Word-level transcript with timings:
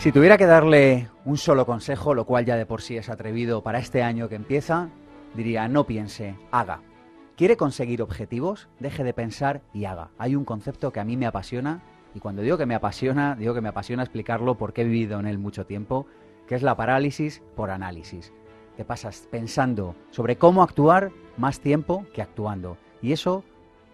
Si 0.00 0.12
tuviera 0.12 0.38
que 0.38 0.46
darle 0.46 1.10
un 1.26 1.36
solo 1.36 1.66
consejo, 1.66 2.14
lo 2.14 2.24
cual 2.24 2.46
ya 2.46 2.56
de 2.56 2.64
por 2.64 2.80
sí 2.80 2.96
es 2.96 3.10
atrevido 3.10 3.62
para 3.62 3.80
este 3.80 4.02
año 4.02 4.30
que 4.30 4.34
empieza, 4.34 4.88
diría 5.34 5.68
no 5.68 5.84
piense, 5.84 6.36
haga. 6.50 6.80
¿Quiere 7.36 7.58
conseguir 7.58 8.00
objetivos? 8.00 8.70
Deje 8.78 9.04
de 9.04 9.12
pensar 9.12 9.60
y 9.74 9.84
haga. 9.84 10.08
Hay 10.16 10.36
un 10.36 10.46
concepto 10.46 10.90
que 10.90 11.00
a 11.00 11.04
mí 11.04 11.18
me 11.18 11.26
apasiona 11.26 11.82
y 12.14 12.20
cuando 12.20 12.40
digo 12.40 12.56
que 12.56 12.64
me 12.64 12.74
apasiona, 12.74 13.36
digo 13.36 13.52
que 13.52 13.60
me 13.60 13.68
apasiona 13.68 14.02
explicarlo 14.02 14.54
porque 14.54 14.80
he 14.80 14.84
vivido 14.84 15.20
en 15.20 15.26
él 15.26 15.36
mucho 15.36 15.66
tiempo, 15.66 16.06
que 16.48 16.54
es 16.54 16.62
la 16.62 16.78
parálisis 16.78 17.42
por 17.54 17.68
análisis. 17.70 18.32
Te 18.78 18.86
pasas 18.86 19.28
pensando 19.30 19.96
sobre 20.12 20.36
cómo 20.36 20.62
actuar 20.62 21.12
más 21.36 21.60
tiempo 21.60 22.06
que 22.14 22.22
actuando 22.22 22.78
y 23.02 23.12
eso 23.12 23.44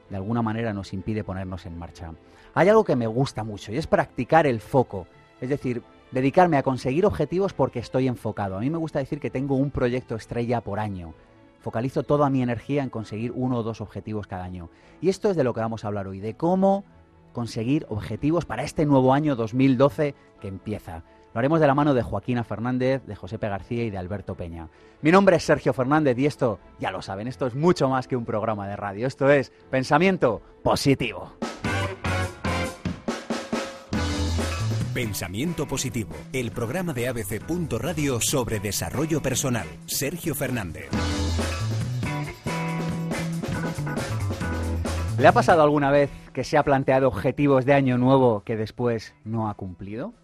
de 0.08 0.14
alguna 0.18 0.40
manera 0.40 0.72
nos 0.72 0.92
impide 0.92 1.24
ponernos 1.24 1.66
en 1.66 1.76
marcha. 1.76 2.12
Hay 2.54 2.68
algo 2.68 2.84
que 2.84 2.94
me 2.94 3.08
gusta 3.08 3.42
mucho 3.42 3.72
y 3.72 3.76
es 3.76 3.88
practicar 3.88 4.46
el 4.46 4.60
foco. 4.60 5.08
Es 5.40 5.50
decir, 5.50 5.82
dedicarme 6.12 6.56
a 6.56 6.62
conseguir 6.62 7.06
objetivos 7.06 7.52
porque 7.52 7.78
estoy 7.78 8.08
enfocado. 8.08 8.56
A 8.56 8.60
mí 8.60 8.70
me 8.70 8.78
gusta 8.78 8.98
decir 8.98 9.20
que 9.20 9.30
tengo 9.30 9.56
un 9.56 9.70
proyecto 9.70 10.14
estrella 10.14 10.60
por 10.60 10.78
año. 10.78 11.14
Focalizo 11.60 12.02
toda 12.02 12.30
mi 12.30 12.42
energía 12.42 12.82
en 12.82 12.90
conseguir 12.90 13.32
uno 13.34 13.58
o 13.58 13.62
dos 13.62 13.80
objetivos 13.80 14.26
cada 14.26 14.44
año. 14.44 14.70
Y 15.00 15.08
esto 15.08 15.30
es 15.30 15.36
de 15.36 15.44
lo 15.44 15.52
que 15.52 15.60
vamos 15.60 15.84
a 15.84 15.88
hablar 15.88 16.06
hoy, 16.06 16.20
de 16.20 16.34
cómo 16.34 16.84
conseguir 17.32 17.86
objetivos 17.88 18.46
para 18.46 18.62
este 18.62 18.86
nuevo 18.86 19.12
año 19.12 19.36
2012 19.36 20.14
que 20.40 20.48
empieza. 20.48 21.02
Lo 21.34 21.40
haremos 21.40 21.60
de 21.60 21.66
la 21.66 21.74
mano 21.74 21.92
de 21.92 22.02
Joaquina 22.02 22.44
Fernández, 22.44 23.04
de 23.04 23.14
Josepe 23.14 23.48
García 23.48 23.84
y 23.84 23.90
de 23.90 23.98
Alberto 23.98 24.36
Peña. 24.36 24.68
Mi 25.02 25.12
nombre 25.12 25.36
es 25.36 25.44
Sergio 25.44 25.74
Fernández 25.74 26.16
y 26.18 26.24
esto, 26.24 26.58
ya 26.78 26.90
lo 26.90 27.02
saben, 27.02 27.28
esto 27.28 27.46
es 27.46 27.54
mucho 27.54 27.90
más 27.90 28.08
que 28.08 28.16
un 28.16 28.24
programa 28.24 28.66
de 28.66 28.76
radio. 28.76 29.06
Esto 29.06 29.28
es 29.28 29.52
Pensamiento 29.70 30.40
Positivo. 30.62 31.32
Pensamiento 34.96 35.66
Positivo, 35.66 36.14
el 36.32 36.52
programa 36.52 36.94
de 36.94 37.06
ABC. 37.06 37.42
Radio 37.78 38.18
sobre 38.18 38.60
desarrollo 38.60 39.20
personal. 39.20 39.66
Sergio 39.84 40.34
Fernández. 40.34 40.88
¿Le 45.18 45.26
ha 45.26 45.32
pasado 45.32 45.62
alguna 45.62 45.90
vez 45.90 46.10
que 46.32 46.44
se 46.44 46.56
ha 46.56 46.62
planteado 46.62 47.08
objetivos 47.08 47.66
de 47.66 47.74
año 47.74 47.98
nuevo 47.98 48.40
que 48.42 48.56
después 48.56 49.14
no 49.22 49.50
ha 49.50 49.54
cumplido? 49.54 50.14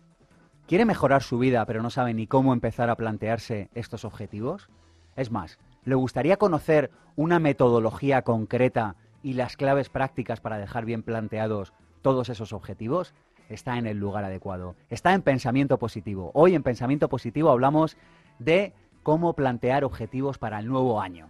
¿Quiere 0.67 0.87
mejorar 0.87 1.23
su 1.23 1.39
vida 1.39 1.67
pero 1.67 1.83
no 1.83 1.91
sabe 1.91 2.15
ni 2.15 2.27
cómo 2.27 2.55
empezar 2.55 2.89
a 2.89 2.97
plantearse 2.97 3.69
estos 3.75 4.07
objetivos? 4.07 4.71
Es 5.17 5.31
más, 5.31 5.59
¿le 5.85 5.97
gustaría 5.97 6.39
conocer 6.39 6.91
una 7.15 7.39
metodología 7.39 8.23
concreta 8.23 8.97
y 9.23 9.35
las 9.35 9.59
claves 9.59 9.91
prácticas 9.91 10.41
para 10.41 10.57
dejar 10.57 10.87
bien 10.87 11.03
planteados 11.03 11.75
todos 12.01 12.31
esos 12.31 12.55
objetivos? 12.55 13.13
Está 13.49 13.79
en 13.79 13.87
el 13.87 13.99
lugar 13.99 14.25
adecuado. 14.25 14.77
Está 14.91 15.13
en 15.15 15.23
pensamiento 15.23 15.79
positivo. 15.79 16.31
Hoy 16.35 16.55
en 16.55 16.63
pensamiento 16.63 17.09
positivo 17.09 17.51
hablamos 17.51 17.97
de 18.39 18.73
cómo 19.03 19.35
plantear 19.35 19.85
objetivos 19.85 20.39
para 20.39 20.59
el 20.59 20.67
nuevo 20.67 21.01
año. 21.01 21.29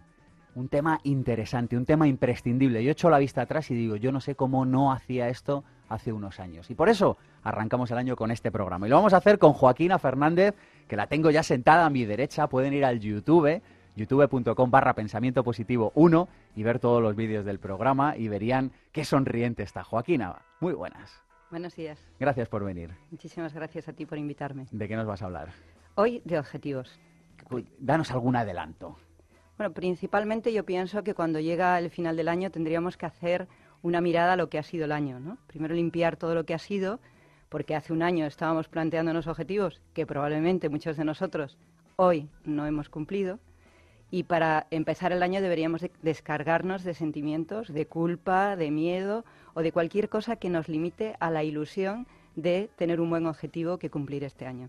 Un 0.55 0.69
tema 0.69 1.01
interesante, 1.05 1.77
un 1.77 1.87
tema 1.87 2.07
imprescindible. 2.07 2.85
Yo 2.85 2.91
echo 2.91 3.09
la 3.09 3.19
vista 3.19 3.43
atrás 3.43 3.71
y 3.71 3.75
digo, 3.75 3.97
yo 3.97 4.13
no 4.13 4.21
sé 4.21 4.35
cómo 4.35 4.67
no 4.67 4.93
hacía 4.93 5.29
esto 5.29 5.65
hace 5.89 6.13
unos 6.13 6.41
años. 6.41 6.71
Y 6.71 6.75
por 6.75 6.89
eso 6.89 7.17
arrancamos 7.43 7.91
el 7.91 7.99
año 7.99 8.17
con 8.17 8.31
este 8.31 8.51
programa. 8.51 8.87
Y 8.87 8.91
lo 8.91 8.97
vamos 8.97 9.15
a 9.15 9.19
hacer 9.19 9.39
con 9.39 9.55
Joaquina 9.55 9.99
Fernández, 9.99 10.55
que 10.89 10.97
la 10.97 11.07
tengo 11.07 11.31
ya 11.31 11.43
sentada 11.43 11.87
a 11.87 11.91
mi 11.91 12.05
derecha. 12.05 12.49
Pueden 12.49 12.75
ir 12.75 12.85
al 12.85 13.01
YouTube, 13.01 13.63
youtube.com 13.97 14.71
barra 14.71 14.95
pensamiento 14.95 15.43
positivo 15.43 15.93
1 15.95 16.29
y 16.57 16.63
ver 16.63 16.79
todos 16.79 17.03
los 17.03 17.17
vídeos 17.17 17.45
del 17.45 17.59
programa 17.59 18.17
y 18.17 18.29
verían 18.29 18.73
qué 18.93 19.05
sonriente 19.05 19.63
está 19.63 19.85
Joaquina. 19.85 20.43
Muy 20.61 20.75
buenas. 20.75 21.23
Buenos 21.53 21.77
días. 21.77 21.99
Gracias 22.19 22.49
por 22.49 22.65
venir. 22.65 22.93
Muchísimas 23.11 23.53
gracias 23.53 23.87
a 23.87 23.93
ti 23.93 24.07
por 24.07 24.17
invitarme. 24.17 24.65
¿De 24.71 24.89
qué 24.89 24.97
nos 24.97 25.07
vas 25.07 25.21
a 25.21 25.27
hablar? 25.27 25.51
Hoy 25.97 26.23
de 26.25 26.39
objetivos. 26.39 26.99
Danos 27.79 28.11
algún 28.11 28.37
adelanto. 28.37 28.97
Bueno, 29.59 29.75
principalmente 29.75 30.51
yo 30.55 30.65
pienso 30.65 31.05
que 31.05 31.13
cuando 31.13 31.41
llega 31.41 31.79
el 31.79 31.91
final 31.91 32.17
del 32.17 32.29
año 32.29 32.51
tendríamos 32.51 32.97
que 32.97 33.05
hacer 33.05 33.49
una 33.83 34.01
mirada 34.01 34.33
a 34.33 34.37
lo 34.37 34.49
que 34.49 34.59
ha 34.59 34.63
sido 34.63 34.87
el 34.87 34.93
año, 34.93 35.21
¿no? 35.21 35.37
Primero 35.47 35.75
limpiar 35.75 36.17
todo 36.17 36.35
lo 36.35 36.47
que 36.47 36.55
ha 36.55 36.59
sido, 36.59 37.01
porque 37.51 37.75
hace 37.75 37.93
un 37.93 38.03
año 38.03 38.25
estábamos 38.25 38.69
planteándonos 38.69 39.27
objetivos 39.27 39.83
que 39.93 40.07
probablemente 40.07 40.71
muchos 40.71 40.97
de 40.97 41.05
nosotros 41.05 41.59
hoy 41.97 42.31
no 42.47 42.65
hemos 42.65 42.89
cumplido 42.89 43.41
y 44.11 44.23
para 44.23 44.69
empezar 44.71 45.13
el 45.13 45.23
año 45.23 45.43
deberíamos 45.43 45.85
descargarnos 46.01 46.83
de 46.83 46.95
sentimientos 46.95 47.73
de 47.73 47.87
culpa, 47.87 48.57
de 48.57 48.71
miedo 48.71 49.27
o 49.55 49.63
de 49.63 49.73
cualquier 49.73 50.09
cosa 50.09 50.37
que 50.37 50.51
nos 50.51 50.69
limite 50.69 51.17
a 51.21 51.31
la 51.31 51.45
ilusión 51.45 52.07
de 52.37 52.71
tener 52.77 53.01
un 53.01 53.11
buen 53.11 53.27
objetivo 53.27 53.79
que 53.79 53.91
cumplir 53.91 54.25
este 54.25 54.47
año. 54.47 54.69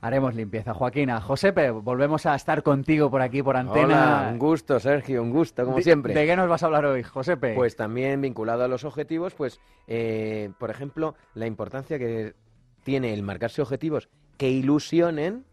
Haremos 0.00 0.34
limpieza. 0.36 0.74
Joaquina, 0.74 1.20
Josepe, 1.20 1.70
volvemos 1.70 2.24
a 2.24 2.36
estar 2.36 2.62
contigo 2.62 3.10
por 3.10 3.20
aquí, 3.20 3.42
por 3.42 3.56
antena. 3.56 4.20
Hola, 4.20 4.28
un 4.32 4.38
gusto, 4.38 4.78
Sergio, 4.78 5.20
un 5.22 5.32
gusto, 5.32 5.64
como 5.64 5.80
siempre. 5.80 6.14
¿De 6.14 6.24
qué 6.24 6.36
nos 6.36 6.48
vas 6.48 6.62
a 6.62 6.66
hablar 6.66 6.86
hoy, 6.86 7.02
Josepe? 7.02 7.54
Pues 7.54 7.74
también 7.74 8.20
vinculado 8.20 8.62
a 8.62 8.68
los 8.68 8.84
objetivos, 8.84 9.34
pues, 9.34 9.60
eh, 9.88 10.50
por 10.58 10.70
ejemplo, 10.70 11.16
la 11.34 11.46
importancia 11.46 11.98
que 11.98 12.34
tiene 12.84 13.12
el 13.12 13.24
marcarse 13.24 13.60
objetivos 13.60 14.08
que 14.36 14.48
ilusionen 14.48 15.44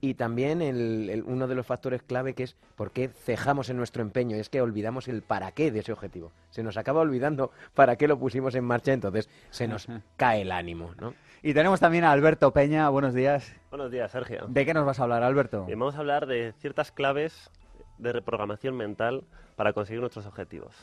y 0.00 0.14
también 0.14 0.62
el, 0.62 1.24
uno 1.26 1.48
de 1.48 1.54
los 1.54 1.66
factores 1.66 2.02
clave 2.02 2.34
que 2.34 2.44
es 2.44 2.56
por 2.76 2.92
qué 2.92 3.08
cejamos 3.08 3.68
en 3.70 3.76
nuestro 3.76 4.02
empeño, 4.02 4.36
es 4.36 4.48
que 4.48 4.60
olvidamos 4.60 5.08
el 5.08 5.22
para 5.22 5.52
qué 5.52 5.70
de 5.70 5.80
ese 5.80 5.92
objetivo. 5.92 6.32
Se 6.50 6.62
nos 6.62 6.76
acaba 6.76 7.00
olvidando 7.00 7.50
para 7.74 7.96
qué 7.96 8.08
lo 8.08 8.18
pusimos 8.18 8.54
en 8.54 8.64
marcha, 8.64 8.92
entonces 8.92 9.28
se 9.50 9.66
nos 9.66 9.88
cae 10.16 10.42
el 10.42 10.52
ánimo, 10.52 10.94
¿no? 11.00 11.14
Y 11.42 11.54
tenemos 11.54 11.78
también 11.80 12.04
a 12.04 12.12
Alberto 12.12 12.52
Peña, 12.52 12.88
buenos 12.88 13.14
días. 13.14 13.54
Buenos 13.70 13.92
días, 13.92 14.10
Sergio. 14.10 14.46
¿De 14.48 14.66
qué 14.66 14.74
nos 14.74 14.84
vas 14.84 14.98
a 14.98 15.04
hablar, 15.04 15.22
Alberto? 15.22 15.66
vamos 15.68 15.94
a 15.94 15.98
hablar 15.98 16.26
de 16.26 16.52
ciertas 16.58 16.90
claves 16.90 17.50
de 17.98 18.12
reprogramación 18.12 18.76
mental 18.76 19.24
para 19.56 19.72
conseguir 19.72 20.00
nuestros 20.00 20.26
objetivos. 20.26 20.74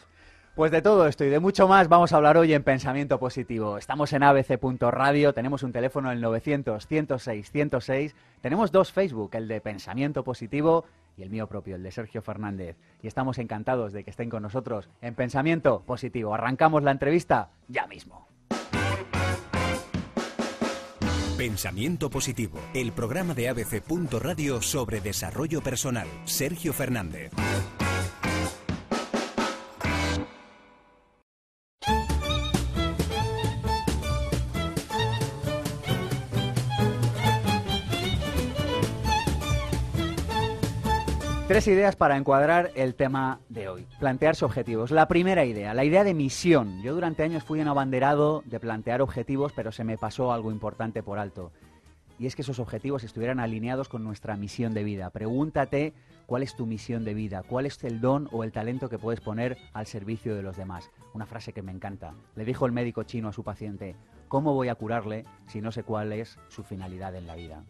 Pues 0.55 0.71
de 0.71 0.81
todo 0.81 1.05
esto 1.05 1.25
y 1.25 1.29
de 1.29 1.41
mucho 1.41 1.67
más 1.67 1.89
vamos 1.89 2.13
a 2.13 2.16
hablar 2.16 2.38
hoy 2.38 2.53
en 2.53 2.63
Pensamiento 2.63 3.19
Positivo. 3.19 3.77
Estamos 3.77 4.13
en 4.13 4.23
abc.radio, 4.23 5.33
tenemos 5.33 5.63
un 5.63 5.73
teléfono 5.73 6.13
el 6.13 6.21
900 6.21 6.88
106 6.88 7.51
106, 7.51 8.16
tenemos 8.39 8.71
dos 8.71 8.94
Facebook, 8.94 9.31
el 9.33 9.49
de 9.49 9.59
Pensamiento 9.59 10.23
Positivo 10.23 10.85
y 11.17 11.23
el 11.23 11.29
mío 11.29 11.47
propio, 11.47 11.75
el 11.75 11.83
de 11.83 11.91
Sergio 11.91 12.21
Fernández. 12.21 12.77
Y 13.03 13.07
estamos 13.07 13.38
encantados 13.38 13.91
de 13.91 14.05
que 14.05 14.11
estén 14.11 14.29
con 14.29 14.44
nosotros 14.44 14.88
en 15.01 15.13
Pensamiento 15.13 15.83
Positivo. 15.85 16.33
Arrancamos 16.33 16.83
la 16.83 16.91
entrevista 16.91 17.49
ya 17.67 17.85
mismo. 17.88 18.25
Pensamiento 21.38 22.09
Positivo, 22.09 22.59
el 22.73 22.94
programa 22.94 23.33
de 23.33 23.49
abc.radio 23.49 24.61
sobre 24.61 25.01
desarrollo 25.01 25.61
personal. 25.61 26.07
Sergio 26.23 26.71
Fernández. 26.71 27.33
Tres 41.55 41.67
ideas 41.69 41.95
para 41.95 42.17
encuadrar 42.17 42.71
el 42.75 42.95
tema 42.95 43.39
de 43.47 43.69
hoy. 43.69 43.88
Plantearse 43.97 44.43
objetivos. 44.43 44.91
La 44.91 45.07
primera 45.07 45.45
idea, 45.45 45.73
la 45.73 45.85
idea 45.85 46.03
de 46.03 46.13
misión. 46.13 46.81
Yo 46.81 46.93
durante 46.93 47.23
años 47.23 47.45
fui 47.45 47.61
un 47.61 47.69
abanderado 47.69 48.43
de 48.45 48.59
plantear 48.59 49.01
objetivos, 49.01 49.53
pero 49.53 49.71
se 49.71 49.85
me 49.85 49.97
pasó 49.97 50.33
algo 50.33 50.51
importante 50.51 51.01
por 51.01 51.17
alto. 51.17 51.53
Y 52.19 52.27
es 52.27 52.35
que 52.35 52.41
esos 52.41 52.59
objetivos 52.59 53.05
estuvieran 53.05 53.39
alineados 53.39 53.88
con 53.88 54.03
nuestra 54.03 54.35
misión 54.35 54.73
de 54.73 54.83
vida. 54.83 55.09
Pregúntate 55.11 55.94
cuál 56.25 56.44
es 56.44 56.57
tu 56.57 56.65
misión 56.65 57.05
de 57.05 57.13
vida, 57.13 57.41
cuál 57.41 57.65
es 57.65 57.81
el 57.85 58.01
don 58.01 58.27
o 58.33 58.44
el 58.44 58.51
talento 58.51 58.89
que 58.89 58.99
puedes 58.99 59.21
poner 59.21 59.57
al 59.71 59.85
servicio 59.85 60.35
de 60.35 60.44
los 60.44 60.57
demás. 60.57 60.91
Una 61.13 61.25
frase 61.25 61.53
que 61.53 61.61
me 61.61 61.71
encanta. 61.71 62.15
Le 62.35 62.44
dijo 62.44 62.65
el 62.65 62.74
médico 62.74 63.03
chino 63.03 63.30
a 63.30 63.33
su 63.33 63.45
paciente, 63.45 63.95
¿cómo 64.27 64.53
voy 64.53 64.68
a 64.68 64.75
curarle 64.75 65.24
si 65.47 65.62
no 65.62 65.71
sé 65.71 65.83
cuál 65.83 66.12
es 66.12 66.38
su 66.50 66.63
finalidad 66.63 67.15
en 67.15 67.27
la 67.27 67.35
vida? 67.35 67.63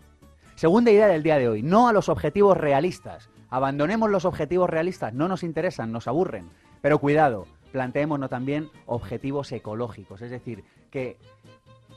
Segunda 0.56 0.90
idea 0.90 1.08
del 1.08 1.22
día 1.22 1.38
de 1.38 1.50
hoy, 1.50 1.64
no 1.64 1.90
a 1.90 1.94
los 1.94 2.08
objetivos 2.08 2.56
realistas. 2.56 3.30
Abandonemos 3.50 4.10
los 4.10 4.24
objetivos 4.24 4.70
realistas, 4.70 5.14
no 5.14 5.28
nos 5.28 5.44
interesan, 5.44 5.92
nos 5.92 6.08
aburren. 6.08 6.50
Pero 6.82 7.00
cuidado, 7.00 7.46
planteémonos 7.74 8.30
también 8.30 8.70
objetivos 8.86 9.52
ecológicos, 9.52 10.22
es 10.22 10.32
decir, 10.32 10.64
que 10.92 11.18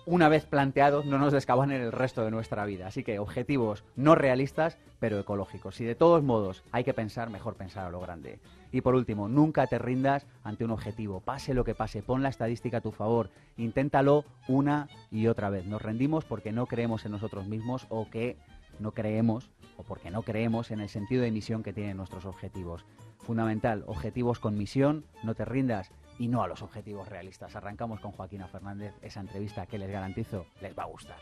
una 0.06 0.28
vez 0.28 0.44
planteados 0.44 1.06
no 1.06 1.18
nos 1.18 1.34
en 1.34 1.70
el 1.70 1.92
resto 1.92 2.24
de 2.24 2.32
nuestra 2.32 2.64
vida. 2.64 2.88
Así 2.88 3.04
que 3.04 3.20
objetivos 3.20 3.84
no 3.94 4.16
realistas, 4.16 4.76
pero 4.98 5.20
ecológicos. 5.20 5.80
Y 5.80 5.84
de 5.84 5.94
todos 5.94 6.24
modos 6.24 6.64
hay 6.72 6.82
que 6.82 6.94
pensar, 6.94 7.30
mejor 7.30 7.54
pensar 7.54 7.86
a 7.86 7.90
lo 7.90 8.00
grande. 8.00 8.40
Y 8.72 8.80
por 8.80 8.94
último, 8.94 9.28
nunca 9.28 9.66
te 9.66 9.78
rindas 9.78 10.26
ante 10.42 10.64
un 10.64 10.70
objetivo. 10.70 11.20
Pase 11.20 11.54
lo 11.54 11.64
que 11.64 11.74
pase, 11.74 12.02
pon 12.02 12.22
la 12.22 12.28
estadística 12.28 12.78
a 12.78 12.82
tu 12.82 12.92
favor. 12.92 13.30
Inténtalo 13.56 14.24
una 14.46 14.88
y 15.10 15.26
otra 15.26 15.50
vez. 15.50 15.66
Nos 15.66 15.82
rendimos 15.82 16.24
porque 16.24 16.52
no 16.52 16.66
creemos 16.66 17.04
en 17.04 17.12
nosotros 17.12 17.46
mismos 17.46 17.86
o 17.88 18.08
que 18.10 18.36
no 18.78 18.92
creemos 18.92 19.50
o 19.76 19.82
porque 19.82 20.10
no 20.10 20.22
creemos 20.22 20.70
en 20.70 20.80
el 20.80 20.88
sentido 20.88 21.22
de 21.22 21.30
misión 21.30 21.62
que 21.62 21.72
tienen 21.72 21.96
nuestros 21.96 22.26
objetivos. 22.26 22.84
Fundamental, 23.18 23.84
objetivos 23.86 24.38
con 24.38 24.56
misión, 24.56 25.04
no 25.22 25.34
te 25.34 25.44
rindas 25.44 25.90
y 26.18 26.28
no 26.28 26.42
a 26.42 26.48
los 26.48 26.62
objetivos 26.62 27.08
realistas. 27.08 27.54
Arrancamos 27.56 28.00
con 28.00 28.12
Joaquina 28.12 28.48
Fernández, 28.48 28.94
esa 29.02 29.20
entrevista 29.20 29.66
que 29.66 29.78
les 29.78 29.90
garantizo 29.90 30.46
les 30.60 30.76
va 30.76 30.82
a 30.82 30.86
gustar. 30.86 31.18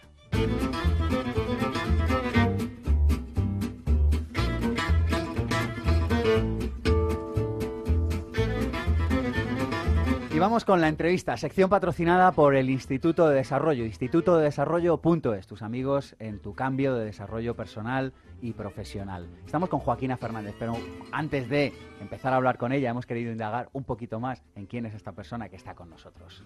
Y 10.36 10.38
vamos 10.38 10.66
con 10.66 10.82
la 10.82 10.88
entrevista, 10.88 11.34
sección 11.38 11.70
patrocinada 11.70 12.30
por 12.30 12.56
el 12.56 12.68
Instituto 12.68 13.26
de 13.26 13.36
Desarrollo, 13.36 13.86
Instituto 13.86 14.36
de 14.36 14.44
Desarrollo.es, 14.44 15.46
tus 15.46 15.62
amigos 15.62 16.14
en 16.18 16.42
tu 16.42 16.54
cambio 16.54 16.94
de 16.94 17.06
desarrollo 17.06 17.56
personal 17.56 18.12
y 18.42 18.52
profesional. 18.52 19.30
Estamos 19.46 19.70
con 19.70 19.80
Joaquina 19.80 20.18
Fernández, 20.18 20.54
pero 20.58 20.76
antes 21.10 21.48
de 21.48 21.72
empezar 22.02 22.34
a 22.34 22.36
hablar 22.36 22.58
con 22.58 22.72
ella, 22.72 22.90
hemos 22.90 23.06
querido 23.06 23.32
indagar 23.32 23.70
un 23.72 23.84
poquito 23.84 24.20
más 24.20 24.42
en 24.56 24.66
quién 24.66 24.84
es 24.84 24.92
esta 24.92 25.12
persona 25.12 25.48
que 25.48 25.56
está 25.56 25.74
con 25.74 25.88
nosotros. 25.88 26.44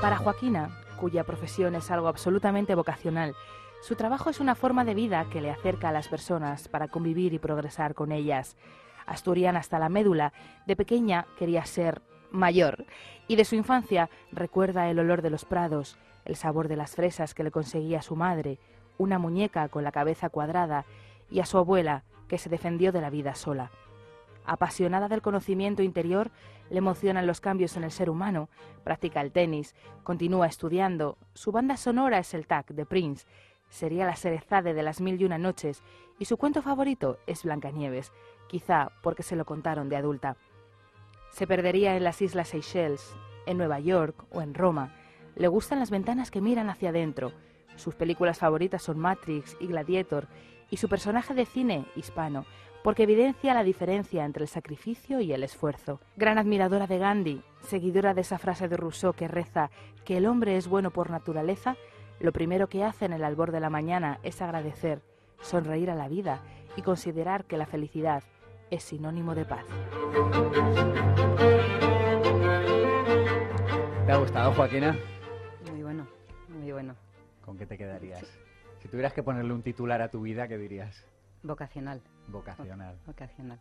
Para 0.00 0.16
Joaquina, 0.16 0.70
cuya 0.98 1.24
profesión 1.24 1.74
es 1.74 1.90
algo 1.90 2.08
absolutamente 2.08 2.74
vocacional, 2.74 3.34
su 3.84 3.96
trabajo 3.96 4.30
es 4.30 4.40
una 4.40 4.54
forma 4.54 4.86
de 4.86 4.94
vida 4.94 5.26
que 5.30 5.42
le 5.42 5.50
acerca 5.50 5.90
a 5.90 5.92
las 5.92 6.08
personas 6.08 6.68
para 6.68 6.88
convivir 6.88 7.34
y 7.34 7.38
progresar 7.38 7.92
con 7.92 8.12
ellas. 8.12 8.56
Asturiana 9.04 9.58
hasta 9.58 9.78
la 9.78 9.90
médula, 9.90 10.32
de 10.66 10.74
pequeña 10.74 11.26
quería 11.38 11.66
ser 11.66 12.00
mayor 12.30 12.86
y 13.28 13.36
de 13.36 13.44
su 13.44 13.56
infancia 13.56 14.08
recuerda 14.32 14.88
el 14.88 15.00
olor 15.00 15.20
de 15.20 15.28
los 15.28 15.44
prados, 15.44 15.98
el 16.24 16.34
sabor 16.34 16.68
de 16.68 16.76
las 16.76 16.96
fresas 16.96 17.34
que 17.34 17.44
le 17.44 17.50
conseguía 17.50 18.00
su 18.00 18.16
madre, 18.16 18.58
una 18.96 19.18
muñeca 19.18 19.68
con 19.68 19.84
la 19.84 19.92
cabeza 19.92 20.30
cuadrada 20.30 20.86
y 21.30 21.40
a 21.40 21.44
su 21.44 21.58
abuela 21.58 22.04
que 22.26 22.38
se 22.38 22.48
defendió 22.48 22.90
de 22.90 23.02
la 23.02 23.10
vida 23.10 23.34
sola. 23.34 23.70
Apasionada 24.46 25.08
del 25.08 25.20
conocimiento 25.20 25.82
interior, 25.82 26.30
le 26.70 26.78
emocionan 26.78 27.26
los 27.26 27.42
cambios 27.42 27.76
en 27.76 27.84
el 27.84 27.90
ser 27.90 28.08
humano, 28.08 28.48
practica 28.82 29.20
el 29.20 29.30
tenis, 29.30 29.74
continúa 30.04 30.46
estudiando, 30.46 31.18
su 31.34 31.52
banda 31.52 31.76
sonora 31.76 32.18
es 32.18 32.32
el 32.32 32.46
TAC 32.46 32.68
de 32.68 32.86
Prince 32.86 33.26
sería 33.74 34.06
la 34.06 34.14
cerezade 34.14 34.72
de 34.72 34.84
las 34.84 35.00
mil 35.00 35.20
y 35.20 35.24
una 35.24 35.36
noches 35.36 35.82
y 36.20 36.26
su 36.26 36.36
cuento 36.36 36.62
favorito 36.62 37.18
es 37.26 37.42
Blancanieves, 37.42 38.12
quizá 38.46 38.92
porque 39.02 39.24
se 39.24 39.34
lo 39.34 39.44
contaron 39.44 39.88
de 39.88 39.96
adulta. 39.96 40.36
Se 41.30 41.48
perdería 41.48 41.96
en 41.96 42.04
las 42.04 42.22
Islas 42.22 42.48
Seychelles, 42.48 43.16
en 43.46 43.58
Nueva 43.58 43.80
York 43.80 44.26
o 44.30 44.42
en 44.42 44.54
Roma. 44.54 44.94
Le 45.34 45.48
gustan 45.48 45.80
las 45.80 45.90
ventanas 45.90 46.30
que 46.30 46.40
miran 46.40 46.70
hacia 46.70 46.90
adentro. 46.90 47.32
Sus 47.74 47.96
películas 47.96 48.38
favoritas 48.38 48.80
son 48.80 49.00
Matrix 49.00 49.56
y 49.58 49.66
Gladiator 49.66 50.28
y 50.70 50.76
su 50.76 50.88
personaje 50.88 51.34
de 51.34 51.44
cine 51.44 51.84
hispano, 51.96 52.46
porque 52.84 53.02
evidencia 53.02 53.54
la 53.54 53.64
diferencia 53.64 54.24
entre 54.24 54.44
el 54.44 54.48
sacrificio 54.48 55.18
y 55.18 55.32
el 55.32 55.42
esfuerzo. 55.42 56.00
Gran 56.16 56.38
admiradora 56.38 56.86
de 56.86 56.98
Gandhi, 56.98 57.42
seguidora 57.60 58.14
de 58.14 58.20
esa 58.20 58.38
frase 58.38 58.68
de 58.68 58.76
Rousseau 58.76 59.14
que 59.14 59.26
reza 59.26 59.70
que 60.04 60.16
el 60.16 60.26
hombre 60.26 60.56
es 60.56 60.68
bueno 60.68 60.92
por 60.92 61.10
naturaleza, 61.10 61.76
lo 62.20 62.32
primero 62.32 62.68
que 62.68 62.84
hace 62.84 63.04
en 63.04 63.12
el 63.12 63.24
albor 63.24 63.52
de 63.52 63.60
la 63.60 63.70
mañana 63.70 64.18
es 64.22 64.40
agradecer, 64.40 65.02
sonreír 65.40 65.90
a 65.90 65.94
la 65.94 66.08
vida 66.08 66.40
y 66.76 66.82
considerar 66.82 67.44
que 67.44 67.56
la 67.56 67.66
felicidad 67.66 68.22
es 68.70 68.82
sinónimo 68.82 69.34
de 69.34 69.44
paz. 69.44 69.64
¿Te 74.06 74.12
ha 74.12 74.16
gustado, 74.16 74.52
Joaquina? 74.52 74.96
Muy 75.70 75.82
bueno, 75.82 76.06
muy 76.48 76.72
bueno. 76.72 76.94
¿Con 77.44 77.56
qué 77.56 77.66
te 77.66 77.76
quedarías? 77.76 78.24
Si 78.80 78.88
tuvieras 78.88 79.12
que 79.12 79.22
ponerle 79.22 79.52
un 79.52 79.62
titular 79.62 80.02
a 80.02 80.08
tu 80.08 80.22
vida, 80.22 80.46
¿qué 80.48 80.58
dirías? 80.58 81.06
Vocacional. 81.42 82.02
Vocacional. 82.28 82.98
Vocacional. 83.06 83.60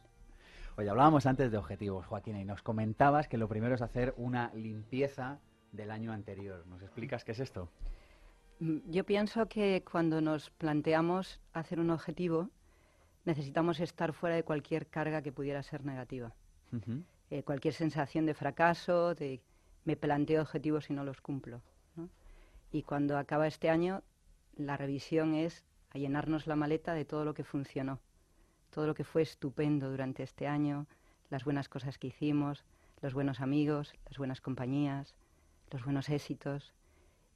Oye, 0.76 0.90
hablábamos 0.90 1.26
antes 1.26 1.52
de 1.52 1.58
objetivos, 1.58 2.06
Joaquina, 2.08 2.42
y 2.42 2.46
nos 2.46 2.62
comentabas 2.62 3.28
que 3.28 3.38
lo 3.38 3.48
primero 3.48 3.76
es 3.76 3.82
hacer 3.82 4.14
una 4.18 4.52
limpieza 4.54 5.40
del 5.72 5.92
año 5.92 6.12
anterior. 6.12 6.66
¿Nos 6.68 6.82
explicas 6.82 7.24
qué 7.24 7.34
es 7.34 7.40
esto? 7.40 7.70
Mm, 8.60 8.78
yo 8.90 9.04
pienso 9.06 9.48
que 9.48 9.84
cuando 9.90 10.22
nos 10.22 10.50
planteamos 10.52 11.40
hacer 11.54 11.80
un 11.80 11.90
objetivo, 11.90 12.50
necesitamos 13.26 13.80
estar 13.80 14.14
fuera 14.14 14.36
de 14.36 14.44
cualquier 14.44 14.88
carga 14.88 15.22
que 15.22 15.32
pudiera 15.32 15.64
ser 15.64 15.86
negativa. 15.86 16.34
Eh, 17.30 17.44
cualquier 17.44 17.74
sensación 17.74 18.26
de 18.26 18.34
fracaso, 18.34 19.14
de 19.14 19.42
me 19.86 19.96
planteo 19.96 20.42
objetivos 20.42 20.90
y 20.90 20.94
no 20.94 21.04
los 21.04 21.22
cumplo. 21.22 21.62
Y 22.72 22.82
cuando 22.82 23.18
acaba 23.18 23.46
este 23.46 23.70
año, 23.70 24.02
la 24.56 24.78
revisión 24.78 25.36
es 25.36 25.64
a 25.92 26.00
llenarnos 26.00 26.48
la 26.48 26.56
maleta 26.56 26.94
de 26.94 27.06
todo 27.06 27.24
lo 27.24 27.36
que 27.36 27.44
funcionó, 27.44 28.00
todo 28.72 28.88
lo 28.88 28.96
que 28.96 29.04
fue 29.04 29.22
estupendo 29.22 29.92
durante 29.92 30.24
este 30.24 30.48
año, 30.48 30.88
las 31.30 31.44
buenas 31.44 31.70
cosas 31.70 32.00
que 32.00 32.08
hicimos, 32.08 32.66
los 33.02 33.14
buenos 33.14 33.42
amigos, 33.42 33.94
las 34.08 34.18
buenas 34.18 34.42
compañías, 34.42 35.14
los 35.70 35.84
buenos 35.84 36.10
éxitos, 36.10 36.74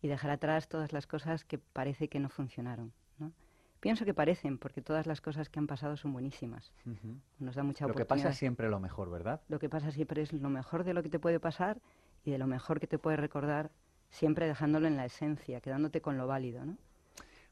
y 0.01 0.07
dejar 0.07 0.31
atrás 0.31 0.67
todas 0.67 0.93
las 0.93 1.07
cosas 1.07 1.43
que 1.43 1.57
parece 1.57 2.07
que 2.07 2.19
no 2.19 2.29
funcionaron. 2.29 2.93
¿no? 3.19 3.31
Pienso 3.79 4.05
que 4.05 4.13
parecen, 4.13 4.57
porque 4.57 4.81
todas 4.81 5.05
las 5.05 5.21
cosas 5.21 5.49
que 5.49 5.59
han 5.59 5.67
pasado 5.67 5.97
son 5.97 6.13
buenísimas. 6.13 6.71
Nos 7.39 7.55
da 7.55 7.63
mucha 7.63 7.87
Lo 7.87 7.93
que 7.93 8.05
pasa 8.05 8.29
es 8.29 8.37
siempre 8.37 8.69
lo 8.69 8.79
mejor, 8.79 9.09
¿verdad? 9.09 9.41
Lo 9.47 9.59
que 9.59 9.69
pasa 9.69 9.91
siempre 9.91 10.21
es 10.21 10.33
lo 10.33 10.49
mejor 10.49 10.83
de 10.83 10.93
lo 10.93 11.03
que 11.03 11.09
te 11.09 11.19
puede 11.19 11.39
pasar 11.39 11.79
y 12.23 12.31
de 12.31 12.37
lo 12.37 12.47
mejor 12.47 12.79
que 12.79 12.87
te 12.87 12.97
puede 12.97 13.17
recordar, 13.17 13.71
siempre 14.09 14.47
dejándolo 14.47 14.87
en 14.87 14.97
la 14.97 15.05
esencia, 15.05 15.61
quedándote 15.61 16.01
con 16.01 16.17
lo 16.17 16.27
válido, 16.27 16.65
¿no? 16.65 16.77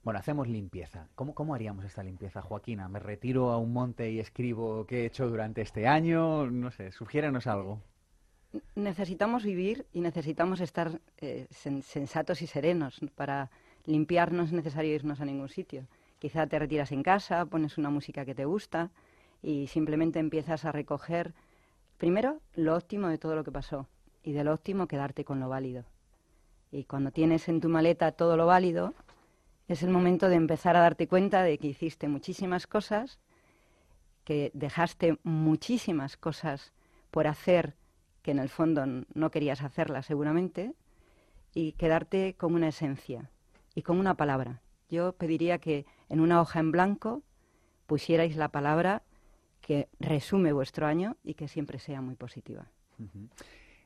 Bueno, 0.04 0.20
hacemos 0.20 0.48
limpieza. 0.48 1.08
¿Cómo, 1.16 1.34
¿Cómo 1.34 1.56
haríamos 1.56 1.84
esta 1.84 2.04
limpieza, 2.04 2.42
Joaquina? 2.44 2.88
¿Me 2.88 3.00
retiro 3.00 3.50
a 3.50 3.58
un 3.58 3.74
monte 3.74 4.12
y 4.12 4.20
escribo 4.20 4.86
qué 4.86 5.02
he 5.02 5.06
hecho 5.08 5.28
durante 5.28 5.62
este 5.62 5.88
año? 5.88 6.46
No 6.46 6.70
sé, 6.70 6.92
sugiérenos 6.92 7.48
algo 7.48 7.82
necesitamos 8.76 9.44
vivir 9.44 9.86
y 9.94 10.02
necesitamos 10.02 10.62
estar 10.62 11.00
eh, 11.18 11.48
sensatos 11.52 12.42
y 12.42 12.48
serenos. 12.48 13.00
Para 13.16 13.50
limpiar 13.86 14.32
no 14.32 14.44
es 14.44 14.52
necesario 14.52 14.94
irnos 14.94 15.22
a 15.22 15.26
ningún 15.26 15.50
sitio. 15.50 15.88
Quizá 16.20 16.48
te 16.48 16.60
retiras 16.60 16.92
en 16.92 17.04
casa, 17.04 17.46
pones 17.46 17.78
una 17.78 17.90
música 17.90 18.26
que 18.26 18.36
te 18.36 18.46
gusta 18.46 18.92
y 19.42 19.68
simplemente 19.68 20.20
empiezas 20.20 20.66
a 20.66 20.72
recoger, 20.72 21.34
primero, 21.98 22.40
lo 22.56 22.76
óptimo 22.76 23.08
de 23.08 23.18
todo 23.18 23.36
lo 23.36 23.44
que 23.44 23.52
pasó 23.52 23.88
y 24.24 24.32
de 24.32 24.44
lo 24.44 24.54
óptimo 24.54 24.88
quedarte 24.88 25.24
con 25.24 25.40
lo 25.40 25.50
válido. 25.50 25.86
Y 26.72 26.86
cuando 26.86 27.12
tienes 27.12 27.48
en 27.48 27.62
tu 27.62 27.70
maleta 27.70 28.12
todo 28.12 28.38
lo 28.38 28.48
válido, 28.48 28.94
es 29.68 29.84
el 29.84 29.90
momento 29.90 30.30
de 30.30 30.36
empezar 30.36 30.76
a 30.76 30.82
darte 30.82 31.08
cuenta 31.08 31.44
de 31.44 31.58
que 31.58 31.68
hiciste 31.68 32.08
muchísimas 32.08 32.68
cosas, 32.68 33.20
que 34.24 34.52
dejaste 34.54 35.18
muchísimas 35.24 36.18
cosas 36.18 36.74
por 37.12 37.28
hacer 37.28 37.76
que 38.26 38.32
en 38.32 38.40
el 38.40 38.50
fondo 38.50 38.88
no 39.14 39.30
querías 39.30 39.62
hacerla 39.62 40.02
seguramente, 40.02 40.74
y 41.54 41.74
quedarte 41.74 42.34
con 42.34 42.56
una 42.56 42.70
esencia 42.70 43.30
y 43.76 43.84
con 43.84 44.00
una 44.00 44.18
palabra. 44.18 44.64
Yo 44.90 45.14
pediría 45.14 45.60
que 45.60 45.86
en 46.10 46.20
una 46.20 46.42
hoja 46.42 46.60
en 46.60 46.72
blanco 46.72 47.22
pusierais 47.86 48.36
la 48.36 48.50
palabra 48.50 49.04
que 49.62 49.90
resume 50.00 50.54
vuestro 50.54 50.88
año 50.88 51.18
y 51.24 51.36
que 51.36 51.48
siempre 51.48 51.78
sea 51.78 52.02
muy 52.02 52.16
positiva. 52.16 52.66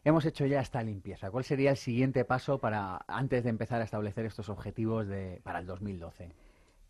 Hemos 0.05 0.23
hecho 0.23 0.45
ya 0.45 0.61
esta 0.61 0.81
limpieza. 0.83 1.29
¿Cuál 1.29 1.43
sería 1.43 1.71
el 1.71 1.77
siguiente 1.77 2.23
paso 2.23 2.59
para 2.59 3.03
antes 3.09 3.43
de 3.43 3.49
empezar 3.49 3.81
a 3.81 3.83
establecer 3.83 4.25
estos 4.25 4.47
objetivos 4.47 5.05
de, 5.05 5.41
para 5.43 5.59
el 5.59 5.65
2012? 5.65 6.31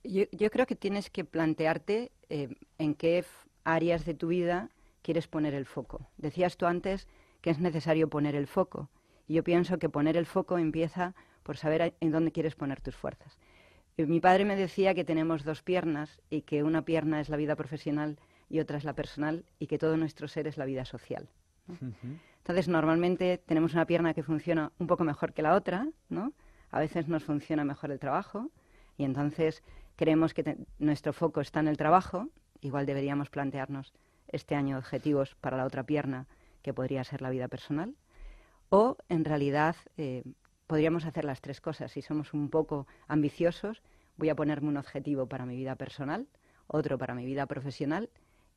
Yo, 0.03 0.25
yo 0.31 0.51
creo 0.51 0.67
que 0.67 0.75
tienes 0.75 1.09
que 1.09 1.25
plantearte 1.25 2.11
eh, 2.29 2.53
en 2.77 2.93
qué 2.93 3.25
áreas 3.63 4.05
de 4.05 4.13
tu 4.13 4.27
vida 4.27 4.69
quieres 5.01 5.27
poner 5.27 5.55
el 5.55 5.65
foco. 5.65 6.07
Decías 6.17 6.55
tú 6.55 6.67
antes 6.67 7.07
que 7.41 7.50
es 7.50 7.60
necesario 7.60 8.10
poner 8.10 8.36
el 8.36 8.48
foco. 8.48 8.89
Y 9.27 9.36
yo 9.36 9.43
pienso 9.43 9.79
que 9.79 9.89
poner 9.89 10.17
el 10.17 10.25
foco 10.25 10.58
empieza 10.58 11.15
por 11.43 11.58
saber 11.58 11.96
en 12.00 12.12
dónde 12.12 12.31
quieres 12.31 12.55
poner 12.55 12.81
tus 12.81 12.96
fuerzas. 12.96 13.38
Eh, 13.98 14.05
mi 14.05 14.19
padre 14.19 14.46
me 14.46 14.55
decía 14.55 14.93
que 14.93 15.03
tenemos 15.03 15.43
dos 15.43 15.62
piernas 15.62 16.22
y 16.29 16.41
que 16.41 16.63
una 16.63 16.84
pierna 16.84 17.19
es 17.19 17.29
la 17.29 17.38
vida 17.38 17.55
profesional 17.55 18.19
y 18.50 18.60
otra 18.60 18.77
es 18.77 18.84
la 18.84 18.93
personal 18.93 19.46
y 19.60 19.67
que 19.67 19.77
todo 19.77 19.98
nuestro 19.98 20.27
ser 20.27 20.48
es 20.48 20.58
la 20.58 20.65
vida 20.65 20.86
social. 20.86 21.29
Entonces, 22.39 22.67
normalmente 22.67 23.38
tenemos 23.46 23.74
una 23.74 23.86
pierna 23.86 24.15
que 24.15 24.24
funciona 24.24 24.72
un 24.79 24.88
poco 24.88 25.03
mejor 25.03 25.34
que 25.34 25.43
la 25.43 25.53
otra, 25.53 25.88
¿no? 26.10 26.34
A 26.72 26.79
veces 26.79 27.08
nos 27.08 27.24
funciona 27.24 27.63
mejor 27.63 27.91
el 27.91 28.00
trabajo 28.00 28.50
y 28.98 29.03
entonces 29.03 29.63
creemos 29.96 30.34
que 30.34 30.58
nuestro 30.79 31.13
foco 31.13 31.41
está 31.41 31.60
en 31.60 31.67
el 31.67 31.77
trabajo. 31.77 32.29
Igual 32.62 32.86
deberíamos 32.86 33.29
plantearnos 33.29 33.93
este 34.27 34.55
año 34.55 34.77
objetivos 34.77 35.36
para 35.36 35.58
la 35.58 35.65
otra 35.65 35.84
pierna 35.84 36.27
que 36.61 36.73
podría 36.73 37.03
ser 37.03 37.21
la 37.21 37.29
vida 37.29 37.47
personal, 37.47 37.95
o 38.69 38.97
en 39.09 39.25
realidad 39.25 39.75
eh, 39.97 40.23
podríamos 40.67 41.05
hacer 41.05 41.25
las 41.25 41.41
tres 41.41 41.61
cosas. 41.61 41.91
Si 41.91 42.01
somos 42.01 42.33
un 42.33 42.49
poco 42.49 42.87
ambiciosos, 43.07 43.81
voy 44.17 44.29
a 44.29 44.35
ponerme 44.35 44.67
un 44.67 44.77
objetivo 44.77 45.27
para 45.27 45.45
mi 45.45 45.55
vida 45.55 45.75
personal, 45.75 46.27
otro 46.67 46.97
para 46.97 47.15
mi 47.15 47.25
vida 47.25 47.45
profesional 47.47 48.09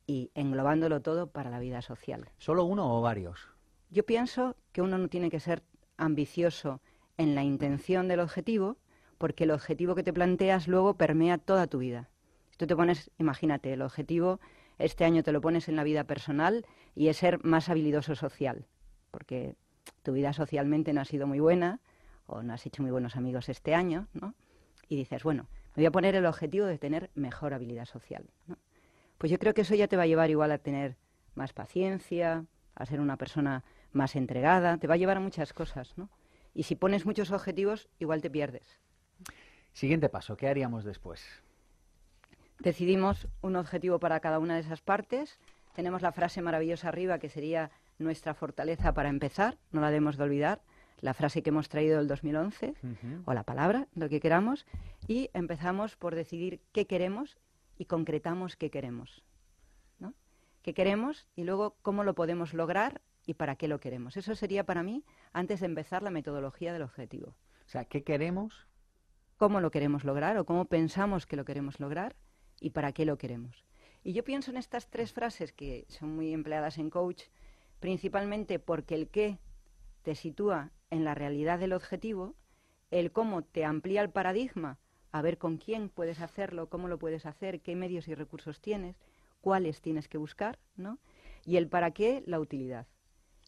y 0.05 0.31
englobándolo 0.35 1.01
todo 1.01 1.27
para 1.27 1.49
la 1.49 1.59
vida 1.59 1.81
social. 1.81 2.29
¿Solo 2.37 2.65
uno 2.65 2.97
o 2.97 3.01
varios? 3.01 3.47
Yo 3.89 4.05
pienso 4.05 4.55
que 4.71 4.81
uno 4.81 4.97
no 4.97 5.07
tiene 5.07 5.29
que 5.29 5.39
ser 5.39 5.63
ambicioso 5.97 6.81
en 7.17 7.35
la 7.35 7.43
intención 7.43 8.07
del 8.07 8.19
objetivo, 8.19 8.77
porque 9.17 9.45
el 9.45 9.51
objetivo 9.51 9.95
que 9.95 10.03
te 10.03 10.13
planteas 10.13 10.67
luego 10.67 10.95
permea 10.95 11.37
toda 11.37 11.67
tu 11.67 11.79
vida. 11.79 12.09
Si 12.51 12.57
tú 12.57 12.67
te 12.67 12.75
pones, 12.75 13.11
imagínate, 13.17 13.73
el 13.73 13.81
objetivo 13.81 14.39
este 14.79 15.05
año 15.05 15.23
te 15.23 15.31
lo 15.31 15.41
pones 15.41 15.69
en 15.69 15.75
la 15.75 15.83
vida 15.83 16.03
personal 16.03 16.65
y 16.95 17.07
es 17.07 17.17
ser 17.17 17.43
más 17.43 17.69
habilidoso 17.69 18.15
social, 18.15 18.65
porque 19.11 19.55
tu 20.01 20.13
vida 20.13 20.33
socialmente 20.33 20.93
no 20.93 21.01
ha 21.01 21.05
sido 21.05 21.27
muy 21.27 21.39
buena 21.39 21.79
o 22.25 22.41
no 22.43 22.53
has 22.53 22.65
hecho 22.65 22.81
muy 22.81 22.91
buenos 22.91 23.15
amigos 23.15 23.49
este 23.49 23.75
año, 23.75 24.07
¿no? 24.13 24.35
Y 24.87 24.95
dices, 24.95 25.23
bueno, 25.23 25.47
me 25.75 25.81
voy 25.81 25.85
a 25.85 25.91
poner 25.91 26.15
el 26.15 26.25
objetivo 26.25 26.65
de 26.65 26.77
tener 26.77 27.09
mejor 27.15 27.53
habilidad 27.53 27.85
social, 27.85 28.29
¿no? 28.47 28.57
Pues 29.17 29.31
yo 29.31 29.39
creo 29.39 29.53
que 29.53 29.61
eso 29.61 29.75
ya 29.75 29.87
te 29.87 29.97
va 29.97 30.03
a 30.03 30.07
llevar 30.07 30.29
igual 30.29 30.51
a 30.51 30.57
tener 30.57 30.97
más 31.35 31.53
paciencia, 31.53 32.45
a 32.75 32.85
ser 32.85 32.99
una 32.99 33.17
persona 33.17 33.63
más 33.91 34.15
entregada, 34.15 34.77
te 34.77 34.87
va 34.87 34.95
a 34.95 34.97
llevar 34.97 35.17
a 35.17 35.21
muchas 35.21 35.53
cosas, 35.53 35.97
¿no? 35.97 36.09
Y 36.53 36.63
si 36.63 36.75
pones 36.75 37.05
muchos 37.05 37.31
objetivos, 37.31 37.89
igual 37.99 38.21
te 38.21 38.29
pierdes. 38.29 38.79
Siguiente 39.71 40.09
paso, 40.09 40.37
¿qué 40.37 40.47
haríamos 40.47 40.83
después? 40.83 41.43
Decidimos 42.59 43.27
un 43.41 43.55
objetivo 43.55 43.99
para 43.99 44.19
cada 44.19 44.39
una 44.39 44.55
de 44.55 44.61
esas 44.61 44.81
partes. 44.81 45.39
Tenemos 45.73 46.01
la 46.01 46.11
frase 46.11 46.41
maravillosa 46.41 46.89
arriba 46.89 47.19
que 47.19 47.29
sería 47.29 47.71
nuestra 47.99 48.33
fortaleza 48.33 48.93
para 48.93 49.09
empezar, 49.09 49.57
no 49.71 49.81
la 49.81 49.87
debemos 49.87 50.17
de 50.17 50.23
olvidar, 50.23 50.61
la 51.01 51.13
frase 51.13 51.43
que 51.43 51.49
hemos 51.49 51.67
traído 51.67 51.97
del 51.97 52.07
2011 52.07 52.75
o 53.25 53.33
la 53.33 53.43
palabra, 53.43 53.87
lo 53.93 54.07
que 54.07 54.21
queramos, 54.21 54.65
y 55.07 55.29
empezamos 55.33 55.97
por 55.97 56.15
decidir 56.15 56.61
qué 56.71 56.87
queremos 56.87 57.37
y 57.77 57.85
concretamos 57.85 58.55
qué 58.55 58.69
queremos. 58.69 59.23
¿no? 59.99 60.13
¿Qué 60.61 60.73
queremos 60.73 61.27
y 61.35 61.43
luego 61.43 61.75
cómo 61.81 62.03
lo 62.03 62.15
podemos 62.15 62.53
lograr 62.53 63.01
y 63.25 63.33
para 63.33 63.55
qué 63.55 63.67
lo 63.67 63.79
queremos? 63.79 64.15
Eso 64.15 64.33
sería 64.35 64.65
para 64.65 64.83
mí 64.83 65.03
antes 65.33 65.59
de 65.59 65.65
empezar 65.65 66.03
la 66.03 66.11
metodología 66.11 66.71
del 66.71 66.83
objetivo. 66.83 67.35
O 67.65 67.69
sea, 67.69 67.83
¿qué 67.83 68.03
queremos? 68.03 68.67
¿Cómo 69.35 69.59
lo 69.59 69.71
queremos 69.71 70.05
lograr 70.05 70.37
o 70.37 70.45
cómo 70.45 70.65
pensamos 70.65 71.25
que 71.25 71.35
lo 71.35 71.43
queremos 71.43 71.81
lograr 71.81 72.15
y 72.63 72.69
para 72.69 72.93
qué 72.93 73.05
lo 73.05 73.17
queremos? 73.17 73.63
Y 74.03 74.13
yo 74.13 74.23
pienso 74.23 74.51
en 74.51 74.57
estas 74.57 74.89
tres 74.89 75.11
frases 75.11 75.51
que 75.51 75.85
son 75.89 76.15
muy 76.15 76.33
empleadas 76.33 76.77
en 76.77 76.89
coach, 76.89 77.23
principalmente 77.79 78.57
porque 78.57 78.95
el 78.95 79.09
qué 79.09 79.37
te 80.01 80.15
sitúa 80.15 80.71
en 80.89 81.03
la 81.03 81.13
realidad 81.13 81.59
del 81.59 81.73
objetivo, 81.73 82.35
el 82.89 83.11
cómo 83.11 83.43
te 83.43 83.65
amplía 83.65 84.01
el 84.01 84.09
paradigma 84.09 84.79
a 85.11 85.21
ver 85.21 85.37
con 85.37 85.57
quién 85.57 85.89
puedes 85.89 86.21
hacerlo, 86.21 86.69
cómo 86.69 86.87
lo 86.87 86.97
puedes 86.97 87.25
hacer, 87.25 87.61
qué 87.61 87.75
medios 87.75 88.07
y 88.07 88.15
recursos 88.15 88.61
tienes, 88.61 88.95
cuáles 89.41 89.81
tienes 89.81 90.07
que 90.07 90.17
buscar, 90.17 90.57
¿no? 90.75 90.99
Y 91.45 91.57
el 91.57 91.67
para 91.67 91.91
qué, 91.91 92.23
la 92.25 92.39
utilidad. 92.39 92.87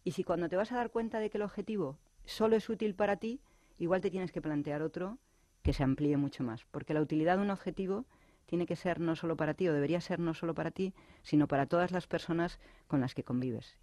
Y 0.04 0.12
si 0.12 0.24
cuando 0.24 0.50
te 0.50 0.58
vas 0.58 0.72
a 0.72 0.76
dar 0.76 0.92
cuenta 0.92 1.20
de 1.20 1.30
que 1.30 1.38
el 1.38 1.44
objetivo 1.44 1.98
solo 2.26 2.56
es 2.58 2.70
útil 2.70 2.96
para 2.96 3.16
ti, 3.16 3.40
igual 3.78 4.02
te 4.02 4.12
tienes 4.12 4.32
que 4.32 4.42
plantear 4.42 4.82
otro 4.82 5.18
que 5.64 5.74
se 5.74 5.84
amplíe 5.84 6.18
mucho 6.18 6.44
más, 6.44 6.66
porque 6.66 6.94
la 6.94 7.02
utilidad 7.02 7.38
de 7.38 7.44
un 7.44 7.50
objetivo 7.50 8.06
tiene 8.46 8.66
que 8.66 8.76
ser 8.76 9.00
no 9.00 9.16
solo 9.16 9.36
para 9.36 9.54
ti, 9.54 9.68
o 9.68 9.74
debería 9.74 10.02
ser 10.02 10.20
no 10.20 10.34
solo 10.34 10.54
para 10.54 10.72
ti, 10.72 10.94
sino 11.24 11.48
para 11.48 11.66
todas 11.66 11.92
las 11.92 12.08
personas 12.08 12.60
con 12.88 13.02
las 13.02 13.14
que 13.16 13.24
convives, 13.24 13.78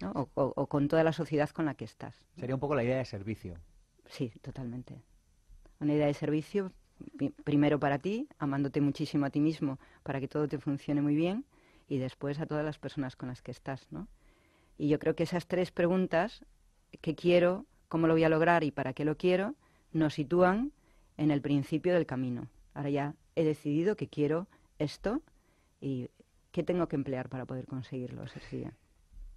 ¿no? 0.00 0.12
o, 0.12 0.30
o- 0.34 0.52
o 0.56 0.66
con 0.66 0.88
toda 0.88 1.04
la 1.04 1.12
sociedad 1.12 1.50
con 1.50 1.66
la 1.66 1.74
que 1.74 1.84
estás. 1.84 2.24
Sería 2.36 2.54
un 2.54 2.60
poco 2.60 2.74
la 2.74 2.84
idea 2.84 2.98
de 2.98 3.04
servicio. 3.04 3.58
Sí, 4.06 4.32
totalmente. 4.42 5.02
Una 5.80 5.94
idea 5.94 6.06
de 6.06 6.14
servicio, 6.14 6.72
primero 7.44 7.78
para 7.78 7.98
ti, 7.98 8.28
amándote 8.38 8.80
muchísimo 8.80 9.26
a 9.26 9.30
ti 9.30 9.40
mismo 9.40 9.78
para 10.02 10.20
que 10.20 10.28
todo 10.28 10.48
te 10.48 10.58
funcione 10.58 11.02
muy 11.02 11.14
bien, 11.14 11.44
y 11.88 11.98
después 11.98 12.38
a 12.40 12.46
todas 12.46 12.64
las 12.64 12.78
personas 12.78 13.16
con 13.16 13.28
las 13.28 13.40
que 13.42 13.50
estás, 13.50 13.86
¿no? 13.90 14.08
Y 14.76 14.88
yo 14.88 14.98
creo 14.98 15.14
que 15.16 15.22
esas 15.24 15.46
tres 15.46 15.70
preguntas, 15.72 16.44
¿qué 17.00 17.14
quiero? 17.14 17.66
¿Cómo 17.88 18.06
lo 18.06 18.14
voy 18.14 18.24
a 18.24 18.28
lograr? 18.28 18.62
¿Y 18.64 18.70
para 18.70 18.92
qué 18.92 19.04
lo 19.04 19.16
quiero? 19.16 19.54
nos 19.90 20.14
sitúan 20.14 20.72
en 21.16 21.30
el 21.30 21.40
principio 21.40 21.94
del 21.94 22.04
camino. 22.04 22.48
Ahora 22.74 22.90
ya 22.90 23.14
he 23.38 23.44
decidido 23.44 23.94
que 23.94 24.08
quiero 24.08 24.48
esto 24.80 25.22
y 25.80 26.10
qué 26.50 26.64
tengo 26.64 26.88
que 26.88 26.96
emplear 26.96 27.28
para 27.28 27.46
poder 27.46 27.66
conseguirlo 27.66 28.24
día. 28.50 28.72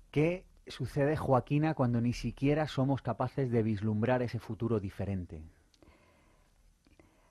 ¿Qué 0.10 0.43
sucede, 0.65 1.15
Joaquina, 1.15 1.75
cuando 1.75 2.01
ni 2.01 2.13
siquiera 2.13 2.67
somos 2.67 3.03
capaces 3.03 3.51
de 3.51 3.62
vislumbrar 3.62 4.24
ese 4.24 4.39
futuro 4.39 4.79
diferente? 4.79 5.43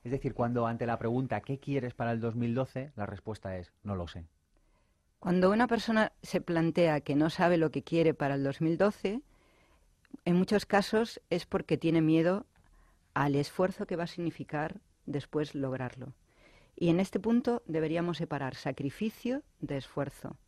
Es 0.04 0.12
decir, 0.12 0.32
cuando 0.32 0.64
ante 0.68 0.86
la 0.86 0.96
pregunta 0.96 1.40
¿qué 1.40 1.58
quieres 1.58 1.92
para 1.92 2.12
el 2.12 2.20
2012? 2.20 2.92
la 2.94 3.04
respuesta 3.04 3.56
es 3.56 3.72
no 3.82 3.96
lo 3.96 4.06
sé. 4.06 4.26
Cuando 5.18 5.50
una 5.50 5.66
persona 5.66 6.12
se 6.22 6.40
plantea 6.40 7.00
que 7.00 7.16
no 7.16 7.30
sabe 7.30 7.56
lo 7.56 7.72
que 7.72 7.82
quiere 7.82 8.14
para 8.14 8.36
el 8.36 8.44
2012, 8.44 9.20
en 10.24 10.36
muchos 10.36 10.66
casos 10.66 11.20
es 11.30 11.46
porque 11.46 11.76
tiene 11.76 12.00
miedo 12.00 12.46
al 13.12 13.34
esfuerzo 13.34 13.86
que 13.86 13.96
va 13.96 14.04
a 14.04 14.06
significar 14.06 14.80
después 15.04 15.56
lograrlo. 15.56 16.14
Y 16.80 16.88
en 16.88 16.98
este 16.98 17.20
punto 17.20 17.62
deberíamos 17.66 18.16
separar 18.16 18.54
sacrificio 18.54 19.42
de 19.60 19.76
esfuerzo. 19.76 20.38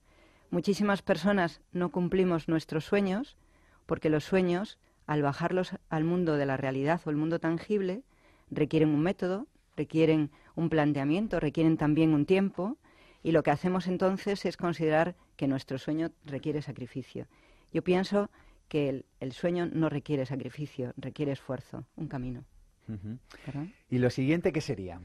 Muchísimas 0.51 1.03
personas 1.03 1.61
no 1.73 1.91
cumplimos 1.91 2.49
nuestros 2.49 2.87
sueños 2.87 3.37
porque 3.85 4.09
los 4.09 4.25
sueños, 4.25 4.79
al 5.07 5.21
bajarlos 5.21 5.77
al 5.91 6.05
mundo 6.05 6.39
de 6.39 6.47
la 6.47 6.57
realidad 6.57 7.03
o 7.05 7.11
el 7.11 7.17
mundo 7.17 7.39
tangible, 7.39 8.03
requieren 8.51 8.89
un 8.89 9.03
método, 9.03 9.47
requieren 9.77 10.31
un 10.55 10.71
planteamiento, 10.71 11.39
requieren 11.39 11.77
también 11.77 12.15
un 12.15 12.25
tiempo, 12.25 12.79
y 13.23 13.33
lo 13.33 13.43
que 13.43 13.51
hacemos 13.51 13.87
entonces 13.87 14.47
es 14.47 14.57
considerar 14.57 15.17
que 15.37 15.49
nuestro 15.49 15.77
sueño 15.77 16.12
requiere 16.25 16.62
sacrificio. 16.62 17.27
Yo 17.75 17.85
pienso 17.85 18.31
que 18.69 18.89
el, 18.89 19.05
el 19.21 19.33
sueño 19.33 19.67
no 19.67 19.91
requiere 19.91 20.25
sacrificio, 20.25 20.95
requiere 20.97 21.33
esfuerzo, 21.33 21.85
un 21.95 22.09
camino. 22.09 22.45
¿Y 23.91 23.99
lo 23.99 24.09
siguiente 24.09 24.51
qué 24.51 24.62
sería? 24.62 24.99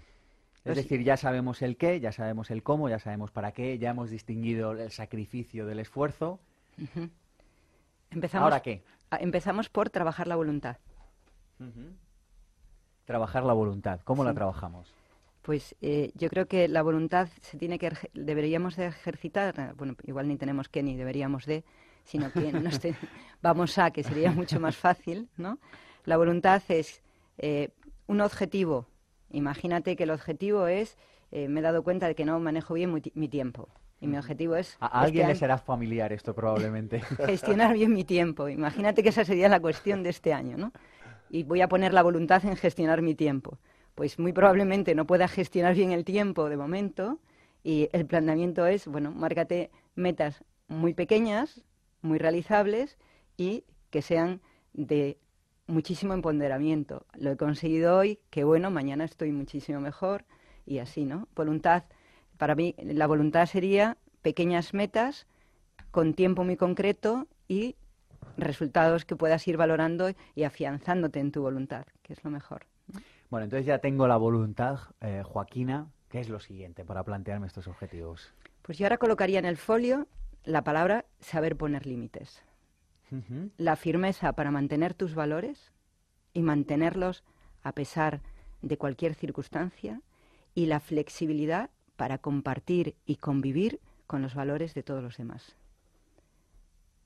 Es 0.72 0.76
decir, 0.76 1.04
ya 1.04 1.18
sabemos 1.18 1.62
el 1.62 1.78
qué, 1.78 2.00
ya 2.00 2.12
sabemos 2.12 2.52
el 2.52 2.64
cómo, 2.64 2.90
ya 2.90 3.00
sabemos 3.00 3.32
para 3.32 3.52
qué, 3.52 3.78
ya 3.78 3.92
hemos 3.92 4.10
distinguido 4.10 4.72
el 4.74 4.92
sacrificio 4.92 5.66
del 5.66 5.80
esfuerzo. 5.80 6.40
Empezamos, 8.12 8.44
¿Ahora 8.46 8.62
qué? 8.62 8.82
empezamos 9.20 9.70
por 9.70 9.90
trabajar 9.90 10.28
la 10.28 10.36
voluntad. 10.36 10.78
Trabajar 13.06 13.44
la 13.44 13.54
voluntad. 13.54 14.00
¿Cómo 14.04 14.24
la 14.24 14.34
trabajamos? 14.34 14.94
Pues 15.42 15.76
eh, 15.82 16.12
yo 16.16 16.30
creo 16.30 16.46
que 16.48 16.68
la 16.68 16.82
voluntad 16.82 17.30
se 17.42 17.58
tiene 17.58 17.80
que 17.80 17.92
deberíamos 18.14 18.76
de 18.76 18.88
ejercitar, 18.88 19.74
bueno, 19.76 19.96
igual 20.04 20.28
ni 20.28 20.36
tenemos 20.36 20.68
que 20.68 20.84
ni 20.84 20.98
deberíamos 20.98 21.46
de, 21.46 21.64
sino 22.04 22.32
que 22.34 22.52
nos 22.52 22.80
te- 22.82 22.96
vamos 23.42 23.78
a, 23.78 23.92
que 23.92 24.04
sería 24.04 24.32
mucho 24.32 24.60
más 24.60 24.76
fácil, 24.76 25.30
¿no? 25.38 25.58
La 26.04 26.18
voluntad 26.18 26.62
es 26.68 27.02
eh, 27.38 27.70
un 28.08 28.20
objetivo. 28.22 28.88
Imagínate 29.32 29.96
que 29.96 30.04
el 30.04 30.12
objetivo 30.12 30.68
es, 30.68 30.98
eh, 31.32 31.48
me 31.48 31.60
he 31.60 31.64
dado 31.64 31.84
cuenta 31.84 32.08
de 32.08 32.16
que 32.16 32.26
no 32.26 32.40
manejo 32.40 32.74
bien 32.76 32.94
mi, 32.94 33.02
ti- 33.02 33.12
mi 33.16 33.28
tiempo. 33.28 33.68
Y 34.00 34.08
mi 34.08 34.18
objetivo 34.18 34.56
es 34.56 34.78
A, 34.80 35.02
alguien 35.02 35.08
este 35.08 35.18
le 35.20 35.32
año 35.32 35.40
será 35.40 35.58
familiar 35.58 36.14
esto 36.14 36.34
probablemente. 36.36 37.02
gestionar 37.26 37.74
bien 37.74 37.92
mi 37.94 38.04
tiempo. 38.04 38.48
Imagínate 38.48 39.02
que 39.04 39.10
esa 39.10 39.26
sería 39.26 39.50
la 39.50 39.60
cuestión 39.60 40.04
de 40.04 40.10
este 40.12 40.34
año, 40.34 40.56
¿no? 40.58 40.72
Y 41.30 41.44
voy 41.44 41.62
a 41.62 41.68
poner 41.68 41.94
la 41.94 42.04
voluntad 42.04 42.46
en 42.46 42.56
gestionar 42.56 43.02
mi 43.02 43.16
tiempo. 43.16 43.58
Pues 43.96 44.20
muy 44.20 44.32
probablemente 44.34 44.94
no 44.94 45.06
pueda 45.08 45.28
gestionar 45.28 45.74
bien 45.74 45.92
el 45.92 46.06
tiempo 46.06 46.48
de 46.48 46.58
momento 46.58 47.20
y 47.64 47.90
el 47.92 48.06
planteamiento 48.06 48.68
es, 48.68 48.88
bueno, 48.88 49.12
márcate 49.12 49.72
metas 49.96 50.44
muy 50.68 50.94
pequeñas, 50.94 51.64
muy 52.02 52.20
realizables 52.20 52.98
y 53.36 53.64
que 53.90 54.04
sean 54.04 54.42
de 54.74 55.18
muchísimo 55.68 56.14
empoderamiento. 56.14 57.06
Lo 57.18 57.32
he 57.32 57.38
conseguido 57.38 57.98
hoy, 57.98 58.20
que 58.30 58.44
bueno, 58.44 58.72
mañana 58.72 59.04
estoy 59.04 59.32
muchísimo 59.32 59.80
mejor 59.80 60.26
y 60.66 60.80
así, 60.80 61.06
¿no? 61.06 61.28
Voluntad, 61.36 61.84
para 62.38 62.56
mí 62.56 62.76
la 62.78 63.08
voluntad 63.08 63.46
sería 63.46 63.98
pequeñas 64.22 64.74
metas 64.74 65.28
con 65.92 66.14
tiempo 66.14 66.44
muy 66.44 66.58
concreto 66.58 67.28
y 67.48 67.76
resultados 68.38 69.06
que 69.06 69.16
puedas 69.16 69.48
ir 69.48 69.58
valorando 69.58 70.12
y 70.36 70.44
afianzándote 70.44 71.20
en 71.20 71.32
tu 71.32 71.42
voluntad, 71.42 71.86
que 72.02 72.14
es 72.14 72.24
lo 72.24 72.30
mejor. 72.30 72.66
Bueno, 73.30 73.46
entonces 73.46 73.66
ya 73.66 73.80
tengo 73.80 74.08
la 74.08 74.18
voluntad, 74.18 74.80
eh, 75.02 75.24
Joaquina. 75.26 75.88
¿Qué 76.10 76.22
es 76.22 76.30
lo 76.30 76.40
siguiente 76.40 76.86
para 76.86 77.04
plantearme 77.04 77.48
estos 77.48 77.68
objetivos? 77.68 78.34
Pues 78.62 78.78
yo 78.78 78.86
ahora 78.86 78.98
colocaría 78.98 79.40
en 79.40 79.46
el 79.46 79.58
folio 79.58 80.08
la 80.44 80.64
palabra 80.64 81.06
saber 81.20 81.58
poner 81.58 81.86
límites. 81.86 82.44
La 83.58 83.76
firmeza 83.76 84.34
para 84.34 84.52
mantener 84.52 84.94
tus 84.94 85.16
valores 85.16 85.72
y 86.34 86.42
mantenerlos 86.42 87.24
a 87.64 87.72
pesar 87.72 88.22
de 88.62 88.78
cualquier 88.78 89.16
circunstancia 89.16 90.02
y 90.56 90.66
la 90.66 90.80
flexibilidad 90.80 91.70
para 91.96 92.18
compartir 92.18 92.96
y 93.06 93.18
convivir 93.18 93.80
con 94.08 94.22
los 94.22 94.36
valores 94.36 94.74
de 94.74 94.84
todos 94.84 95.04
los 95.04 95.18
demás. 95.18 95.56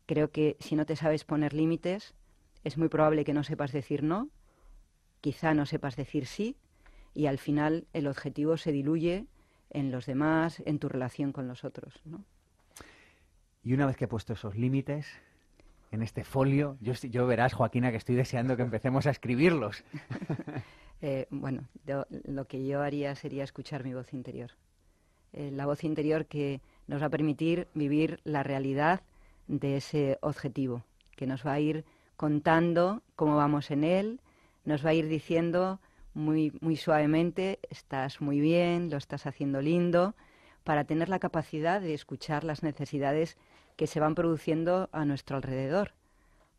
Creo 0.05 0.31
que 0.31 0.58
si 0.60 0.75
no 0.75 0.86
te 0.86 0.96
sabes 0.96 1.24
poner 1.24 1.53
límites, 1.53 2.13
es 2.63 2.77
muy 2.77 2.89
probable 2.89 3.24
que 3.24 3.34
no 3.34 3.43
sepas 3.43 3.72
decir 3.72 4.03
no, 4.03 4.29
quizá 5.22 5.53
no 5.53 5.65
sepas 5.65 5.96
decir 5.96 6.25
sí, 6.25 6.58
y 7.13 7.25
al 7.25 7.38
final 7.38 7.88
el 7.93 8.08
objetivo 8.08 8.58
se 8.58 8.72
diluye 8.72 9.27
en 9.70 9.91
los 9.91 10.05
demás, 10.05 10.62
en 10.65 10.79
tu 10.79 10.89
relación 10.89 11.31
con 11.31 11.48
los 11.48 11.63
otros. 11.63 12.01
¿no? 12.05 12.24
Y 13.63 13.74
una 13.74 13.86
vez 13.86 13.96
que 13.98 14.05
he 14.05 14.08
puesto 14.08 14.34
esos 14.34 14.55
límites 14.55 15.08
en 15.91 16.01
este 16.01 16.24
folio, 16.24 16.77
yo, 16.81 17.27
verás, 17.27 17.53
Joaquina, 17.53 17.91
que 17.91 17.98
estoy 17.98 18.15
deseando 18.15 18.55
que 18.55 18.63
empecemos 18.63 19.05
a 19.07 19.12
escribirlos. 19.12 19.83
Eh, 21.03 21.25
bueno, 21.31 21.63
yo- 21.88 22.05
lo 22.25 22.45
que 22.45 22.63
yo 22.67 22.83
haría 22.83 23.15
sería 23.15 23.43
escuchar 23.43 23.83
mi 23.83 23.91
voz 23.91 24.13
interior. 24.13 24.51
eh, 25.33 25.50
la 25.51 25.65
voz 25.65 25.83
interior 25.83 26.27
que 26.27 26.62
nos 26.86 27.01
va 27.01 27.07
a 27.07 27.10
permitir 27.10 27.67
vivir 27.74 28.19
la 28.24 28.43
realidad 28.43 29.01
de 29.48 29.77
ese 29.77 30.19
objetivo, 30.21 30.83
que 31.15 31.25
nos 31.25 31.43
va 31.43 31.53
a 31.53 31.60
ir 31.60 31.86
contando 32.17 33.01
cómo 33.15 33.36
vamos 33.36 33.71
en 33.71 33.83
él, 33.83 34.19
nos 34.63 34.86
va 34.86 34.91
a 34.91 34.93
ir 34.93 35.07
diciendo 35.07 35.79
muy, 36.13 36.53
muy 36.62 36.75
suavemente, 36.75 37.57
estás 37.71 38.21
muy 38.21 38.39
bien, 38.39 38.91
lo 38.91 38.98
estás 38.98 39.25
haciendo 39.25 39.60
lindo, 39.60 40.13
para 40.63 40.83
tener 40.83 41.10
la 41.10 41.17
capacidad 41.17 41.81
de 41.81 41.95
escuchar 41.95 42.43
las 42.43 42.62
necesidades 42.62 43.38
que 43.81 43.88
se 43.88 44.00
van 44.00 44.13
produciendo 44.13 44.89
a 44.91 45.05
nuestro 45.05 45.38
alrededor. 45.38 45.93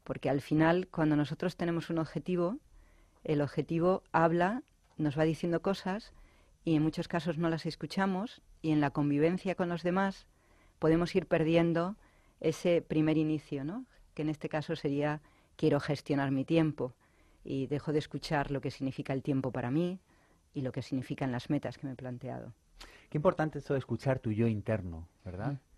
Porque 0.02 0.28
al 0.28 0.40
final, 0.40 0.88
cuando 0.88 1.14
nosotros 1.14 1.54
tenemos 1.54 1.88
un 1.88 1.98
objetivo, 1.98 2.58
el 3.22 3.42
objetivo 3.42 4.02
habla, 4.10 4.64
nos 4.96 5.16
va 5.16 5.22
diciendo 5.22 5.62
cosas 5.62 6.14
y 6.64 6.74
en 6.74 6.82
muchos 6.82 7.06
casos 7.06 7.38
no 7.38 7.48
las 7.48 7.64
escuchamos 7.64 8.42
y 8.60 8.72
en 8.72 8.80
la 8.80 8.90
convivencia 8.90 9.54
con 9.54 9.68
los 9.68 9.84
demás 9.84 10.26
podemos 10.80 11.14
ir 11.14 11.28
perdiendo 11.28 11.94
ese 12.40 12.82
primer 12.82 13.16
inicio, 13.16 13.62
¿no? 13.62 13.86
que 14.14 14.22
en 14.22 14.28
este 14.28 14.48
caso 14.48 14.74
sería 14.74 15.20
quiero 15.54 15.78
gestionar 15.78 16.32
mi 16.32 16.44
tiempo 16.44 16.92
y 17.44 17.68
dejo 17.68 17.92
de 17.92 18.00
escuchar 18.00 18.50
lo 18.50 18.60
que 18.60 18.72
significa 18.72 19.12
el 19.12 19.22
tiempo 19.22 19.52
para 19.52 19.70
mí 19.70 20.00
y 20.54 20.62
lo 20.62 20.72
que 20.72 20.82
significan 20.82 21.30
las 21.30 21.50
metas 21.50 21.78
que 21.78 21.86
me 21.86 21.92
he 21.92 21.96
planteado. 21.96 22.52
Qué 23.10 23.18
importante 23.18 23.60
esto 23.60 23.74
de 23.74 23.78
escuchar 23.78 24.18
tu 24.18 24.32
yo 24.32 24.48
interno, 24.48 25.06
¿verdad? 25.24 25.52
Mm. 25.52 25.71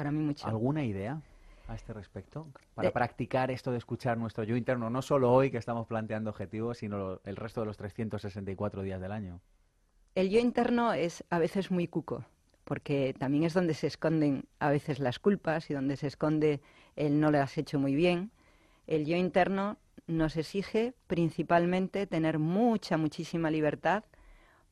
Para 0.00 0.12
mí 0.12 0.20
mucho. 0.20 0.46
¿Alguna 0.46 0.82
idea 0.82 1.20
a 1.68 1.74
este 1.74 1.92
respecto? 1.92 2.46
Para 2.72 2.90
practicar 2.90 3.50
esto 3.50 3.70
de 3.70 3.76
escuchar 3.76 4.16
nuestro 4.16 4.44
yo 4.44 4.56
interno, 4.56 4.88
no 4.88 5.02
solo 5.02 5.30
hoy 5.30 5.50
que 5.50 5.58
estamos 5.58 5.86
planteando 5.86 6.30
objetivos, 6.30 6.78
sino 6.78 7.20
el 7.22 7.36
resto 7.36 7.60
de 7.60 7.66
los 7.66 7.76
364 7.76 8.80
días 8.80 8.98
del 8.98 9.12
año. 9.12 9.42
El 10.14 10.30
yo 10.30 10.40
interno 10.40 10.94
es 10.94 11.22
a 11.28 11.38
veces 11.38 11.70
muy 11.70 11.86
cuco, 11.86 12.24
porque 12.64 13.14
también 13.18 13.44
es 13.44 13.52
donde 13.52 13.74
se 13.74 13.88
esconden 13.88 14.46
a 14.58 14.70
veces 14.70 15.00
las 15.00 15.18
culpas 15.18 15.68
y 15.68 15.74
donde 15.74 15.98
se 15.98 16.06
esconde 16.06 16.62
el 16.96 17.20
no 17.20 17.30
lo 17.30 17.38
has 17.42 17.58
hecho 17.58 17.78
muy 17.78 17.94
bien. 17.94 18.30
El 18.86 19.04
yo 19.04 19.18
interno 19.18 19.76
nos 20.06 20.34
exige 20.38 20.94
principalmente 21.08 22.06
tener 22.06 22.38
mucha, 22.38 22.96
muchísima 22.96 23.50
libertad 23.50 24.04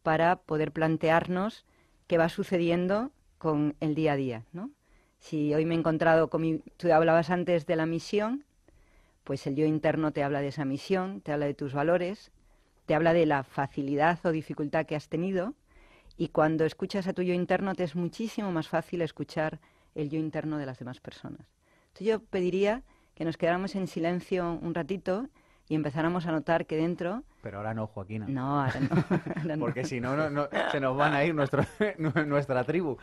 para 0.03 0.37
poder 0.37 0.73
plantearnos 0.73 1.67
qué 2.07 2.17
va 2.17 2.31
sucediendo 2.31 3.13
con 3.37 3.77
el 3.81 3.95
día 3.95 4.13
a 4.13 4.17
día, 4.17 4.47
¿no? 4.53 4.71
Si 5.19 5.55
hoy 5.55 5.65
me 5.65 5.75
he 5.75 5.79
encontrado 5.79 6.29
con 6.29 6.43
mi... 6.43 6.59
Tú 6.77 6.93
hablabas 6.93 7.31
antes 7.31 7.67
de 7.67 7.77
la 7.77 7.87
misión, 7.87 8.45
pues 9.25 9.47
el 9.47 9.57
yo 9.57 9.67
interno 9.67 10.13
te 10.13 10.23
habla 10.23 10.41
de 10.41 10.49
esa 10.49 10.65
misión, 10.65 11.21
te 11.21 11.33
habla 11.33 11.47
de 11.47 11.55
tus 11.55 11.75
valores, 11.75 12.31
te 12.87 12.95
habla 12.95 13.13
de 13.13 13.27
la 13.27 13.43
facilidad 13.43 14.19
o 14.25 14.33
dificultad 14.33 14.87
que 14.87 14.97
has 14.97 15.09
tenido 15.09 15.55
y 16.17 16.29
cuando 16.29 16.65
escuchas 16.65 17.07
a 17.07 17.13
tu 17.13 17.23
yo 17.23 17.35
interno 17.35 17.75
te 17.75 17.85
es 17.85 17.95
muchísimo 17.95 18.51
más 18.51 18.69
fácil 18.69 19.03
escuchar 19.03 19.61
el 19.95 20.11
yo 20.11 20.19
interno 20.19 20.59
de 20.59 20.67
las 20.67 20.79
demás 20.79 21.01
personas. 21.01 21.47
Entonces 21.89 22.07
yo 22.07 22.21
pediría 22.21 22.83
que 23.15 23.25
nos 23.25 23.37
quedáramos 23.37 23.75
en 23.75 23.87
silencio 23.87 24.59
un 24.63 24.75
ratito 24.75 25.29
y 25.69 25.75
empezáramos 25.75 26.27
a 26.27 26.33
notar 26.33 26.67
que 26.67 26.77
dentro... 26.77 27.25
Pero 27.43 27.59
ahora 27.59 27.75
no, 27.75 27.87
Joaquina. 27.87 28.27
No, 28.29 28.61
ahora 28.65 28.81
no. 28.81 29.59
Porque 29.59 29.85
si 29.85 30.01
no, 30.01 30.31
no, 30.31 30.49
se 30.73 30.81
nos 30.81 30.97
van 30.97 31.15
a 31.15 31.25
ir 31.25 31.35
nuestro, 31.35 31.65
nuestra 32.27 32.65
tribu. 32.65 32.97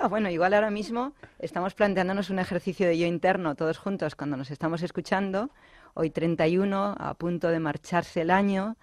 No, 0.00 0.08
bueno, 0.08 0.30
igual 0.30 0.54
ahora 0.54 0.70
mismo 0.70 1.12
estamos 1.38 1.74
planteándonos 1.74 2.30
un 2.30 2.38
ejercicio 2.38 2.86
de 2.86 2.98
yo 2.98 3.06
interno 3.06 3.54
todos 3.54 3.78
juntos 3.78 4.16
cuando 4.16 4.36
nos 4.36 4.50
estamos 4.50 4.82
escuchando. 4.82 5.50
Hoy 5.94 6.10
31, 6.10 6.96
a 6.98 7.14
punto 7.14 7.48
de 7.48 7.60
marcharse 7.60 8.22
el 8.22 8.30
año, 8.30 8.76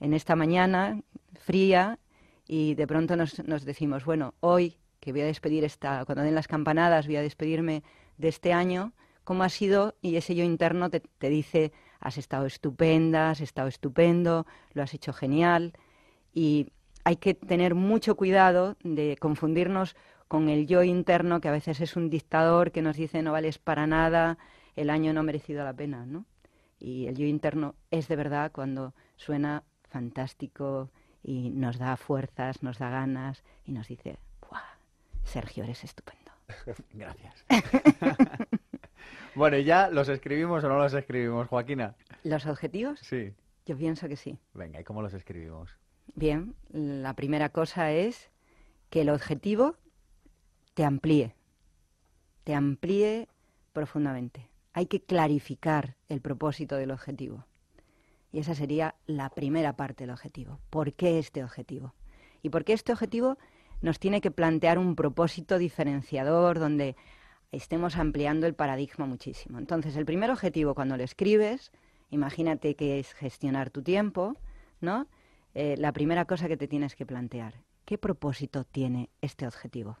en 0.00 0.12
esta 0.12 0.34
mañana 0.34 1.00
fría, 1.34 1.98
y 2.46 2.74
de 2.74 2.86
pronto 2.86 3.16
nos, 3.16 3.44
nos 3.46 3.64
decimos, 3.64 4.04
bueno, 4.04 4.34
hoy 4.40 4.78
que 5.00 5.12
voy 5.12 5.20
a 5.20 5.26
despedir 5.26 5.62
esta, 5.62 6.04
cuando 6.04 6.24
den 6.24 6.34
las 6.34 6.48
campanadas, 6.48 7.06
voy 7.06 7.14
a 7.14 7.22
despedirme 7.22 7.84
de 8.18 8.26
este 8.26 8.52
año, 8.52 8.92
cómo 9.22 9.44
ha 9.44 9.48
sido 9.48 9.94
y 10.02 10.16
ese 10.16 10.34
yo 10.34 10.44
interno 10.44 10.90
te, 10.90 11.28
dice, 11.28 11.72
has 12.00 12.18
estado 12.18 12.46
estupenda, 12.46 13.30
has 13.30 13.40
estado 13.40 13.68
estupendo, 13.68 14.46
lo 14.72 14.82
has 14.82 14.94
hecho 14.94 15.12
genial 15.12 15.72
y 16.32 16.68
hay 17.04 17.16
que 17.16 17.34
tener 17.34 17.74
mucho 17.74 18.16
cuidado 18.16 18.76
de 18.82 19.16
confundirnos 19.20 19.96
con 20.28 20.48
el 20.48 20.66
yo 20.66 20.82
interno 20.82 21.40
que 21.40 21.48
a 21.48 21.52
veces 21.52 21.80
es 21.80 21.96
un 21.96 22.10
dictador 22.10 22.72
que 22.72 22.82
nos 22.82 22.96
dice 22.96 23.22
no 23.22 23.32
vales 23.32 23.58
para 23.58 23.86
nada, 23.86 24.38
el 24.74 24.90
año 24.90 25.12
no 25.12 25.20
ha 25.20 25.22
merecido 25.22 25.64
la 25.64 25.72
pena, 25.72 26.04
¿no? 26.04 26.24
Y 26.78 27.06
el 27.06 27.16
yo 27.16 27.26
interno 27.26 27.74
es 27.90 28.08
de 28.08 28.16
verdad 28.16 28.50
cuando 28.52 28.92
suena 29.16 29.62
fantástico 29.88 30.90
y 31.22 31.50
nos 31.50 31.78
da 31.78 31.96
fuerzas, 31.96 32.62
nos 32.62 32.78
da 32.78 32.90
ganas 32.90 33.42
y 33.64 33.72
nos 33.72 33.88
dice, 33.88 34.18
¡Buah! 34.40 34.62
Sergio, 35.24 35.64
eres 35.64 35.84
estupendo. 35.84 36.32
Gracias. 36.92 37.44
Bueno, 39.36 39.58
¿y 39.58 39.64
ya 39.64 39.90
los 39.90 40.08
escribimos 40.08 40.64
o 40.64 40.68
no 40.70 40.78
los 40.78 40.94
escribimos, 40.94 41.46
Joaquina? 41.48 41.94
¿Los 42.24 42.46
objetivos? 42.46 42.98
Sí. 43.00 43.34
Yo 43.66 43.76
pienso 43.76 44.08
que 44.08 44.16
sí. 44.16 44.38
Venga, 44.54 44.80
¿y 44.80 44.84
cómo 44.84 45.02
los 45.02 45.12
escribimos? 45.12 45.76
Bien, 46.14 46.54
la 46.70 47.12
primera 47.12 47.50
cosa 47.50 47.92
es 47.92 48.30
que 48.88 49.02
el 49.02 49.10
objetivo 49.10 49.76
te 50.72 50.84
amplíe, 50.84 51.34
te 52.44 52.54
amplíe 52.54 53.28
profundamente. 53.74 54.48
Hay 54.72 54.86
que 54.86 55.02
clarificar 55.02 55.96
el 56.08 56.22
propósito 56.22 56.76
del 56.76 56.90
objetivo. 56.90 57.44
Y 58.32 58.38
esa 58.38 58.54
sería 58.54 58.94
la 59.04 59.28
primera 59.28 59.76
parte 59.76 60.04
del 60.04 60.14
objetivo. 60.14 60.60
¿Por 60.70 60.94
qué 60.94 61.18
este 61.18 61.44
objetivo? 61.44 61.92
Y 62.40 62.48
por 62.48 62.64
qué 62.64 62.72
este 62.72 62.92
objetivo 62.92 63.36
nos 63.82 63.98
tiene 63.98 64.22
que 64.22 64.30
plantear 64.30 64.78
un 64.78 64.96
propósito 64.96 65.58
diferenciador 65.58 66.58
donde 66.58 66.96
estemos 67.52 67.96
ampliando 67.96 68.46
el 68.46 68.54
paradigma 68.54 69.06
muchísimo. 69.06 69.58
Entonces, 69.58 69.96
el 69.96 70.04
primer 70.04 70.30
objetivo 70.30 70.74
cuando 70.74 70.96
lo 70.96 71.02
escribes, 71.02 71.72
imagínate 72.10 72.74
que 72.74 72.98
es 72.98 73.12
gestionar 73.14 73.70
tu 73.70 73.82
tiempo, 73.82 74.36
¿no? 74.80 75.06
Eh, 75.54 75.76
la 75.78 75.92
primera 75.92 76.26
cosa 76.26 76.48
que 76.48 76.56
te 76.56 76.68
tienes 76.68 76.94
que 76.94 77.06
plantear, 77.06 77.54
¿qué 77.84 77.98
propósito 77.98 78.64
tiene 78.64 79.10
este 79.20 79.46
objetivo? 79.46 79.98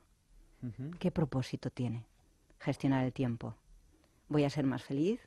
¿Qué 0.98 1.10
propósito 1.12 1.70
tiene? 1.70 2.06
Gestionar 2.58 3.04
el 3.04 3.12
tiempo. 3.12 3.54
¿Voy 4.28 4.42
a 4.44 4.50
ser 4.50 4.64
más 4.64 4.82
feliz? 4.82 5.20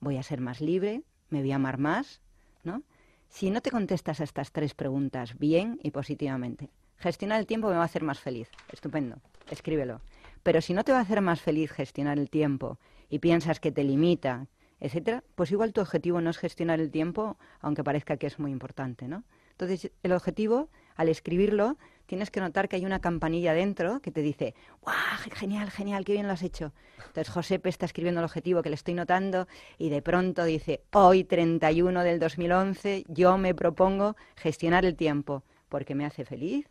¿Voy 0.00 0.16
a 0.16 0.22
ser 0.22 0.40
más 0.40 0.60
libre? 0.60 1.02
¿Me 1.30 1.40
voy 1.40 1.52
a 1.52 1.56
amar 1.56 1.78
más? 1.78 2.20
¿No? 2.64 2.82
Si 3.28 3.50
no 3.50 3.60
te 3.60 3.70
contestas 3.70 4.20
a 4.20 4.24
estas 4.24 4.52
tres 4.52 4.74
preguntas 4.74 5.38
bien 5.38 5.78
y 5.82 5.90
positivamente, 5.90 6.70
gestionar 6.96 7.38
el 7.38 7.46
tiempo 7.46 7.68
me 7.68 7.76
va 7.76 7.82
a 7.82 7.84
hacer 7.84 8.02
más 8.02 8.18
feliz. 8.18 8.48
Estupendo. 8.72 9.20
Escríbelo. 9.50 10.00
Pero 10.46 10.60
si 10.60 10.74
no 10.74 10.84
te 10.84 10.92
va 10.92 10.98
a 10.98 11.00
hacer 11.00 11.20
más 11.22 11.40
feliz 11.40 11.72
gestionar 11.72 12.20
el 12.20 12.30
tiempo 12.30 12.78
y 13.10 13.18
piensas 13.18 13.58
que 13.58 13.72
te 13.72 13.82
limita, 13.82 14.46
etcétera, 14.78 15.24
pues 15.34 15.50
igual 15.50 15.72
tu 15.72 15.80
objetivo 15.80 16.20
no 16.20 16.30
es 16.30 16.38
gestionar 16.38 16.78
el 16.78 16.92
tiempo, 16.92 17.36
aunque 17.58 17.82
parezca 17.82 18.16
que 18.16 18.28
es 18.28 18.38
muy 18.38 18.52
importante, 18.52 19.08
¿no? 19.08 19.24
Entonces, 19.50 19.90
el 20.04 20.12
objetivo, 20.12 20.68
al 20.94 21.08
escribirlo, 21.08 21.76
tienes 22.06 22.30
que 22.30 22.38
notar 22.38 22.68
que 22.68 22.76
hay 22.76 22.86
una 22.86 23.00
campanilla 23.00 23.54
dentro 23.54 23.98
que 24.00 24.12
te 24.12 24.22
dice, 24.22 24.54
¡guau! 24.82 24.94
Genial, 25.32 25.68
genial, 25.72 26.04
qué 26.04 26.12
bien 26.12 26.28
lo 26.28 26.34
has 26.34 26.44
hecho. 26.44 26.72
Entonces, 26.98 27.28
Josepe 27.28 27.68
está 27.68 27.86
escribiendo 27.86 28.20
el 28.20 28.26
objetivo 28.26 28.62
que 28.62 28.68
le 28.68 28.76
estoy 28.76 28.94
notando 28.94 29.48
y 29.78 29.88
de 29.88 30.00
pronto 30.00 30.44
dice, 30.44 30.84
hoy, 30.92 31.24
31 31.24 32.04
del 32.04 32.20
2011, 32.20 33.04
yo 33.08 33.36
me 33.36 33.52
propongo 33.52 34.14
gestionar 34.36 34.84
el 34.84 34.94
tiempo 34.94 35.42
porque 35.68 35.96
me 35.96 36.06
hace 36.06 36.24
feliz, 36.24 36.68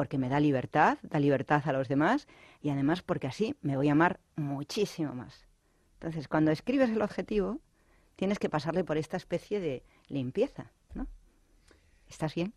porque 0.00 0.16
me 0.16 0.30
da 0.30 0.40
libertad, 0.40 0.96
da 1.02 1.18
libertad 1.18 1.60
a 1.66 1.72
los 1.72 1.86
demás 1.86 2.26
y 2.62 2.70
además 2.70 3.02
porque 3.02 3.26
así 3.26 3.54
me 3.60 3.76
voy 3.76 3.90
a 3.90 3.92
amar 3.92 4.18
muchísimo 4.34 5.12
más. 5.14 5.46
Entonces, 5.98 6.26
cuando 6.26 6.52
escribes 6.52 6.88
el 6.88 7.02
objetivo, 7.02 7.58
tienes 8.16 8.38
que 8.38 8.48
pasarle 8.48 8.82
por 8.82 8.96
esta 8.96 9.18
especie 9.18 9.60
de 9.60 9.82
limpieza, 10.08 10.72
¿no? 10.94 11.06
¿Estás 12.08 12.34
bien? 12.34 12.54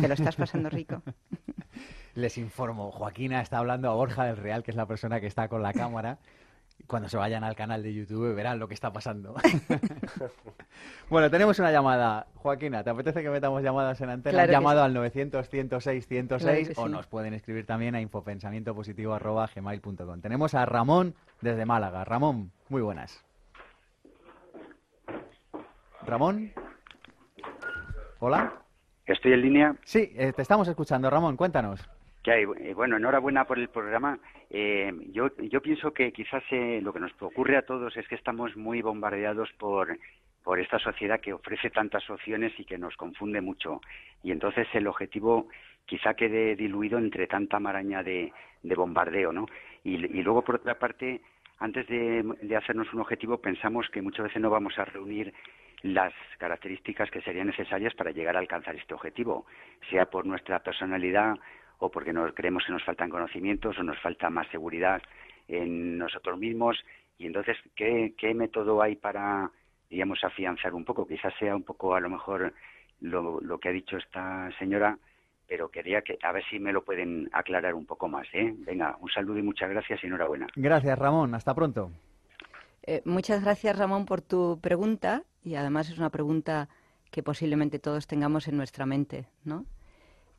¿Te 0.00 0.08
lo 0.08 0.14
estás 0.14 0.34
pasando 0.34 0.70
rico? 0.70 1.04
Les 2.16 2.36
informo, 2.36 2.90
Joaquina 2.90 3.40
está 3.40 3.58
hablando 3.58 3.88
a 3.88 3.94
Borja 3.94 4.24
del 4.24 4.38
Real, 4.38 4.64
que 4.64 4.72
es 4.72 4.76
la 4.76 4.86
persona 4.86 5.20
que 5.20 5.28
está 5.28 5.46
con 5.46 5.62
la 5.62 5.72
cámara, 5.72 6.18
cuando 6.86 7.08
se 7.08 7.16
vayan 7.16 7.42
al 7.44 7.56
canal 7.56 7.82
de 7.82 7.94
YouTube 7.94 8.34
verán 8.34 8.58
lo 8.58 8.68
que 8.68 8.74
está 8.74 8.92
pasando. 8.92 9.34
bueno, 11.10 11.30
tenemos 11.30 11.58
una 11.58 11.72
llamada. 11.72 12.26
Joaquina, 12.34 12.84
¿te 12.84 12.90
apetece 12.90 13.22
que 13.22 13.30
metamos 13.30 13.62
llamadas 13.62 13.98
en 14.00 14.10
antena? 14.10 14.44
llamado 14.46 14.82
al 14.82 14.92
900 14.94 15.48
106 15.48 16.06
106 16.06 16.72
o 16.76 16.88
nos 16.88 17.06
pueden 17.06 17.32
escribir 17.34 17.66
también 17.66 17.94
a 17.94 18.00
infopensamientopositivo.gmail.com. 18.00 20.20
Tenemos 20.20 20.54
a 20.54 20.66
Ramón 20.66 21.14
desde 21.40 21.64
Málaga. 21.64 22.04
Ramón, 22.04 22.50
muy 22.68 22.82
buenas. 22.82 23.24
Ramón. 26.04 26.52
Hola. 28.18 28.54
¿Estoy 29.06 29.32
en 29.32 29.42
línea? 29.42 29.76
Sí, 29.84 30.12
eh, 30.16 30.32
te 30.32 30.42
estamos 30.42 30.66
escuchando. 30.68 31.10
Ramón, 31.10 31.36
cuéntanos. 31.36 31.88
Eh, 32.24 32.72
bueno, 32.74 32.96
enhorabuena 32.96 33.44
por 33.44 33.58
el 33.58 33.68
programa. 33.68 34.18
Eh, 34.54 34.92
yo, 35.12 35.34
yo 35.38 35.62
pienso 35.62 35.94
que 35.94 36.12
quizás 36.12 36.44
eh, 36.50 36.80
lo 36.82 36.92
que 36.92 37.00
nos 37.00 37.12
ocurre 37.22 37.56
a 37.56 37.64
todos 37.64 37.96
es 37.96 38.06
que 38.06 38.14
estamos 38.14 38.54
muy 38.54 38.82
bombardeados 38.82 39.50
por, 39.52 39.98
por 40.44 40.60
esta 40.60 40.78
sociedad 40.78 41.20
que 41.20 41.32
ofrece 41.32 41.70
tantas 41.70 42.08
opciones 42.10 42.52
y 42.58 42.66
que 42.66 42.76
nos 42.76 42.94
confunde 42.96 43.40
mucho. 43.40 43.80
Y 44.22 44.30
entonces 44.30 44.68
el 44.74 44.88
objetivo 44.88 45.48
quizá 45.86 46.12
quede 46.12 46.54
diluido 46.54 46.98
entre 46.98 47.26
tanta 47.26 47.58
maraña 47.60 48.02
de, 48.02 48.30
bombardeo, 48.62 49.32
¿no? 49.32 49.46
Y, 49.84 49.96
luego, 50.22 50.42
por 50.42 50.56
otra 50.56 50.78
parte, 50.78 51.22
antes 51.58 51.86
de, 51.88 52.22
de 52.42 52.56
hacernos 52.56 52.92
un 52.92 53.00
objetivo, 53.00 53.38
pensamos 53.38 53.88
que 53.88 54.02
muchas 54.02 54.24
veces 54.24 54.42
no 54.42 54.50
vamos 54.50 54.78
a 54.78 54.84
reunir 54.84 55.32
las 55.82 56.12
características 56.38 57.10
que 57.10 57.22
serían 57.22 57.48
necesarias 57.48 57.94
para 57.94 58.12
llegar 58.12 58.36
a 58.36 58.40
alcanzar 58.40 58.76
este 58.76 58.94
objetivo, 58.94 59.46
sea 59.90 60.06
por 60.06 60.26
nuestra 60.26 60.60
personalidad 60.60 61.36
o 61.82 61.90
porque 61.90 62.12
nos 62.12 62.32
creemos 62.32 62.62
que 62.64 62.72
nos 62.72 62.84
faltan 62.84 63.10
conocimientos 63.10 63.76
o 63.76 63.82
nos 63.82 63.98
falta 64.00 64.30
más 64.30 64.46
seguridad 64.50 65.02
en 65.48 65.98
nosotros 65.98 66.38
mismos. 66.38 66.78
Y 67.18 67.26
entonces, 67.26 67.56
¿qué, 67.74 68.14
qué 68.16 68.34
método 68.34 68.80
hay 68.80 68.94
para, 68.94 69.50
digamos, 69.90 70.22
afianzar 70.22 70.74
un 70.74 70.84
poco? 70.84 71.08
Quizás 71.08 71.34
sea 71.40 71.56
un 71.56 71.64
poco, 71.64 71.96
a 71.96 72.00
lo 72.00 72.08
mejor, 72.08 72.54
lo, 73.00 73.40
lo 73.40 73.58
que 73.58 73.68
ha 73.68 73.72
dicho 73.72 73.96
esta 73.96 74.48
señora, 74.60 74.96
pero 75.48 75.70
quería 75.70 76.02
que 76.02 76.18
a 76.22 76.30
ver 76.30 76.44
si 76.48 76.60
me 76.60 76.72
lo 76.72 76.84
pueden 76.84 77.28
aclarar 77.32 77.74
un 77.74 77.84
poco 77.84 78.06
más. 78.08 78.28
¿eh? 78.32 78.54
Venga, 78.58 78.96
un 79.00 79.10
saludo 79.10 79.38
y 79.38 79.42
muchas 79.42 79.68
gracias 79.68 80.04
y 80.04 80.06
enhorabuena. 80.06 80.46
Gracias, 80.54 80.96
Ramón. 80.96 81.34
Hasta 81.34 81.52
pronto. 81.52 81.90
Eh, 82.84 83.02
muchas 83.04 83.42
gracias, 83.42 83.76
Ramón, 83.76 84.06
por 84.06 84.22
tu 84.22 84.60
pregunta 84.60 85.24
y 85.42 85.56
además 85.56 85.90
es 85.90 85.98
una 85.98 86.10
pregunta 86.10 86.68
que 87.10 87.24
posiblemente 87.24 87.80
todos 87.80 88.06
tengamos 88.06 88.46
en 88.46 88.56
nuestra 88.56 88.86
mente, 88.86 89.26
¿no? 89.44 89.66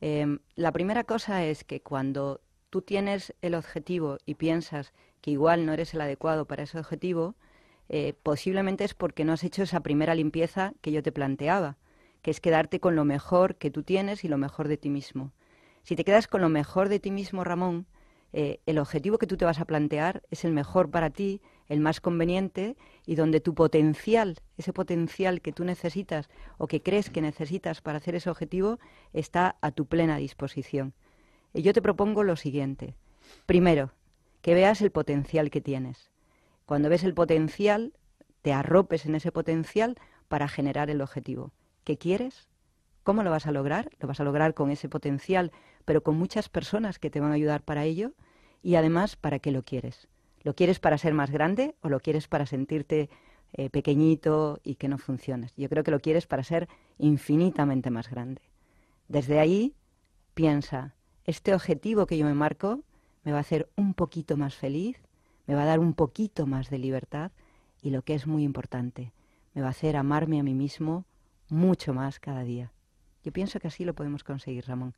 Em, 0.00 0.40
la 0.54 0.72
primera 0.72 1.04
cosa 1.04 1.44
es 1.44 1.64
que 1.64 1.80
cuando 1.80 2.40
tú 2.70 2.82
tienes 2.82 3.34
el 3.42 3.54
objetivo 3.54 4.18
y 4.26 4.34
piensas 4.34 4.92
que 5.20 5.30
igual 5.30 5.64
no 5.64 5.72
eres 5.72 5.94
el 5.94 6.00
adecuado 6.00 6.46
para 6.46 6.64
ese 6.64 6.78
objetivo, 6.78 7.34
eh, 7.88 8.14
posiblemente 8.22 8.84
es 8.84 8.94
porque 8.94 9.24
no 9.24 9.32
has 9.32 9.44
hecho 9.44 9.62
esa 9.62 9.80
primera 9.80 10.14
limpieza 10.14 10.74
que 10.80 10.92
yo 10.92 11.02
te 11.02 11.12
planteaba, 11.12 11.76
que 12.22 12.30
es 12.30 12.40
quedarte 12.40 12.80
con 12.80 12.96
lo 12.96 13.04
mejor 13.04 13.56
que 13.56 13.70
tú 13.70 13.82
tienes 13.82 14.24
y 14.24 14.28
lo 14.28 14.38
mejor 14.38 14.68
de 14.68 14.76
ti 14.76 14.90
mismo. 14.90 15.32
Si 15.82 15.96
te 15.96 16.04
quedas 16.04 16.26
con 16.26 16.40
lo 16.40 16.48
mejor 16.48 16.88
de 16.88 16.98
ti 16.98 17.10
mismo, 17.10 17.44
Ramón, 17.44 17.86
eh, 18.32 18.60
el 18.66 18.78
objetivo 18.78 19.18
que 19.18 19.26
tú 19.26 19.36
te 19.36 19.44
vas 19.44 19.60
a 19.60 19.64
plantear 19.64 20.22
es 20.30 20.44
el 20.44 20.52
mejor 20.52 20.90
para 20.90 21.10
ti, 21.10 21.40
el 21.68 21.80
más 21.80 22.00
conveniente 22.00 22.76
y 23.06 23.14
donde 23.14 23.40
tu 23.40 23.54
potencial, 23.54 24.38
ese 24.56 24.72
potencial 24.72 25.40
que 25.40 25.52
tú 25.52 25.64
necesitas 25.64 26.28
o 26.58 26.66
que 26.66 26.82
crees 26.82 27.10
que 27.10 27.20
necesitas 27.20 27.80
para 27.80 27.98
hacer 27.98 28.14
ese 28.14 28.30
objetivo, 28.30 28.78
está 29.12 29.56
a 29.60 29.70
tu 29.70 29.86
plena 29.86 30.16
disposición. 30.18 30.94
Y 31.52 31.62
yo 31.62 31.72
te 31.72 31.82
propongo 31.82 32.22
lo 32.22 32.36
siguiente. 32.36 32.94
Primero, 33.46 33.92
que 34.42 34.54
veas 34.54 34.82
el 34.82 34.90
potencial 34.90 35.50
que 35.50 35.60
tienes. 35.60 36.10
Cuando 36.66 36.88
ves 36.88 37.04
el 37.04 37.14
potencial, 37.14 37.94
te 38.42 38.52
arropes 38.52 39.06
en 39.06 39.14
ese 39.14 39.32
potencial 39.32 39.96
para 40.28 40.48
generar 40.48 40.90
el 40.90 41.00
objetivo. 41.00 41.52
¿Qué 41.84 41.96
quieres? 41.96 42.48
¿Cómo 43.04 43.22
lo 43.22 43.30
vas 43.30 43.46
a 43.46 43.52
lograr? 43.52 43.90
Lo 44.00 44.08
vas 44.08 44.20
a 44.20 44.24
lograr 44.24 44.54
con 44.54 44.70
ese 44.70 44.88
potencial, 44.88 45.52
pero 45.84 46.02
con 46.02 46.16
muchas 46.16 46.48
personas 46.48 46.98
que 46.98 47.10
te 47.10 47.20
van 47.20 47.32
a 47.32 47.34
ayudar 47.34 47.62
para 47.62 47.84
ello 47.84 48.12
y 48.62 48.76
además 48.76 49.16
para 49.16 49.38
qué 49.38 49.50
lo 49.50 49.62
quieres. 49.62 50.08
¿Lo 50.44 50.54
quieres 50.54 50.78
para 50.78 50.98
ser 50.98 51.14
más 51.14 51.30
grande 51.30 51.74
o 51.80 51.88
lo 51.88 52.00
quieres 52.00 52.28
para 52.28 52.46
sentirte 52.46 53.08
eh, 53.54 53.70
pequeñito 53.70 54.60
y 54.62 54.76
que 54.76 54.88
no 54.88 54.98
funciones? 54.98 55.56
Yo 55.56 55.68
creo 55.70 55.82
que 55.82 55.90
lo 55.90 56.00
quieres 56.00 56.26
para 56.26 56.44
ser 56.44 56.68
infinitamente 56.98 57.90
más 57.90 58.10
grande. 58.10 58.42
Desde 59.08 59.40
ahí 59.40 59.74
piensa, 60.34 60.94
este 61.24 61.54
objetivo 61.54 62.06
que 62.06 62.18
yo 62.18 62.26
me 62.26 62.34
marco 62.34 62.80
me 63.24 63.32
va 63.32 63.38
a 63.38 63.40
hacer 63.40 63.70
un 63.74 63.94
poquito 63.94 64.36
más 64.36 64.54
feliz, 64.54 65.02
me 65.46 65.54
va 65.54 65.62
a 65.62 65.66
dar 65.66 65.80
un 65.80 65.94
poquito 65.94 66.46
más 66.46 66.68
de 66.68 66.78
libertad 66.78 67.32
y 67.80 67.90
lo 67.90 68.02
que 68.02 68.14
es 68.14 68.26
muy 68.26 68.44
importante, 68.44 69.12
me 69.54 69.62
va 69.62 69.68
a 69.68 69.70
hacer 69.70 69.96
amarme 69.96 70.40
a 70.40 70.42
mí 70.42 70.54
mismo 70.54 71.06
mucho 71.48 71.94
más 71.94 72.20
cada 72.20 72.42
día. 72.42 72.72
Yo 73.22 73.32
pienso 73.32 73.60
que 73.60 73.68
así 73.68 73.86
lo 73.86 73.94
podemos 73.94 74.24
conseguir, 74.24 74.66
Ramón. 74.66 74.94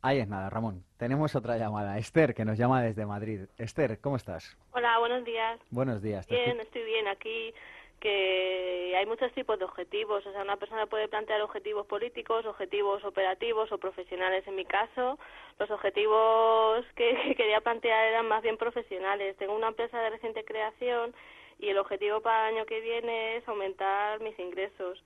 Ahí 0.00 0.18
es 0.18 0.28
nada, 0.28 0.48
Ramón. 0.48 0.84
Tenemos 0.96 1.34
otra 1.34 1.56
llamada. 1.56 1.98
Esther, 1.98 2.34
que 2.34 2.44
nos 2.44 2.56
llama 2.56 2.82
desde 2.82 3.04
Madrid. 3.04 3.40
Esther, 3.58 4.00
¿cómo 4.00 4.16
estás? 4.16 4.56
Hola, 4.72 4.98
buenos 5.00 5.24
días. 5.24 5.58
Buenos 5.70 6.02
días. 6.02 6.28
Bien, 6.28 6.60
estoy 6.60 6.84
bien. 6.84 7.08
Aquí 7.08 7.52
que 7.98 8.94
hay 8.96 9.06
muchos 9.06 9.32
tipos 9.32 9.58
de 9.58 9.64
objetivos. 9.64 10.24
O 10.24 10.32
sea, 10.32 10.42
una 10.42 10.56
persona 10.56 10.86
puede 10.86 11.08
plantear 11.08 11.42
objetivos 11.42 11.86
políticos, 11.86 12.46
objetivos 12.46 13.04
operativos 13.04 13.72
o 13.72 13.78
profesionales. 13.78 14.46
En 14.46 14.54
mi 14.54 14.64
caso, 14.64 15.18
los 15.58 15.70
objetivos 15.70 16.84
que 16.94 17.34
quería 17.36 17.60
plantear 17.60 18.08
eran 18.08 18.28
más 18.28 18.42
bien 18.42 18.56
profesionales. 18.56 19.36
Tengo 19.36 19.56
una 19.56 19.68
empresa 19.68 20.00
de 20.00 20.10
reciente 20.10 20.44
creación 20.44 21.12
y 21.58 21.70
el 21.70 21.78
objetivo 21.78 22.20
para 22.20 22.48
el 22.48 22.56
año 22.56 22.66
que 22.66 22.80
viene 22.80 23.36
es 23.36 23.48
aumentar 23.48 24.20
mis 24.20 24.38
ingresos. 24.38 25.02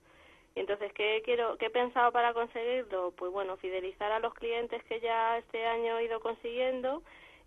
Entonces, 0.55 0.93
¿qué, 0.93 1.21
quiero, 1.25 1.57
¿qué 1.57 1.67
he 1.67 1.69
pensado 1.69 2.11
para 2.11 2.33
conseguirlo? 2.33 3.11
Pues 3.17 3.31
bueno, 3.31 3.57
fidelizar 3.57 4.11
a 4.11 4.19
los 4.19 4.33
clientes 4.35 4.83
que 4.83 4.99
ya 4.99 5.37
este 5.37 5.65
año 5.65 5.97
he 5.97 6.05
ido 6.05 6.19
consiguiendo 6.19 7.01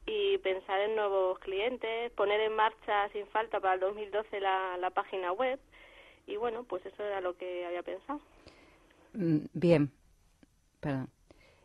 y 0.07 0.39
pensar 0.39 0.81
en 0.81 0.97
nuevos 0.97 1.39
clientes, 1.39 2.13
poner 2.13 2.41
en 2.41 2.55
marcha 2.55 3.09
sin 3.13 3.27
falta 3.29 3.61
para 3.61 3.75
el 3.75 3.81
2012 3.81 4.41
la, 4.41 4.77
la 4.79 4.91
página 4.91 5.33
web. 5.33 5.61
Y 6.27 6.37
bueno, 6.37 6.65
pues 6.65 6.85
eso 6.87 7.05
era 7.05 7.21
lo 7.21 7.37
que 7.37 7.65
había 7.65 7.83
pensado. 7.83 8.21
Mm, 9.13 9.39
bien, 9.53 9.91
perdón. 10.81 11.09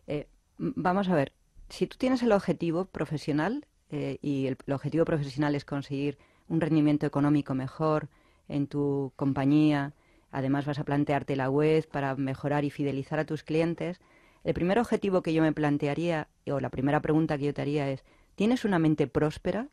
Eh, 0.08 0.28
vamos 0.58 1.10
a 1.10 1.16
ver, 1.16 1.32
si 1.70 1.88
tú 1.88 1.98
tienes 1.98 2.22
el 2.22 2.32
objetivo 2.32 2.86
profesional 2.86 3.66
eh, 3.90 4.18
y 4.22 4.48
el 4.48 4.58
objetivo 4.72 5.06
profesional 5.06 5.56
es 5.56 5.66
conseguir 5.66 6.18
un 6.48 6.62
rendimiento 6.62 7.06
económico 7.06 7.54
mejor 7.56 8.10
en 8.48 8.68
tu 8.68 9.14
compañía, 9.16 9.94
además 10.32 10.66
vas 10.66 10.80
a 10.80 10.84
plantearte 10.84 11.36
la 11.36 11.50
web 11.50 11.88
para 11.90 12.16
mejorar 12.16 12.64
y 12.64 12.70
fidelizar 12.70 13.20
a 13.20 13.26
tus 13.26 13.44
clientes, 13.44 14.00
el 14.44 14.54
primer 14.54 14.80
objetivo 14.80 15.22
que 15.22 15.34
yo 15.34 15.42
me 15.42 15.54
plantearía, 15.54 16.28
o 16.50 16.60
la 16.60 16.70
primera 16.70 17.02
pregunta 17.02 17.38
que 17.38 17.46
yo 17.46 17.54
te 17.54 17.62
haría 17.62 17.90
es, 17.90 18.04
¿tienes 18.36 18.66
una 18.66 18.80
mente 18.80 19.08
próspera? 19.08 19.68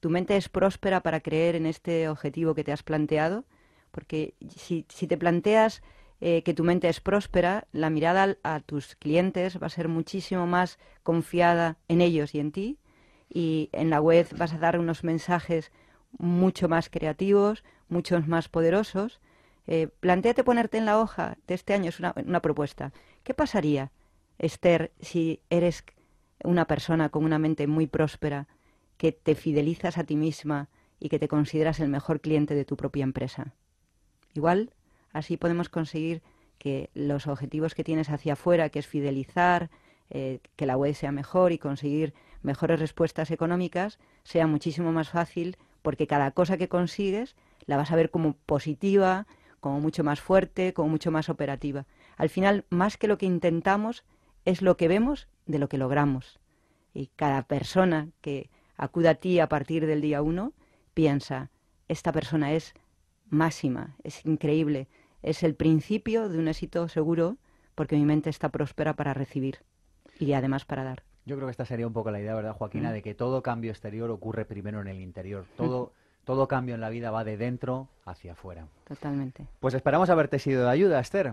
¿Tu 0.00 0.10
mente 0.10 0.36
es 0.36 0.48
próspera 0.48 1.02
para 1.02 1.20
creer 1.20 1.54
en 1.54 1.66
este 1.66 2.08
objetivo 2.08 2.54
que 2.54 2.64
te 2.64 2.72
has 2.72 2.82
planteado? 2.82 3.44
Porque 3.90 4.34
si, 4.56 4.82
te 4.82 5.16
planteas 5.16 5.82
eh, 6.20 6.42
que 6.42 6.54
tu 6.54 6.64
mente 6.64 6.88
es 6.88 7.00
próspera, 7.00 7.68
la 7.72 7.90
mirada 7.90 8.36
a 8.42 8.60
tus 8.60 8.96
clientes 8.96 9.60
va 9.62 9.66
a 9.68 9.70
ser 9.70 9.88
muchísimo 9.88 10.46
más 10.46 10.78
confiada 11.02 11.78
en 11.88 12.00
ellos 12.00 12.34
y 12.34 12.40
en 12.40 12.52
ti, 12.52 12.78
y 13.28 13.68
en 13.72 13.90
la 13.90 14.00
web 14.00 14.26
vas 14.36 14.52
a 14.52 14.58
dar 14.58 14.78
unos 14.78 15.04
mensajes 15.04 15.70
mucho 16.18 16.68
más 16.68 16.88
creativos, 16.88 17.62
muchos 17.88 18.26
más 18.26 18.48
poderosos, 18.48 19.20
eh, 19.68 19.88
planteate 20.00 20.44
ponerte 20.44 20.78
en 20.78 20.86
la 20.86 20.98
hoja 20.98 21.36
de 21.46 21.54
este 21.54 21.74
año, 21.74 21.90
es 21.90 22.00
una, 22.00 22.14
una 22.26 22.40
propuesta. 22.40 22.92
¿Qué 23.22 23.34
pasaría, 23.34 23.92
Esther, 24.38 24.92
si 24.98 25.42
eres 25.50 25.84
una 26.42 26.64
persona 26.64 27.10
con 27.10 27.22
una 27.22 27.38
mente 27.38 27.66
muy 27.66 27.86
próspera, 27.86 28.48
que 28.96 29.12
te 29.12 29.34
fidelizas 29.34 29.98
a 29.98 30.04
ti 30.04 30.16
misma 30.16 30.70
y 30.98 31.10
que 31.10 31.18
te 31.18 31.28
consideras 31.28 31.80
el 31.80 31.90
mejor 31.90 32.22
cliente 32.22 32.54
de 32.54 32.64
tu 32.64 32.78
propia 32.78 33.04
empresa? 33.04 33.54
Igual, 34.32 34.72
así 35.12 35.36
podemos 35.36 35.68
conseguir 35.68 36.22
que 36.58 36.88
los 36.94 37.26
objetivos 37.26 37.74
que 37.74 37.84
tienes 37.84 38.08
hacia 38.08 38.32
afuera, 38.32 38.70
que 38.70 38.78
es 38.78 38.86
fidelizar, 38.86 39.70
eh, 40.08 40.40
que 40.56 40.64
la 40.64 40.78
web 40.78 40.94
sea 40.94 41.12
mejor 41.12 41.52
y 41.52 41.58
conseguir 41.58 42.14
mejores 42.40 42.80
respuestas 42.80 43.30
económicas, 43.30 43.98
sea 44.24 44.46
muchísimo 44.46 44.92
más 44.92 45.10
fácil 45.10 45.58
porque 45.82 46.06
cada 46.06 46.30
cosa 46.30 46.56
que 46.56 46.70
consigues 46.70 47.36
la 47.66 47.76
vas 47.76 47.90
a 47.92 47.96
ver 47.96 48.10
como 48.10 48.32
positiva, 48.32 49.26
como 49.60 49.80
mucho 49.80 50.04
más 50.04 50.20
fuerte, 50.20 50.72
como 50.72 50.88
mucho 50.88 51.10
más 51.10 51.28
operativa. 51.28 51.86
Al 52.16 52.28
final, 52.28 52.64
más 52.70 52.96
que 52.96 53.08
lo 53.08 53.18
que 53.18 53.26
intentamos, 53.26 54.04
es 54.44 54.62
lo 54.62 54.76
que 54.76 54.88
vemos 54.88 55.28
de 55.46 55.58
lo 55.58 55.68
que 55.68 55.78
logramos. 55.78 56.40
Y 56.94 57.08
cada 57.16 57.42
persona 57.42 58.08
que 58.20 58.50
acuda 58.76 59.10
a 59.10 59.14
ti 59.14 59.40
a 59.40 59.48
partir 59.48 59.86
del 59.86 60.00
día 60.00 60.22
uno 60.22 60.52
piensa, 60.94 61.50
esta 61.88 62.12
persona 62.12 62.52
es 62.52 62.74
máxima, 63.28 63.96
es 64.04 64.24
increíble, 64.24 64.88
es 65.22 65.42
el 65.42 65.54
principio 65.54 66.28
de 66.28 66.38
un 66.38 66.48
éxito 66.48 66.88
seguro 66.88 67.36
porque 67.74 67.96
mi 67.96 68.04
mente 68.04 68.30
está 68.30 68.48
próspera 68.48 68.94
para 68.94 69.14
recibir 69.14 69.58
y 70.18 70.32
además 70.32 70.64
para 70.64 70.84
dar. 70.84 71.02
Yo 71.26 71.36
creo 71.36 71.46
que 71.46 71.52
esta 71.52 71.66
sería 71.66 71.86
un 71.86 71.92
poco 71.92 72.10
la 72.10 72.20
idea, 72.20 72.34
¿verdad, 72.34 72.54
Joaquina? 72.54 72.90
Mm. 72.90 72.92
De 72.94 73.02
que 73.02 73.14
todo 73.14 73.42
cambio 73.42 73.70
exterior 73.70 74.10
ocurre 74.10 74.44
primero 74.46 74.80
en 74.80 74.88
el 74.88 75.00
interior. 75.00 75.44
Todo, 75.56 75.92
todo 76.28 76.46
cambio 76.46 76.74
en 76.74 76.82
la 76.82 76.90
vida 76.90 77.10
va 77.10 77.24
de 77.24 77.38
dentro 77.38 77.88
hacia 78.04 78.32
afuera. 78.32 78.66
Totalmente. 78.86 79.46
Pues 79.60 79.72
esperamos 79.72 80.10
haberte 80.10 80.38
sido 80.38 80.64
de 80.64 80.70
ayuda, 80.70 81.00
Esther. 81.00 81.32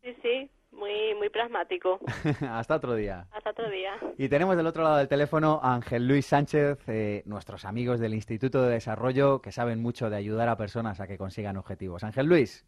Sí, 0.00 0.14
sí, 0.22 0.50
muy, 0.70 1.12
muy 1.16 1.28
pragmático. 1.28 1.98
Hasta 2.48 2.76
otro 2.76 2.94
día. 2.94 3.26
Hasta 3.32 3.50
otro 3.50 3.68
día. 3.68 3.98
Y 4.16 4.28
tenemos 4.28 4.56
del 4.56 4.68
otro 4.68 4.84
lado 4.84 4.98
del 4.98 5.08
teléfono 5.08 5.58
a 5.60 5.74
Ángel 5.74 6.06
Luis 6.06 6.26
Sánchez, 6.26 6.78
eh, 6.86 7.24
nuestros 7.26 7.64
amigos 7.64 7.98
del 7.98 8.14
Instituto 8.14 8.62
de 8.62 8.74
Desarrollo 8.74 9.42
que 9.42 9.50
saben 9.50 9.82
mucho 9.82 10.08
de 10.08 10.14
ayudar 10.14 10.48
a 10.48 10.56
personas 10.56 11.00
a 11.00 11.08
que 11.08 11.18
consigan 11.18 11.56
objetivos. 11.56 12.04
Ángel 12.04 12.26
Luis, 12.26 12.64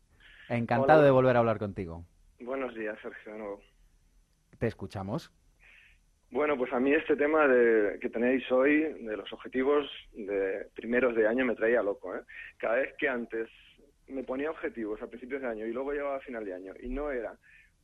encantado 0.48 1.02
de 1.02 1.12
volver 1.12 1.36
a 1.36 1.38
hablar 1.38 1.60
contigo. 1.60 2.02
Buenos 2.40 2.74
días, 2.74 2.98
Sergio. 3.00 3.60
Te 4.58 4.66
escuchamos. 4.66 5.30
Bueno, 6.30 6.56
pues 6.56 6.72
a 6.72 6.78
mí 6.78 6.92
este 6.94 7.16
tema 7.16 7.48
de, 7.48 7.98
que 7.98 8.08
tenéis 8.08 8.50
hoy, 8.52 8.80
de 8.80 9.16
los 9.16 9.32
objetivos 9.32 9.90
de 10.12 10.68
primeros 10.74 11.16
de 11.16 11.26
año, 11.26 11.44
me 11.44 11.56
traía 11.56 11.82
loco. 11.82 12.14
¿eh? 12.14 12.20
Cada 12.56 12.76
vez 12.76 12.94
que 12.98 13.08
antes 13.08 13.48
me 14.06 14.22
ponía 14.22 14.50
objetivos 14.50 15.02
a 15.02 15.08
principios 15.08 15.42
de 15.42 15.48
año 15.48 15.66
y 15.66 15.72
luego 15.72 15.92
llegaba 15.92 16.16
a 16.16 16.20
final 16.20 16.44
de 16.44 16.54
año 16.54 16.74
y 16.80 16.88
no 16.88 17.10
era 17.10 17.36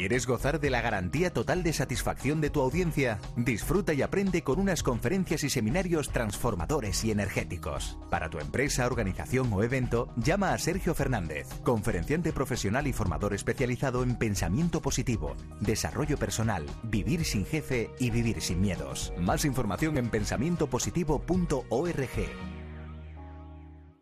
¿Quieres 0.00 0.26
gozar 0.26 0.60
de 0.60 0.70
la 0.70 0.80
garantía 0.80 1.30
total 1.30 1.62
de 1.62 1.74
satisfacción 1.74 2.40
de 2.40 2.48
tu 2.48 2.62
audiencia? 2.62 3.18
Disfruta 3.36 3.92
y 3.92 4.00
aprende 4.00 4.42
con 4.42 4.58
unas 4.58 4.82
conferencias 4.82 5.44
y 5.44 5.50
seminarios 5.50 6.08
transformadores 6.08 7.04
y 7.04 7.10
energéticos. 7.10 7.98
Para 8.08 8.30
tu 8.30 8.38
empresa, 8.38 8.86
organización 8.86 9.52
o 9.52 9.62
evento, 9.62 10.08
llama 10.16 10.54
a 10.54 10.58
Sergio 10.58 10.94
Fernández, 10.94 11.48
conferenciante 11.64 12.32
profesional 12.32 12.86
y 12.86 12.94
formador 12.94 13.34
especializado 13.34 14.02
en 14.02 14.16
pensamiento 14.16 14.80
positivo, 14.80 15.36
desarrollo 15.60 16.16
personal, 16.16 16.64
vivir 16.82 17.26
sin 17.26 17.44
jefe 17.44 17.90
y 17.98 18.08
vivir 18.08 18.40
sin 18.40 18.62
miedos. 18.62 19.12
Más 19.18 19.44
información 19.44 19.98
en 19.98 20.08
pensamientopositivo.org. 20.08 22.49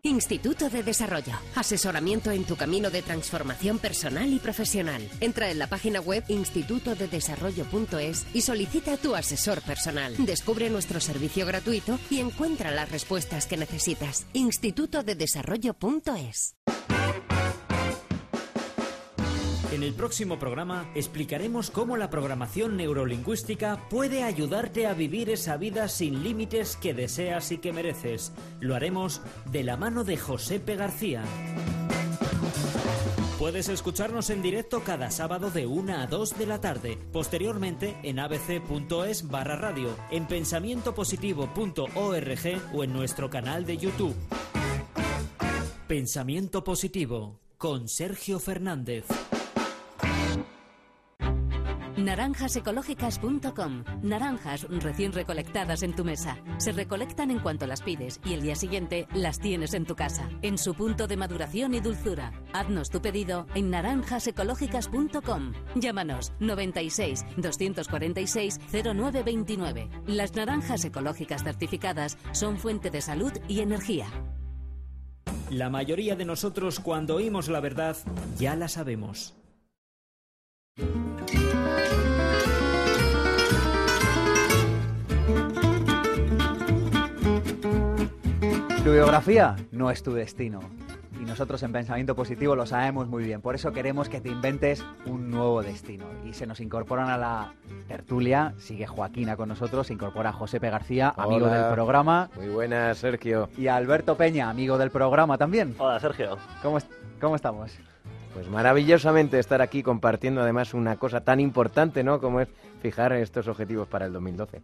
Instituto 0.08 0.68
de 0.68 0.82
Desarrollo. 0.82 1.32
Asesoramiento 1.54 2.30
en 2.30 2.44
tu 2.44 2.56
camino 2.56 2.90
de 2.90 3.00
transformación 3.02 3.78
personal 3.78 4.32
y 4.32 4.38
profesional. 4.38 5.02
Entra 5.20 5.50
en 5.50 5.58
la 5.58 5.68
página 5.68 6.00
web 6.00 6.24
institutodedesarrollo.es 6.28 8.26
y 8.34 8.42
solicita 8.42 8.96
tu 8.96 9.14
asesor 9.14 9.62
personal. 9.62 10.14
Descubre 10.18 10.70
nuestro 10.70 11.00
servicio 11.00 11.46
gratuito 11.46 11.98
y 12.10 12.20
encuentra 12.20 12.70
las 12.70 12.90
respuestas 12.90 13.46
que 13.46 13.56
necesitas. 13.56 14.26
Institutodedesarrollo.es. 14.32 16.57
En 19.70 19.82
el 19.82 19.92
próximo 19.92 20.38
programa 20.38 20.90
explicaremos 20.94 21.70
cómo 21.70 21.98
la 21.98 22.08
programación 22.08 22.78
neurolingüística 22.78 23.86
puede 23.90 24.22
ayudarte 24.22 24.86
a 24.86 24.94
vivir 24.94 25.28
esa 25.28 25.58
vida 25.58 25.88
sin 25.88 26.22
límites 26.22 26.76
que 26.76 26.94
deseas 26.94 27.52
y 27.52 27.58
que 27.58 27.74
mereces. 27.74 28.32
Lo 28.60 28.74
haremos 28.74 29.20
de 29.52 29.64
la 29.64 29.76
mano 29.76 30.04
de 30.04 30.16
Josepe 30.16 30.76
García. 30.76 31.22
Puedes 33.38 33.68
escucharnos 33.68 34.30
en 34.30 34.40
directo 34.40 34.82
cada 34.84 35.10
sábado 35.10 35.50
de 35.50 35.66
1 35.66 35.98
a 35.98 36.06
2 36.06 36.38
de 36.38 36.46
la 36.46 36.62
tarde, 36.62 36.96
posteriormente 37.12 37.98
en 38.02 38.20
abc.es 38.20 39.28
barra 39.28 39.56
radio, 39.56 39.94
en 40.10 40.26
pensamientopositivo.org 40.26 42.74
o 42.74 42.84
en 42.84 42.92
nuestro 42.92 43.28
canal 43.28 43.66
de 43.66 43.76
YouTube. 43.76 44.16
Pensamiento 45.86 46.64
Positivo 46.64 47.38
con 47.58 47.88
Sergio 47.88 48.38
Fernández. 48.38 49.04
Naranjasecológicas.com. 52.08 53.84
Naranjas 54.00 54.66
recién 54.70 55.12
recolectadas 55.12 55.82
en 55.82 55.94
tu 55.94 56.06
mesa. 56.06 56.38
Se 56.56 56.72
recolectan 56.72 57.30
en 57.30 57.38
cuanto 57.38 57.66
las 57.66 57.82
pides 57.82 58.18
y 58.24 58.32
el 58.32 58.40
día 58.40 58.54
siguiente 58.54 59.06
las 59.12 59.38
tienes 59.38 59.74
en 59.74 59.84
tu 59.84 59.94
casa, 59.94 60.26
en 60.40 60.56
su 60.56 60.72
punto 60.72 61.06
de 61.06 61.18
maduración 61.18 61.74
y 61.74 61.80
dulzura. 61.80 62.32
Haznos 62.54 62.88
tu 62.88 63.02
pedido 63.02 63.46
en 63.54 63.68
naranjasecológicas.com. 63.68 65.52
Llámanos 65.74 66.32
96 66.40 67.26
246 67.36 68.58
0929. 68.72 69.90
Las 70.06 70.34
naranjas 70.34 70.86
ecológicas 70.86 71.44
certificadas 71.44 72.16
son 72.32 72.56
fuente 72.56 72.90
de 72.90 73.02
salud 73.02 73.32
y 73.48 73.60
energía. 73.60 74.06
La 75.50 75.68
mayoría 75.68 76.16
de 76.16 76.24
nosotros 76.24 76.80
cuando 76.80 77.16
oímos 77.16 77.48
la 77.48 77.60
verdad 77.60 77.98
ya 78.38 78.56
la 78.56 78.68
sabemos. 78.68 79.34
Tu 88.88 88.94
biografía 88.94 89.54
no 89.70 89.90
es 89.90 90.02
tu 90.02 90.14
destino. 90.14 90.60
Y 91.20 91.26
nosotros 91.26 91.62
en 91.62 91.72
Pensamiento 91.72 92.16
Positivo 92.16 92.56
lo 92.56 92.64
sabemos 92.64 93.06
muy 93.06 93.22
bien. 93.22 93.42
Por 93.42 93.54
eso 93.54 93.70
queremos 93.70 94.08
que 94.08 94.22
te 94.22 94.30
inventes 94.30 94.82
un 95.04 95.30
nuevo 95.30 95.62
destino. 95.62 96.06
Y 96.24 96.32
se 96.32 96.46
nos 96.46 96.58
incorporan 96.58 97.10
a 97.10 97.18
la 97.18 97.52
tertulia, 97.86 98.54
sigue 98.56 98.86
Joaquina 98.86 99.36
con 99.36 99.50
nosotros, 99.50 99.88
se 99.88 99.92
incorpora 99.92 100.32
Josepe 100.32 100.70
García, 100.70 101.12
amigo 101.18 101.48
del 101.48 101.70
programa. 101.70 102.30
Muy 102.34 102.48
buenas, 102.48 102.96
Sergio. 102.96 103.50
Y 103.58 103.66
Alberto 103.66 104.16
Peña, 104.16 104.48
amigo 104.48 104.78
del 104.78 104.90
programa 104.90 105.36
también. 105.36 105.74
Hola, 105.76 106.00
Sergio. 106.00 106.38
¿Cómo, 106.62 106.78
cómo 107.20 107.36
estamos? 107.36 107.78
Pues 108.32 108.48
maravillosamente 108.48 109.38
estar 109.38 109.60
aquí 109.60 109.82
compartiendo 109.82 110.40
además 110.40 110.72
una 110.72 110.96
cosa 110.96 111.20
tan 111.20 111.40
importante, 111.40 112.02
¿no? 112.02 112.22
Como 112.22 112.40
es 112.40 112.48
fijar 112.80 113.12
estos 113.12 113.48
objetivos 113.48 113.86
para 113.86 114.06
el 114.06 114.14
2012. 114.14 114.62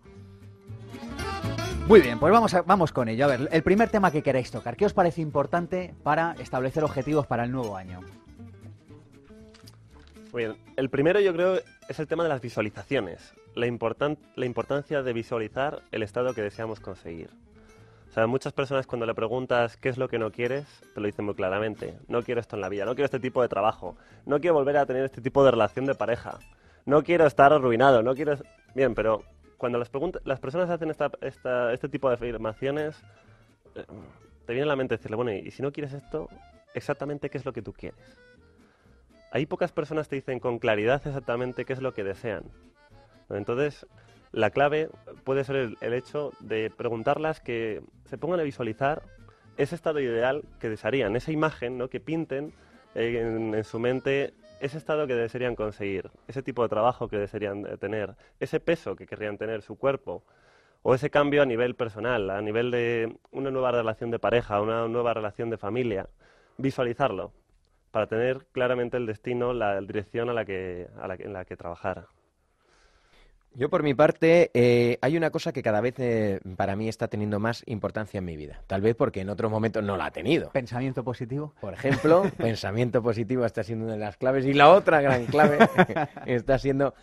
Muy 1.86 2.00
bien, 2.00 2.18
pues 2.18 2.32
vamos, 2.32 2.56
vamos 2.64 2.92
con 2.92 3.10
ello. 3.10 3.26
A 3.26 3.28
ver, 3.28 3.48
el 3.52 3.62
primer 3.62 3.90
tema 3.90 4.10
que 4.10 4.22
queréis 4.22 4.50
tocar, 4.50 4.74
¿qué 4.74 4.86
os 4.86 4.94
parece 4.94 5.20
importante 5.20 5.94
para 6.02 6.34
establecer 6.38 6.82
objetivos 6.82 7.26
para 7.26 7.44
el 7.44 7.52
nuevo 7.52 7.76
año? 7.76 8.00
Muy 10.32 10.44
bien, 10.44 10.56
el 10.76 10.88
primero 10.88 11.20
yo 11.20 11.34
creo 11.34 11.60
es 11.86 11.98
el 11.98 12.06
tema 12.06 12.22
de 12.22 12.30
las 12.30 12.40
visualizaciones, 12.40 13.34
la, 13.54 13.66
la 14.34 14.46
importancia 14.46 15.02
de 15.02 15.12
visualizar 15.12 15.82
el 15.92 16.02
estado 16.02 16.32
que 16.32 16.40
deseamos 16.40 16.80
conseguir. 16.80 17.28
O 18.08 18.12
sea, 18.14 18.26
muchas 18.26 18.54
personas 18.54 18.86
cuando 18.86 19.04
le 19.04 19.14
preguntas 19.14 19.76
qué 19.76 19.90
es 19.90 19.98
lo 19.98 20.08
que 20.08 20.18
no 20.18 20.32
quieres, 20.32 20.64
te 20.94 21.00
lo 21.00 21.06
dicen 21.06 21.26
muy 21.26 21.34
claramente. 21.34 21.98
No 22.08 22.22
quiero 22.22 22.40
esto 22.40 22.56
en 22.56 22.62
la 22.62 22.70
vida, 22.70 22.86
no 22.86 22.94
quiero 22.94 23.04
este 23.04 23.20
tipo 23.20 23.42
de 23.42 23.48
trabajo, 23.48 23.94
no 24.24 24.40
quiero 24.40 24.54
volver 24.54 24.78
a 24.78 24.86
tener 24.86 25.04
este 25.04 25.20
tipo 25.20 25.44
de 25.44 25.50
relación 25.50 25.84
de 25.84 25.94
pareja, 25.94 26.38
no 26.86 27.02
quiero 27.02 27.26
estar 27.26 27.52
arruinado, 27.52 28.02
no 28.02 28.14
quiero... 28.14 28.38
Bien, 28.74 28.94
pero 28.94 29.22
cuando 29.56 29.78
las, 29.78 29.90
las 30.24 30.40
personas 30.40 30.70
hacen 30.70 30.90
este 30.90 31.88
tipo 31.88 32.08
de 32.08 32.14
afirmaciones, 32.14 33.02
eh, 33.74 33.84
te 34.46 34.52
viene 34.52 34.64
a 34.64 34.68
la 34.68 34.76
mente 34.76 34.96
decirle, 34.96 35.16
bueno, 35.16 35.32
y 35.32 35.50
si 35.50 35.62
no 35.62 35.72
quieres 35.72 35.92
esto, 35.92 36.28
exactamente 36.74 37.30
qué 37.30 37.38
es 37.38 37.44
lo 37.44 37.52
que 37.52 37.62
tú 37.62 37.72
quieres. 37.72 38.18
Hay 39.30 39.46
pocas 39.46 39.72
personas 39.72 40.06
que 40.06 40.10
te 40.10 40.16
dicen 40.16 40.38
con 40.38 40.58
claridad 40.58 41.02
exactamente 41.04 41.64
qué 41.64 41.72
es 41.72 41.82
lo 41.82 41.94
que 41.94 42.04
desean. 42.04 42.44
Entonces, 43.30 43.86
la 44.32 44.50
clave 44.50 44.90
puede 45.24 45.44
ser 45.44 45.74
el, 45.80 45.92
hecho 45.92 46.32
de 46.40 46.70
preguntarlas 46.70 47.40
que 47.40 47.82
se 48.04 48.18
pongan 48.18 48.40
a 48.40 48.44
visualizar 48.44 49.02
ese 49.56 49.74
estado 49.74 50.00
ideal 50.00 50.42
que 50.60 50.68
desearían, 50.68 51.16
esa 51.16 51.32
imagen 51.32 51.78
¿no? 51.78 51.88
que 51.88 52.00
pinten 52.00 52.52
en 52.94 53.64
su 53.64 53.78
mente 53.78 54.34
ese 54.60 54.78
estado 54.78 55.06
que 55.06 55.14
desearían 55.14 55.56
conseguir, 55.56 56.10
ese 56.28 56.42
tipo 56.42 56.62
de 56.62 56.68
trabajo 56.68 57.08
que 57.08 57.18
desearían 57.18 57.66
eh, 57.66 57.76
tener, 57.76 58.14
ese 58.40 58.60
peso 58.60 58.96
que 58.96 59.06
querrían 59.06 59.38
tener 59.38 59.62
su 59.62 59.76
cuerpo 59.76 60.24
O 60.82 60.94
ese 60.94 61.08
cambio 61.10 61.42
a 61.42 61.46
nivel 61.46 61.74
personal, 61.76 62.28
a 62.30 62.42
nivel 62.42 62.70
de 62.70 63.16
una 63.32 63.50
nueva 63.50 63.72
relación 63.72 64.10
de 64.10 64.18
pareja, 64.18 64.60
una 64.60 64.86
nueva 64.86 65.14
relación 65.14 65.48
de 65.48 65.56
familia. 65.56 66.08
Visualizarlo 66.58 67.32
para 67.90 68.06
tener 68.06 68.44
claramente 68.52 68.98
el 68.98 69.06
destino, 69.06 69.54
la 69.54 69.80
dirección 69.80 70.28
a 70.28 70.34
la 70.34 70.44
que, 70.44 70.88
a 71.00 71.08
la, 71.08 71.14
en 71.14 71.32
la 71.32 71.46
que 71.46 71.56
trabajar. 71.56 72.08
Yo 73.56 73.70
por 73.70 73.84
mi 73.84 73.94
parte, 73.94 74.50
eh, 74.52 74.98
hay 75.00 75.16
una 75.16 75.30
cosa 75.30 75.52
que 75.52 75.62
cada 75.62 75.80
vez 75.80 75.94
eh, 75.98 76.40
para 76.56 76.74
mí 76.74 76.88
está 76.88 77.06
teniendo 77.06 77.38
más 77.38 77.62
importancia 77.66 78.18
en 78.18 78.24
mi 78.24 78.36
vida. 78.36 78.60
Tal 78.66 78.80
vez 78.80 78.96
porque 78.96 79.20
en 79.20 79.28
otros 79.28 79.48
momentos 79.48 79.84
no 79.84 79.96
la 79.96 80.06
ha 80.06 80.10
tenido. 80.10 80.50
¿Pensamiento 80.50 81.04
positivo? 81.04 81.54
Por 81.60 81.72
ejemplo, 81.72 82.24
pensamiento 82.36 83.00
positivo 83.00 83.44
está 83.44 83.62
siendo 83.62 83.84
una 83.84 83.94
de 83.94 84.00
las 84.00 84.16
claves. 84.16 84.44
Y 84.44 84.54
la 84.54 84.70
otra 84.72 85.00
gran 85.00 85.26
clave 85.26 85.58
está 86.26 86.58
siendo 86.58 86.94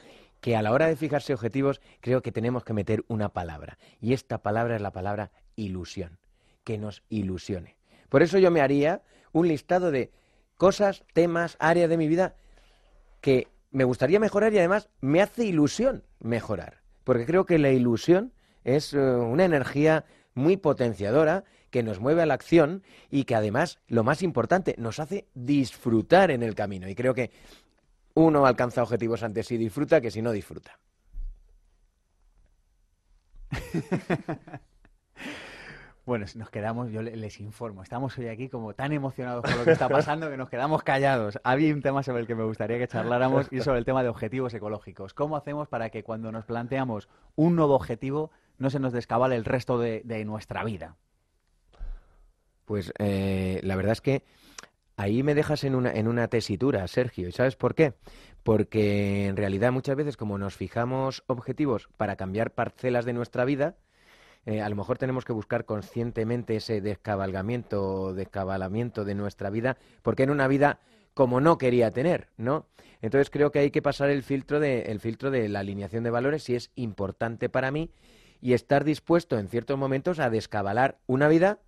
que 0.41 0.57
a 0.57 0.61
la 0.61 0.73
hora 0.73 0.87
de 0.87 0.97
fijarse 0.97 1.33
objetivos 1.33 1.79
creo 2.01 2.21
que 2.21 2.33
tenemos 2.33 2.65
que 2.65 2.73
meter 2.73 3.05
una 3.07 3.29
palabra. 3.29 3.77
Y 4.01 4.11
esta 4.11 4.39
palabra 4.39 4.75
es 4.75 4.81
la 4.81 4.91
palabra 4.91 5.31
ilusión. 5.55 6.19
Que 6.65 6.77
nos 6.77 7.01
ilusione. 7.07 7.77
Por 8.09 8.23
eso 8.23 8.37
yo 8.39 8.51
me 8.51 8.59
haría 8.59 9.03
un 9.31 9.47
listado 9.47 9.89
de 9.89 10.11
cosas, 10.57 11.05
temas, 11.13 11.55
áreas 11.59 11.89
de 11.89 11.95
mi 11.95 12.09
vida 12.09 12.35
que 13.21 13.47
me 13.71 13.83
gustaría 13.83 14.19
mejorar 14.19 14.53
y 14.53 14.59
además 14.59 14.89
me 14.99 15.21
hace 15.21 15.45
ilusión 15.45 16.03
mejorar. 16.19 16.81
Porque 17.03 17.25
creo 17.25 17.45
que 17.45 17.57
la 17.57 17.71
ilusión 17.71 18.33
es 18.63 18.93
eh, 18.93 18.99
una 18.99 19.45
energía 19.45 20.05
muy 20.33 20.57
potenciadora 20.57 21.43
que 21.71 21.83
nos 21.83 21.99
mueve 21.99 22.21
a 22.21 22.25
la 22.25 22.33
acción 22.33 22.83
y 23.09 23.23
que 23.23 23.35
además, 23.35 23.79
lo 23.87 24.03
más 24.03 24.21
importante, 24.21 24.75
nos 24.77 24.99
hace 24.99 25.27
disfrutar 25.33 26.29
en 26.31 26.43
el 26.43 26.53
camino. 26.53 26.87
Y 26.87 26.95
creo 26.95 27.13
que 27.13 27.31
uno 28.13 28.45
alcanza 28.45 28.83
objetivos 28.83 29.23
antes 29.23 29.47
si 29.47 29.57
disfruta 29.57 30.01
que 30.01 30.11
si 30.11 30.21
no 30.21 30.31
disfruta. 30.31 30.77
Bueno, 36.03 36.25
nos 36.35 36.49
quedamos, 36.49 36.91
yo 36.91 37.03
les 37.03 37.39
informo, 37.39 37.83
estamos 37.83 38.17
hoy 38.17 38.27
aquí 38.27 38.49
como 38.49 38.73
tan 38.73 38.91
emocionados 38.91 39.43
por 39.43 39.55
lo 39.55 39.65
que 39.65 39.71
está 39.71 39.87
pasando 39.87 40.31
que 40.31 40.37
nos 40.37 40.49
quedamos 40.49 40.81
callados. 40.81 41.39
Había 41.43 41.71
un 41.73 41.83
tema 41.83 42.01
sobre 42.01 42.21
el 42.21 42.27
que 42.27 42.33
me 42.33 42.43
gustaría 42.43 42.79
que 42.79 42.87
charláramos 42.87 43.47
y 43.51 43.61
sobre 43.61 43.77
el 43.77 43.85
tema 43.85 44.01
de 44.01 44.09
objetivos 44.09 44.51
ecológicos. 44.55 45.13
¿Cómo 45.13 45.35
hacemos 45.35 45.67
para 45.67 45.91
que 45.91 46.03
cuando 46.03 46.31
nos 46.31 46.45
planteamos 46.45 47.07
un 47.35 47.55
nuevo 47.55 47.75
objetivo 47.75 48.31
no 48.57 48.71
se 48.71 48.79
nos 48.79 48.93
descabale 48.93 49.35
el 49.35 49.45
resto 49.45 49.77
de, 49.77 50.25
nuestra 50.25 50.63
vida? 50.63 50.95
Pues 52.65 52.91
eh, 52.97 53.59
la 53.61 53.75
verdad 53.75 53.91
es 53.91 54.01
que 54.01 54.23
ahí 54.97 55.21
me 55.21 55.35
dejas 55.35 55.63
en 55.63 55.75
una, 55.75 55.91
en 55.91 56.07
una 56.07 56.27
tesitura, 56.29 56.87
Sergio. 56.87 57.27
¿Y 57.27 57.31
sabes 57.31 57.55
por 57.55 57.75
qué? 57.75 57.93
Porque 58.41 59.27
en 59.27 59.37
realidad 59.37 59.71
muchas 59.71 59.95
veces 59.95 60.17
como 60.17 60.39
nos 60.39 60.55
fijamos 60.55 61.23
objetivos 61.27 61.89
para 61.95 62.15
cambiar 62.15 62.55
parcelas 62.55 63.05
de 63.05 63.13
nuestra 63.13 63.45
vida, 63.45 63.75
eh, 64.45 64.61
a 64.61 64.69
lo 64.69 64.75
mejor 64.75 64.97
tenemos 64.97 65.25
que 65.25 65.33
buscar 65.33 65.65
conscientemente 65.65 66.55
ese 66.55 66.81
descabalgamiento 66.81 68.13
descabalamiento 68.13 69.05
de 69.05 69.15
nuestra 69.15 69.49
vida, 69.49 69.77
porque 70.01 70.23
en 70.23 70.31
una 70.31 70.47
vida 70.47 70.79
como 71.13 71.41
no 71.41 71.57
quería 71.57 71.91
tener, 71.91 72.29
¿no? 72.37 72.67
Entonces 73.01 73.29
creo 73.29 73.51
que 73.51 73.59
hay 73.59 73.71
que 73.71 73.81
pasar 73.81 74.09
el 74.09 74.23
filtro 74.23 74.59
de, 74.59 74.83
el 74.83 74.99
filtro 74.99 75.31
de 75.31 75.49
la 75.49 75.59
alineación 75.59 76.03
de 76.03 76.09
valores 76.09 76.43
si 76.43 76.55
es 76.55 76.71
importante 76.75 77.49
para 77.49 77.71
mí 77.71 77.91
y 78.39 78.53
estar 78.53 78.83
dispuesto 78.83 79.37
en 79.37 79.47
ciertos 79.47 79.77
momentos 79.77 80.19
a 80.19 80.29
descabalar 80.29 80.99
una 81.07 81.27
vida 81.27 81.59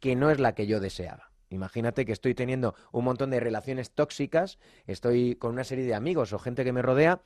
que 0.00 0.16
no 0.16 0.30
es 0.30 0.40
la 0.40 0.54
que 0.54 0.66
yo 0.66 0.80
deseaba. 0.80 1.30
Imagínate 1.50 2.06
que 2.06 2.12
estoy 2.12 2.34
teniendo 2.34 2.74
un 2.92 3.04
montón 3.04 3.30
de 3.30 3.40
relaciones 3.40 3.90
tóxicas, 3.90 4.58
estoy 4.86 5.34
con 5.34 5.52
una 5.52 5.64
serie 5.64 5.84
de 5.84 5.94
amigos 5.94 6.32
o 6.32 6.38
gente 6.38 6.64
que 6.64 6.72
me 6.72 6.82
rodea 6.82 7.22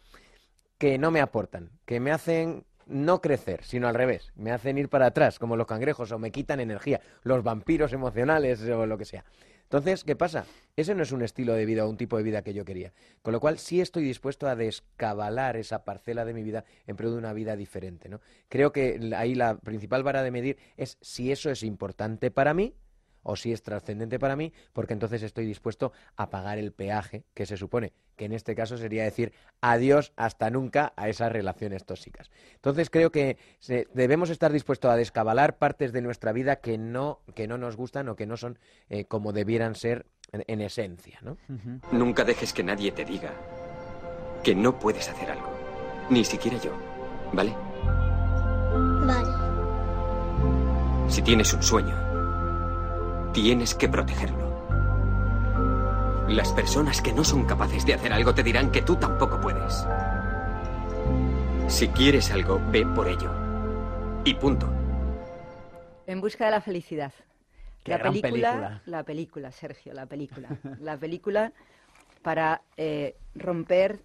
que 0.79 0.99
no 0.99 1.11
me 1.11 1.21
aportan, 1.21 1.71
que 1.85 2.01
me 2.01 2.11
hacen 2.11 2.65
no 2.87 3.21
crecer, 3.21 3.63
sino 3.65 3.89
al 3.89 3.95
revés. 3.95 4.33
Me 4.37 4.51
hacen 4.51 4.79
ir 4.79 4.89
para 4.89 5.07
atrás, 5.07 5.39
como 5.39 5.57
los 5.57 5.67
cangrejos, 5.67 6.13
o 6.13 6.19
me 6.19 6.31
quitan 6.31 6.61
energía, 6.61 7.01
los 7.23 7.43
vampiros 7.43 7.93
emocionales 7.93 8.63
o 8.63 8.87
lo 8.87 8.99
que 8.99 9.05
sea. 9.05 9.25
Entonces, 9.65 10.05
¿qué 10.05 10.15
pasa? 10.15 10.47
Ese 10.77 10.95
no 10.95 11.03
es 11.03 11.11
un 11.11 11.23
estilo 11.23 11.55
de 11.55 11.67
vida 11.67 11.85
o 11.85 11.91
un 11.91 11.97
tipo 11.97 12.17
de 12.17 12.23
vida 12.23 12.43
que 12.43 12.55
yo 12.55 12.65
quería. 12.65 12.93
Con 13.23 13.33
lo 13.33 13.41
cual, 13.41 13.59
sí 13.59 13.81
estoy 13.81 14.05
dispuesto 14.05 14.47
a 14.47 14.55
descabalar 14.55 15.57
esa 15.57 15.85
parcela 15.85 16.25
de 16.25 16.35
mi 16.35 16.43
vida 16.43 16.65
en 16.87 16.97
pro 16.97 17.11
de 17.11 17.19
una 17.19 17.33
vida 17.33 17.57
diferente. 17.57 18.09
¿no? 18.09 18.21
Creo 18.49 18.73
que 18.73 19.13
ahí 19.17 19.35
la 19.35 19.57
principal 19.57 20.03
vara 20.03 20.23
de 20.23 20.31
medir 20.31 20.59
es 20.77 20.99
si 21.01 21.33
eso 21.33 21.51
es 21.51 21.63
importante 21.63 22.31
para 22.31 22.55
mí 22.55 22.75
o 23.25 23.35
si 23.35 23.53
es 23.53 23.63
trascendente 23.63 24.21
para 24.21 24.37
mí, 24.37 24.53
porque 24.73 24.93
entonces 24.93 25.23
estoy 25.23 25.47
dispuesto 25.47 25.93
a 26.17 26.31
pagar 26.31 26.59
el 26.59 26.73
peaje 26.73 27.25
que 27.35 27.47
se 27.47 27.57
supone, 27.57 27.93
que 28.17 28.27
en 28.27 28.33
este 28.33 28.55
caso 28.55 28.79
sería 28.79 29.03
decir 29.03 29.33
adiós 29.61 30.13
hasta 30.15 30.51
nunca 30.51 30.93
a 30.97 31.09
esas 31.09 31.33
relaciones 31.33 31.85
tóxicas. 31.85 32.31
Entonces 32.55 32.91
creo 32.91 33.11
que 33.11 33.39
debemos 33.93 34.31
estar 34.31 34.53
dispuestos 34.53 34.91
a 34.91 34.97
descabalar 34.97 35.59
partes 35.59 35.93
de 35.93 36.03
nuestra 36.03 36.33
vida 36.33 36.57
que 36.57 36.79
no, 36.79 37.21
que 37.35 37.49
no 37.49 37.59
nos 37.59 37.77
gustan 37.77 38.09
o 38.09 38.17
que 38.17 38.27
no 38.27 38.37
son 38.37 38.59
eh, 38.89 39.07
como 39.07 39.33
debieran 39.33 39.75
ser 39.75 40.07
en, 40.33 40.61
esencia. 40.61 41.19
¿no? 41.23 41.37
Nunca 41.93 42.25
dejes 42.25 42.53
que 42.53 42.63
nadie 42.63 42.93
te 42.93 43.05
diga 43.05 43.33
que 44.43 44.55
no 44.55 44.79
puedes 44.79 45.09
hacer 45.09 45.31
algo, 45.31 45.51
ni 46.11 46.25
siquiera 46.25 46.59
yo, 46.59 46.73
¿vale? 47.33 47.55
Vale. 49.07 49.45
Si 51.09 51.23
tienes 51.23 51.53
un 51.55 51.63
sueño, 51.63 52.14
Tienes 53.35 53.75
que 53.75 53.89
protegerlo. 53.89 54.55
Las 56.29 56.53
personas 56.53 57.03
que 57.03 57.13
no 57.13 57.25
son 57.25 57.45
capaces 57.45 57.85
de 57.85 57.95
hacer 57.95 58.13
algo 58.13 58.33
te 58.33 58.45
dirán 58.45 58.71
que 58.71 58.81
tú 58.81 58.95
tampoco 58.95 59.41
puedes. 59.41 59.85
Si 61.67 61.89
quieres 61.89 62.31
algo, 62.31 62.63
ve 62.71 62.87
por 62.87 63.09
ello. 63.09 63.33
Y 64.25 64.35
punto. 64.35 64.73
En 66.07 66.21
busca 66.21 66.45
de 66.45 66.53
la 66.53 66.61
felicidad. 66.61 67.13
la 67.85 67.99
película, 67.99 68.83
la 68.87 69.03
película, 69.03 69.51
Sergio, 69.51 69.93
la 69.95 70.07
película. 70.07 70.57
la 70.81 70.97
película 70.97 71.53
para 72.23 72.63
eh, 72.77 73.17
romper 73.35 73.99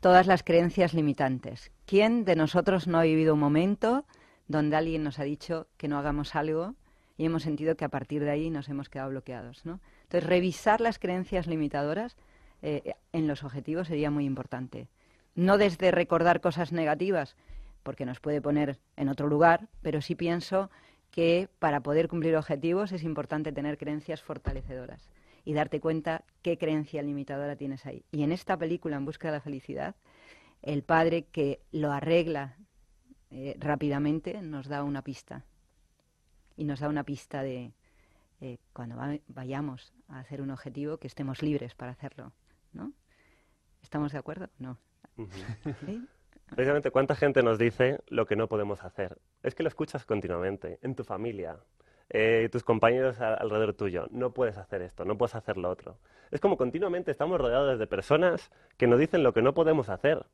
todas 0.00 0.26
las 0.26 0.42
creencias 0.42 0.94
limitantes. 0.94 1.70
¿Quién 1.84 2.24
de 2.24 2.36
nosotros 2.36 2.88
no 2.88 2.98
ha 2.98 3.02
vivido 3.02 3.34
un 3.34 3.40
momento 3.40 4.06
donde 4.48 4.76
alguien 4.76 5.04
nos 5.04 5.18
ha 5.18 5.24
dicho 5.24 5.68
que 5.76 5.88
no 5.88 5.98
hagamos 5.98 6.34
algo 6.34 6.74
y 7.22 7.26
hemos 7.26 7.44
sentido 7.44 7.76
que 7.76 7.84
a 7.84 7.88
partir 7.88 8.24
de 8.24 8.30
ahí 8.30 8.50
nos 8.50 8.68
hemos 8.68 8.88
quedado 8.88 9.10
bloqueados. 9.10 9.64
¿no? 9.64 9.78
Entonces, 10.02 10.28
revisar 10.28 10.80
las 10.80 10.98
creencias 10.98 11.46
limitadoras 11.46 12.16
eh, 12.62 12.94
en 13.12 13.28
los 13.28 13.44
objetivos 13.44 13.86
sería 13.86 14.10
muy 14.10 14.24
importante. 14.24 14.88
No 15.36 15.56
desde 15.56 15.92
recordar 15.92 16.40
cosas 16.40 16.72
negativas, 16.72 17.36
porque 17.84 18.06
nos 18.06 18.18
puede 18.18 18.42
poner 18.42 18.80
en 18.96 19.08
otro 19.08 19.28
lugar, 19.28 19.68
pero 19.82 20.00
sí 20.00 20.16
pienso 20.16 20.68
que 21.12 21.48
para 21.60 21.78
poder 21.78 22.08
cumplir 22.08 22.34
objetivos 22.34 22.90
es 22.90 23.04
importante 23.04 23.52
tener 23.52 23.78
creencias 23.78 24.20
fortalecedoras 24.20 25.08
y 25.44 25.52
darte 25.54 25.78
cuenta 25.78 26.24
qué 26.42 26.58
creencia 26.58 27.02
limitadora 27.02 27.54
tienes 27.54 27.86
ahí. 27.86 28.04
Y 28.10 28.24
en 28.24 28.32
esta 28.32 28.56
película, 28.56 28.96
En 28.96 29.04
busca 29.04 29.28
de 29.28 29.34
la 29.34 29.40
felicidad, 29.40 29.94
el 30.60 30.82
padre 30.82 31.26
que 31.30 31.60
lo 31.70 31.92
arregla 31.92 32.56
eh, 33.30 33.54
rápidamente 33.60 34.42
nos 34.42 34.66
da 34.66 34.82
una 34.82 35.02
pista 35.02 35.44
y 36.62 36.64
nos 36.64 36.78
da 36.78 36.88
una 36.88 37.02
pista 37.02 37.42
de 37.42 37.72
eh, 38.40 38.58
cuando 38.72 38.94
vayamos 39.26 39.92
a 40.08 40.20
hacer 40.20 40.40
un 40.40 40.50
objetivo 40.52 40.96
que 40.96 41.08
estemos 41.08 41.42
libres 41.42 41.74
para 41.74 41.90
hacerlo, 41.90 42.32
¿no? 42.72 42.92
¿Estamos 43.82 44.12
de 44.12 44.18
acuerdo? 44.18 44.48
No. 44.60 44.78
Precisamente, 46.54 46.92
¿cuánta 46.92 47.16
gente 47.16 47.42
nos 47.42 47.58
dice 47.58 47.98
lo 48.06 48.26
que 48.26 48.36
no 48.36 48.46
podemos 48.46 48.84
hacer? 48.84 49.18
Es 49.42 49.56
que 49.56 49.64
lo 49.64 49.68
escuchas 49.68 50.04
continuamente, 50.04 50.78
en 50.82 50.94
tu 50.94 51.02
familia, 51.02 51.58
eh, 52.10 52.48
tus 52.52 52.62
compañeros 52.62 53.20
alrededor 53.20 53.74
tuyo. 53.74 54.06
No 54.12 54.32
puedes 54.32 54.56
hacer 54.56 54.82
esto, 54.82 55.04
no 55.04 55.18
puedes 55.18 55.34
hacer 55.34 55.56
lo 55.56 55.68
otro. 55.68 55.98
Es 56.30 56.38
como 56.38 56.56
continuamente 56.56 57.10
estamos 57.10 57.40
rodeados 57.40 57.76
de 57.80 57.88
personas 57.88 58.52
que 58.76 58.86
nos 58.86 59.00
dicen 59.00 59.24
lo 59.24 59.32
que 59.32 59.42
no 59.42 59.52
podemos 59.52 59.88
hacer. 59.88 60.26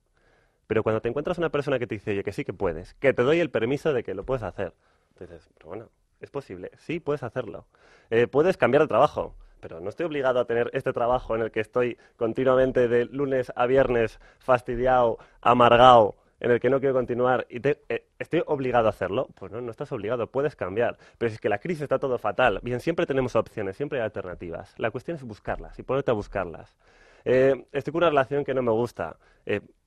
Pero 0.67 0.83
cuando 0.83 1.01
te 1.01 1.09
encuentras 1.09 1.38
una 1.38 1.49
persona 1.49 1.79
que 1.79 1.87
te 1.87 1.95
dice, 1.95 2.11
oye, 2.11 2.23
que 2.23 2.33
sí 2.33 2.45
que 2.45 2.53
puedes, 2.53 2.93
que 2.95 3.14
te 3.14 3.23
doy 3.23 3.41
el 3.41 3.51
permiso 3.51 3.95
de 3.95 4.03
que 4.03 4.12
lo 4.12 4.27
puedes 4.27 4.43
hacer, 4.43 4.75
dices, 5.19 5.49
pero 5.57 5.69
bueno, 5.69 5.91
es 6.20 6.31
posible, 6.31 6.70
sí, 6.78 7.01
puedes 7.01 7.22
hacerlo. 7.22 7.66
Eh, 8.11 8.26
puedes 8.26 8.57
cambiar 8.57 8.82
de 8.82 8.88
trabajo, 8.88 9.34
pero 9.61 9.80
no 9.80 9.88
estoy 9.88 10.07
obligado 10.07 10.40
a 10.40 10.45
tener 10.45 10.70
este 10.72 10.93
trabajo 10.93 11.34
en 11.34 11.43
el 11.43 11.51
que 11.51 11.61
estoy 11.61 11.99
continuamente 12.16 12.88
de 12.88 13.05
lunes 13.07 13.53
a 13.55 13.66
viernes 13.66 14.18
fastidiado, 14.38 15.18
amargado, 15.40 16.16
en 16.40 16.53
el 16.53 16.61
que 16.61 16.70
no 16.70 16.78
quiero 16.78 16.95
continuar 16.95 17.47
y 17.51 17.61
eh, 17.66 18.07
estoy 18.18 18.43
obligado 18.47 18.86
a 18.86 18.90
hacerlo. 18.90 19.28
Pues 19.34 19.51
no, 19.51 19.61
no 19.61 19.70
estás 19.70 19.90
obligado, 19.93 20.28
puedes 20.28 20.55
cambiar. 20.55 20.97
Pero 21.18 21.30
si 21.30 21.34
es 21.34 21.40
que 21.40 21.49
la 21.49 21.59
crisis 21.59 21.82
está 21.82 21.99
todo 21.99 22.18
fatal, 22.18 22.61
bien, 22.62 22.80
siempre 22.80 23.07
tenemos 23.07 23.34
opciones, 23.34 23.76
siempre 23.76 23.99
hay 23.99 24.05
alternativas. 24.05 24.74
La 24.78 24.90
cuestión 24.90 25.16
es 25.16 25.24
buscarlas 25.24 25.78
y 25.78 25.82
ponerte 25.82 26.11
a 26.11 26.14
buscarlas. 26.14 26.76
Eh, 27.24 27.66
estoy 27.72 27.93
con 27.93 28.03
una 28.03 28.11
relación 28.11 28.45
que 28.45 28.55
no 28.55 28.62
me 28.62 28.72
gusta. 28.72 29.16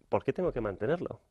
¿Por 0.10 0.24
qué 0.26 0.34
tengo 0.34 0.52
que 0.52 0.60
mantenerlo? 0.60 1.22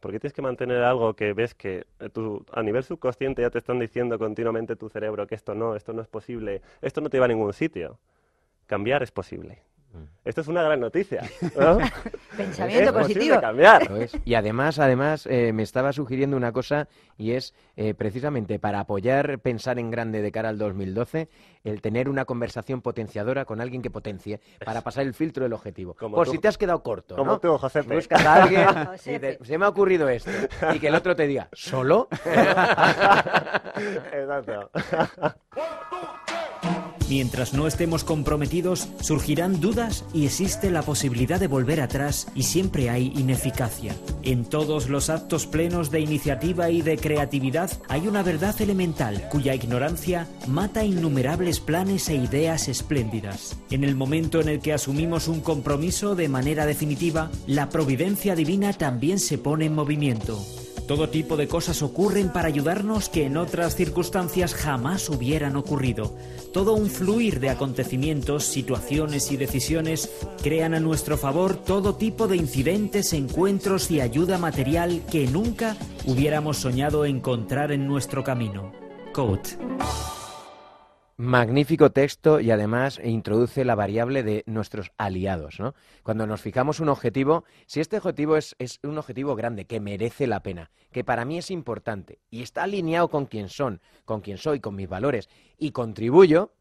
¿Por 0.00 0.12
qué 0.12 0.20
tienes 0.20 0.32
que 0.32 0.42
mantener 0.42 0.82
algo 0.82 1.14
que 1.14 1.32
ves 1.32 1.54
que 1.54 1.86
eh, 1.98 2.10
a 2.52 2.62
nivel 2.62 2.84
subconsciente 2.84 3.42
ya 3.42 3.50
te 3.50 3.58
están 3.58 3.80
diciendo 3.80 4.18
continuamente 4.18 4.76
tu 4.76 4.88
cerebro 4.88 5.26
que 5.26 5.34
esto 5.34 5.54
no, 5.54 5.74
esto 5.74 5.92
no 5.92 6.02
es 6.02 6.08
posible, 6.08 6.62
esto 6.82 7.00
no 7.00 7.10
te 7.10 7.18
va 7.18 7.24
a 7.24 7.28
ningún 7.28 7.52
sitio? 7.52 7.98
Cambiar 8.66 9.02
es 9.02 9.10
posible. 9.10 9.62
Esto 10.24 10.42
es 10.42 10.48
una 10.48 10.62
gran 10.62 10.78
noticia. 10.80 11.22
¿no? 11.58 11.78
Pensamiento 12.36 12.90
Es 12.90 13.06
positivo. 13.06 13.40
cambiar. 13.40 13.90
Y 14.24 14.34
además, 14.34 14.78
además 14.78 15.26
eh, 15.26 15.52
me 15.54 15.62
estaba 15.62 15.92
sugiriendo 15.94 16.36
una 16.36 16.52
cosa 16.52 16.86
y 17.16 17.32
es 17.32 17.54
eh, 17.76 17.94
precisamente 17.94 18.58
para 18.58 18.80
apoyar 18.80 19.38
pensar 19.38 19.78
en 19.78 19.90
grande 19.90 20.20
de 20.20 20.30
cara 20.30 20.50
al 20.50 20.58
2012, 20.58 21.28
el 21.64 21.80
tener 21.80 22.08
una 22.10 22.26
conversación 22.26 22.82
potenciadora 22.82 23.46
con 23.46 23.60
alguien 23.62 23.80
que 23.80 23.90
potencie 23.90 24.40
para 24.64 24.82
pasar 24.82 25.04
el 25.04 25.14
filtro 25.14 25.44
del 25.44 25.54
objetivo. 25.54 25.94
Como 25.94 26.16
Por 26.16 26.26
tú. 26.26 26.32
si 26.32 26.38
te 26.38 26.48
has 26.48 26.58
quedado 26.58 26.82
corto, 26.82 27.16
Como 27.16 27.32
¿no? 27.32 27.38
tú. 27.40 27.58
Buscas 27.88 28.24
a 28.26 28.42
alguien 28.42 28.66
y 29.42 29.44
se 29.46 29.56
me 29.58 29.64
ha 29.64 29.68
ocurrido 29.68 30.08
esto 30.10 30.30
y 30.74 30.78
que 30.78 30.88
el 30.88 30.94
otro 30.94 31.16
te 31.16 31.26
diga, 31.26 31.48
¿solo? 31.54 32.08
Exacto. 34.12 34.70
Mientras 37.08 37.54
no 37.54 37.66
estemos 37.66 38.04
comprometidos, 38.04 38.88
surgirán 39.00 39.60
dudas 39.60 40.04
y 40.12 40.26
existe 40.26 40.70
la 40.70 40.82
posibilidad 40.82 41.40
de 41.40 41.46
volver 41.46 41.80
atrás 41.80 42.28
y 42.34 42.42
siempre 42.42 42.90
hay 42.90 43.12
ineficacia. 43.16 43.96
En 44.22 44.44
todos 44.44 44.90
los 44.90 45.08
actos 45.08 45.46
plenos 45.46 45.90
de 45.90 46.00
iniciativa 46.00 46.70
y 46.70 46.82
de 46.82 46.98
creatividad 46.98 47.70
hay 47.88 48.06
una 48.08 48.22
verdad 48.22 48.60
elemental 48.60 49.26
cuya 49.30 49.54
ignorancia 49.54 50.28
mata 50.46 50.84
innumerables 50.84 51.60
planes 51.60 52.08
e 52.10 52.16
ideas 52.16 52.68
espléndidas. 52.68 53.56
En 53.70 53.84
el 53.84 53.94
momento 53.94 54.40
en 54.40 54.48
el 54.48 54.60
que 54.60 54.74
asumimos 54.74 55.28
un 55.28 55.40
compromiso 55.40 56.14
de 56.14 56.28
manera 56.28 56.66
definitiva, 56.66 57.30
la 57.46 57.70
providencia 57.70 58.34
divina 58.34 58.74
también 58.74 59.18
se 59.18 59.38
pone 59.38 59.64
en 59.66 59.74
movimiento. 59.74 60.38
Todo 60.88 61.10
tipo 61.10 61.36
de 61.36 61.48
cosas 61.48 61.82
ocurren 61.82 62.32
para 62.32 62.48
ayudarnos 62.48 63.10
que 63.10 63.26
en 63.26 63.36
otras 63.36 63.76
circunstancias 63.76 64.54
jamás 64.54 65.10
hubieran 65.10 65.54
ocurrido. 65.56 66.16
Todo 66.54 66.72
un 66.72 66.88
fluir 66.88 67.40
de 67.40 67.50
acontecimientos, 67.50 68.44
situaciones 68.44 69.30
y 69.30 69.36
decisiones 69.36 70.10
crean 70.42 70.72
a 70.72 70.80
nuestro 70.80 71.18
favor 71.18 71.56
todo 71.56 71.96
tipo 71.96 72.26
de 72.26 72.36
incidentes, 72.36 73.12
encuentros 73.12 73.90
y 73.90 74.00
ayuda 74.00 74.38
material 74.38 75.02
que 75.10 75.26
nunca 75.26 75.76
hubiéramos 76.06 76.56
soñado 76.56 77.04
encontrar 77.04 77.70
en 77.70 77.86
nuestro 77.86 78.24
camino. 78.24 78.72
Quote. 79.12 79.58
Magnífico 81.20 81.90
texto 81.90 82.38
y 82.38 82.52
además 82.52 83.00
introduce 83.02 83.64
la 83.64 83.74
variable 83.74 84.22
de 84.22 84.44
nuestros 84.46 84.92
aliados, 84.98 85.58
¿no? 85.58 85.74
Cuando 86.04 86.28
nos 86.28 86.40
fijamos 86.40 86.78
un 86.78 86.88
objetivo, 86.88 87.42
si 87.66 87.80
este 87.80 87.96
objetivo 87.96 88.36
es, 88.36 88.54
es 88.60 88.78
un 88.84 88.96
objetivo 88.98 89.34
grande, 89.34 89.64
que 89.64 89.80
merece 89.80 90.28
la 90.28 90.44
pena, 90.44 90.70
que 90.92 91.02
para 91.02 91.24
mí 91.24 91.36
es 91.36 91.50
importante 91.50 92.20
y 92.30 92.42
está 92.42 92.62
alineado 92.62 93.08
con 93.08 93.26
quién 93.26 93.48
son, 93.48 93.80
con 94.04 94.20
quién 94.20 94.38
soy, 94.38 94.60
con 94.60 94.76
mis 94.76 94.88
valores 94.88 95.28
y 95.58 95.72
contribuyo, 95.72 96.52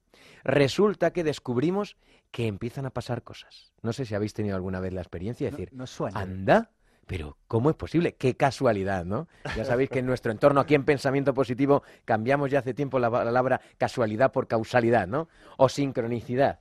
resulta 0.43 1.11
que 1.11 1.23
descubrimos 1.23 1.95
que 2.31 2.47
empiezan 2.47 2.87
a 2.87 2.89
pasar 2.89 3.21
cosas. 3.21 3.73
No 3.83 3.93
sé 3.93 4.05
si 4.05 4.15
habéis 4.15 4.33
tenido 4.33 4.55
alguna 4.55 4.79
vez 4.79 4.91
la 4.91 5.01
experiencia 5.01 5.51
de 5.51 5.51
decir, 5.51 5.87
suena. 5.87 6.19
anda, 6.19 6.71
pero 7.07 7.37
¿cómo 7.47 7.69
es 7.69 7.75
posible? 7.75 8.15
Qué 8.15 8.35
casualidad, 8.35 9.05
¿no? 9.05 9.27
Ya 9.55 9.63
sabéis 9.63 9.89
que 9.89 9.99
en 9.99 10.05
nuestro 10.05 10.31
entorno 10.31 10.59
aquí 10.59 10.75
en 10.75 10.83
Pensamiento 10.83 11.33
Positivo 11.33 11.81
cambiamos 12.05 12.51
ya 12.51 12.59
hace 12.59 12.73
tiempo 12.73 12.99
la 12.99 13.09
palabra 13.09 13.61
casualidad 13.77 14.31
por 14.31 14.47
causalidad, 14.47 15.07
¿no? 15.07 15.29
O 15.55 15.69
sincronicidad. 15.69 16.59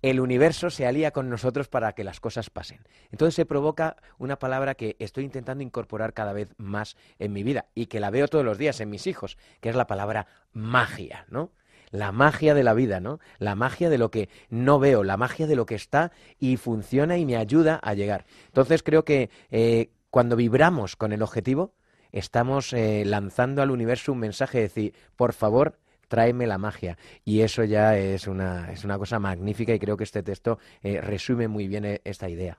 El 0.00 0.20
universo 0.20 0.70
se 0.70 0.86
alía 0.86 1.10
con 1.10 1.28
nosotros 1.28 1.68
para 1.68 1.92
que 1.92 2.04
las 2.04 2.20
cosas 2.20 2.48
pasen. 2.48 2.80
Entonces 3.10 3.34
se 3.34 3.44
provoca 3.44 3.96
una 4.16 4.38
palabra 4.38 4.74
que 4.74 4.96
estoy 4.98 5.24
intentando 5.24 5.62
incorporar 5.62 6.14
cada 6.14 6.32
vez 6.32 6.54
más 6.56 6.96
en 7.18 7.32
mi 7.32 7.42
vida 7.42 7.66
y 7.74 7.86
que 7.86 8.00
la 8.00 8.10
veo 8.10 8.28
todos 8.28 8.44
los 8.44 8.56
días 8.56 8.80
en 8.80 8.88
mis 8.88 9.06
hijos, 9.06 9.36
que 9.60 9.68
es 9.68 9.76
la 9.76 9.86
palabra 9.86 10.26
magia, 10.52 11.26
¿no? 11.28 11.50
La 11.90 12.12
magia 12.12 12.54
de 12.54 12.62
la 12.62 12.74
vida, 12.74 13.00
¿no? 13.00 13.18
La 13.38 13.54
magia 13.54 13.90
de 13.90 13.98
lo 13.98 14.10
que 14.10 14.28
no 14.48 14.78
veo, 14.78 15.02
la 15.02 15.16
magia 15.16 15.46
de 15.46 15.56
lo 15.56 15.66
que 15.66 15.74
está 15.74 16.12
y 16.38 16.56
funciona 16.56 17.18
y 17.18 17.26
me 17.26 17.36
ayuda 17.36 17.80
a 17.82 17.94
llegar. 17.94 18.26
Entonces 18.46 18.82
creo 18.82 19.04
que 19.04 19.30
eh, 19.50 19.90
cuando 20.10 20.36
vibramos 20.36 20.96
con 20.96 21.12
el 21.12 21.22
objetivo, 21.22 21.74
estamos 22.12 22.72
eh, 22.72 23.04
lanzando 23.04 23.62
al 23.62 23.70
universo 23.70 24.12
un 24.12 24.18
mensaje 24.18 24.58
de 24.58 24.64
decir, 24.64 24.94
por 25.16 25.32
favor, 25.32 25.78
tráeme 26.08 26.46
la 26.46 26.58
magia. 26.58 26.98
Y 27.24 27.40
eso 27.40 27.64
ya 27.64 27.96
es 27.96 28.26
una, 28.26 28.72
es 28.72 28.84
una 28.84 28.98
cosa 28.98 29.18
magnífica 29.18 29.74
y 29.74 29.78
creo 29.78 29.96
que 29.96 30.04
este 30.04 30.22
texto 30.22 30.58
eh, 30.82 31.00
resume 31.00 31.48
muy 31.48 31.68
bien 31.68 32.00
esta 32.04 32.28
idea. 32.28 32.58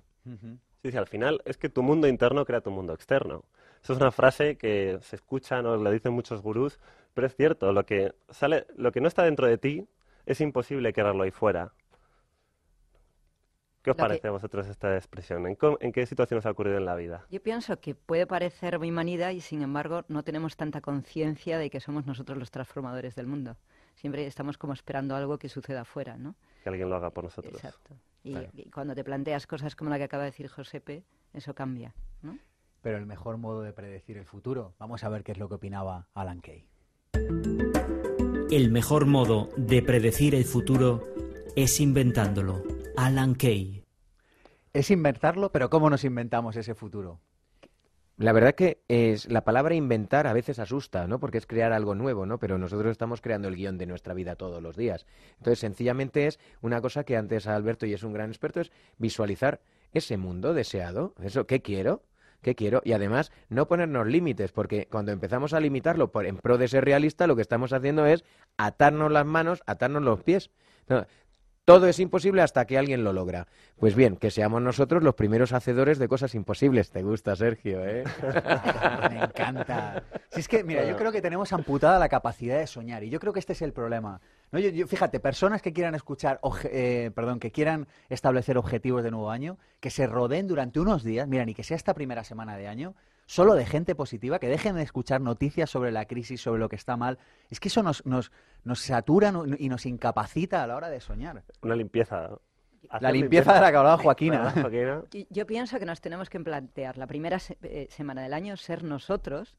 Sí, 0.82 0.92
sí, 0.92 0.98
al 0.98 1.08
final 1.08 1.42
es 1.46 1.58
que 1.58 1.70
tu 1.70 1.84
mundo 1.84 2.08
interno 2.08 2.46
crea 2.46 2.62
tu 2.62 2.72
mundo 2.72 2.94
externo. 2.94 3.44
Eso 3.84 3.94
es 3.94 4.00
una 4.00 4.12
frase 4.12 4.58
que 4.58 5.00
se 5.02 5.16
escucha, 5.16 5.62
nos 5.62 5.82
la 5.82 5.90
dicen 5.92 6.14
muchos 6.14 6.42
gurús, 6.42 6.80
pero 7.14 7.28
es 7.28 7.36
cierto, 7.36 7.72
lo 7.74 7.86
que 7.86 8.14
sale, 8.30 8.68
lo 8.76 8.92
que 8.92 9.02
no 9.02 9.08
está 9.08 9.24
dentro 9.24 9.48
de 9.48 9.58
ti 9.58 9.88
es 10.26 10.40
imposible 10.42 10.94
quererlo 10.94 11.24
ahí 11.24 11.32
fuera. 11.32 11.74
¿Qué 13.82 13.90
os 13.90 13.98
Lo 13.98 14.04
que- 14.04 14.08
parece 14.10 14.28
a 14.28 14.32
vosotros 14.32 14.68
esta 14.68 14.96
expresión? 14.96 15.44
¿En, 15.48 15.92
qué 15.92 16.06
situación 16.06 16.38
os 16.38 16.46
ha 16.46 16.52
ocurrido 16.52 16.78
en 16.78 16.86
la 16.86 16.94
vida? 16.96 17.26
Yo 17.32 17.42
pienso 17.42 17.80
que 17.80 17.96
puede 17.96 18.28
parecer 18.28 18.78
muy 18.78 18.92
manida 18.92 19.32
y 19.34 19.42
sin 19.42 19.64
embargo 19.64 20.06
no 20.08 20.22
tenemos 20.24 20.56
tanta 20.56 20.82
conciencia 20.82 21.58
de 21.58 21.72
que 21.72 21.80
somos 21.80 22.06
nosotros 22.06 22.38
los 22.38 22.52
transformadores 22.52 23.16
del 23.16 23.26
mundo. 23.26 23.58
Siempre 23.96 24.28
estamos 24.28 24.60
como 24.60 24.74
esperando 24.74 25.16
algo 25.16 25.40
que 25.40 25.50
suceda 25.50 25.82
afuera, 25.82 26.16
¿no? 26.18 26.36
Que 26.64 26.70
alguien 26.70 26.90
lo 26.90 26.96
haga 26.96 27.10
por 27.10 27.24
nosotros. 27.24 27.56
Exacto. 27.56 27.96
Y, 28.24 28.34
Claro. 28.34 28.50
y 28.54 28.70
cuando 28.70 28.94
te 28.94 29.04
planteas 29.04 29.48
cosas 29.48 29.76
como 29.76 29.90
la 29.90 29.98
que 29.98 30.04
acaba 30.04 30.24
de 30.24 30.30
decir 30.30 30.48
Josepe, 30.48 31.04
eso 31.34 31.56
cambia, 31.56 31.96
¿no? 32.22 32.38
Pero 32.82 32.98
el 32.98 33.06
mejor 33.06 33.38
modo 33.38 33.62
de 33.62 33.74
predecir 33.74 34.18
el 34.18 34.26
futuro. 34.26 34.74
Vamos 34.80 35.04
a 35.04 35.10
ver 35.10 35.24
qué 35.24 35.32
es 35.34 35.38
lo 35.38 35.48
que 35.48 35.56
opinaba 35.56 36.08
Alan 36.14 36.42
Kay. 36.42 36.68
El 38.50 38.72
mejor 38.72 39.06
modo 39.06 39.50
de 39.56 39.82
predecir 39.82 40.36
el 40.36 40.46
futuro 40.46 41.04
es 41.56 41.80
inventándolo. 41.80 42.64
Alan 42.98 43.36
Kay. 43.36 43.84
Es 44.74 44.90
inventarlo, 44.90 45.52
pero 45.52 45.70
¿cómo 45.70 45.90
nos 45.90 46.04
inventamos 46.04 46.56
ese 46.56 46.74
futuro? 46.74 47.20
La 48.18 48.34
verdad 48.34 48.54
que 48.54 48.82
es 48.88 49.30
la 49.30 49.44
palabra 49.44 49.74
inventar 49.74 50.28
a 50.28 50.34
veces 50.34 50.60
asusta, 50.60 51.08
¿no? 51.08 51.20
Porque 51.20 51.38
es 51.40 51.48
crear 51.48 51.74
algo 51.74 51.96
nuevo, 51.96 52.26
¿no? 52.26 52.40
Pero 52.40 52.58
nosotros 52.58 52.92
estamos 52.92 53.22
creando 53.22 53.48
el 53.48 53.56
guion 53.56 53.78
de 53.78 53.88
nuestra 53.88 54.14
vida 54.14 54.36
todos 54.36 54.62
los 54.62 54.76
días. 54.76 55.06
Entonces, 55.38 55.60
sencillamente 55.60 56.28
es 56.28 56.40
una 56.62 56.82
cosa 56.82 57.04
que 57.04 57.18
antes 57.18 57.48
Alberto 57.48 57.86
y 57.86 57.94
es 57.94 58.04
un 58.04 58.14
gran 58.14 58.30
experto 58.30 58.62
es 58.62 58.72
visualizar 58.98 59.62
ese 59.94 60.18
mundo 60.18 60.54
deseado, 60.54 61.14
eso 61.22 61.48
¿qué 61.48 61.62
quiero? 61.62 62.04
¿Qué 62.42 62.56
quiero? 62.56 62.82
Y 62.84 62.94
además 62.94 63.32
no 63.50 63.68
ponernos 63.68 64.08
límites, 64.08 64.52
porque 64.52 64.88
cuando 64.90 65.12
empezamos 65.12 65.54
a 65.54 65.60
limitarlo 65.60 66.12
por, 66.12 66.26
en 66.26 66.38
pro 66.38 66.58
de 66.58 66.68
ser 66.68 66.86
realista, 66.86 67.28
lo 67.28 67.36
que 67.36 67.44
estamos 67.44 67.72
haciendo 67.72 68.06
es 68.06 68.24
atarnos 68.58 69.12
las 69.12 69.26
manos, 69.26 69.62
atarnos 69.68 70.02
los 70.02 70.24
pies. 70.24 70.50
Todo 71.64 71.88
es 71.88 72.00
imposible 72.00 72.42
hasta 72.42 72.66
que 72.66 72.78
alguien 72.78 73.04
lo 73.04 73.14
logra. 73.14 73.48
Pues 73.78 73.96
bien, 73.96 74.18
que 74.18 74.32
seamos 74.32 74.62
nosotros 74.62 75.04
los 75.04 75.14
primeros 75.14 75.54
hacedores 75.54 76.00
de 76.00 76.08
cosas 76.08 76.34
imposibles. 76.34 76.90
Te 76.90 77.04
gusta, 77.04 77.36
Sergio, 77.36 77.86
¿eh? 77.86 78.04
Me 79.12 79.20
encanta. 79.24 80.04
Si 80.32 80.40
es 80.40 80.48
que, 80.48 80.64
mira, 80.64 80.84
yo 80.86 80.98
creo 80.98 81.12
que 81.12 81.22
tenemos 81.22 81.54
amputada 81.54 82.00
la 82.00 82.10
capacidad 82.10 82.58
de 82.58 82.66
soñar 82.66 83.04
y 83.04 83.10
yo 83.10 83.20
creo 83.20 83.32
que 83.32 83.40
este 83.40 83.54
es 83.54 83.62
el 83.62 83.74
problema. 83.74 84.20
No, 84.52 84.60
yo, 84.60 84.70
yo- 84.70 84.88
fíjate, 84.88 85.20
personas 85.20 85.62
que 85.62 85.72
quieran 85.74 85.96
escuchar, 85.96 86.40
oje- 86.42 86.70
eh, 87.06 87.12
perdón, 87.12 87.40
que 87.40 87.52
quieran 87.52 87.88
establecer 88.10 88.58
objetivos 88.58 89.04
de 89.04 89.12
nuevo 89.12 89.32
año, 89.32 89.58
que 89.80 89.90
se 89.90 90.08
rodeen 90.08 90.48
durante 90.48 90.80
unos 90.80 91.04
días, 91.04 91.28
mira, 91.28 91.46
ni 91.46 91.54
que 91.54 91.64
sea 91.64 91.78
esta 91.78 91.94
primera 91.94 92.24
semana 92.24 92.58
de 92.58 92.68
año, 92.68 92.94
solo 93.26 93.56
de 93.56 93.66
gente 93.66 93.96
positiva, 93.96 94.40
que 94.40 94.48
dejen 94.50 94.76
de 94.76 94.82
escuchar 94.82 95.22
noticias 95.22 95.70
sobre 95.70 95.92
la 95.92 96.06
crisis, 96.06 96.42
sobre 96.42 96.60
lo 96.60 96.68
que 96.68 96.76
está 96.76 96.98
mal. 96.98 97.18
Es 97.50 97.62
que 97.62 97.70
eso 97.70 97.82
nos, 97.82 98.06
nos, 98.06 98.32
nos 98.66 98.82
satura 98.82 99.32
y 99.58 99.70
nos 99.70 99.86
incapacita 99.86 100.64
a 100.64 100.68
la 100.68 100.76
hora 100.76 100.90
de 100.90 101.00
soñar. 101.00 101.44
Una 101.62 101.76
limpieza. 101.76 102.30
La 103.00 103.10
limpieza 103.14 103.54
de 103.54 103.62
la 103.62 103.72
que 103.72 103.78
hablaba 103.78 103.98
Joaquina. 104.04 104.52
Yo 105.30 105.46
pienso 105.48 105.80
que 105.80 105.86
nos 105.86 106.02
tenemos 106.02 106.30
que 106.30 106.40
plantear 106.42 106.98
la 106.98 107.08
primera 107.08 107.40
se- 107.40 107.58
eh, 107.62 107.88
semana 107.90 108.22
del 108.24 108.34
año 108.34 108.58
ser 108.58 108.84
nosotros 108.84 109.56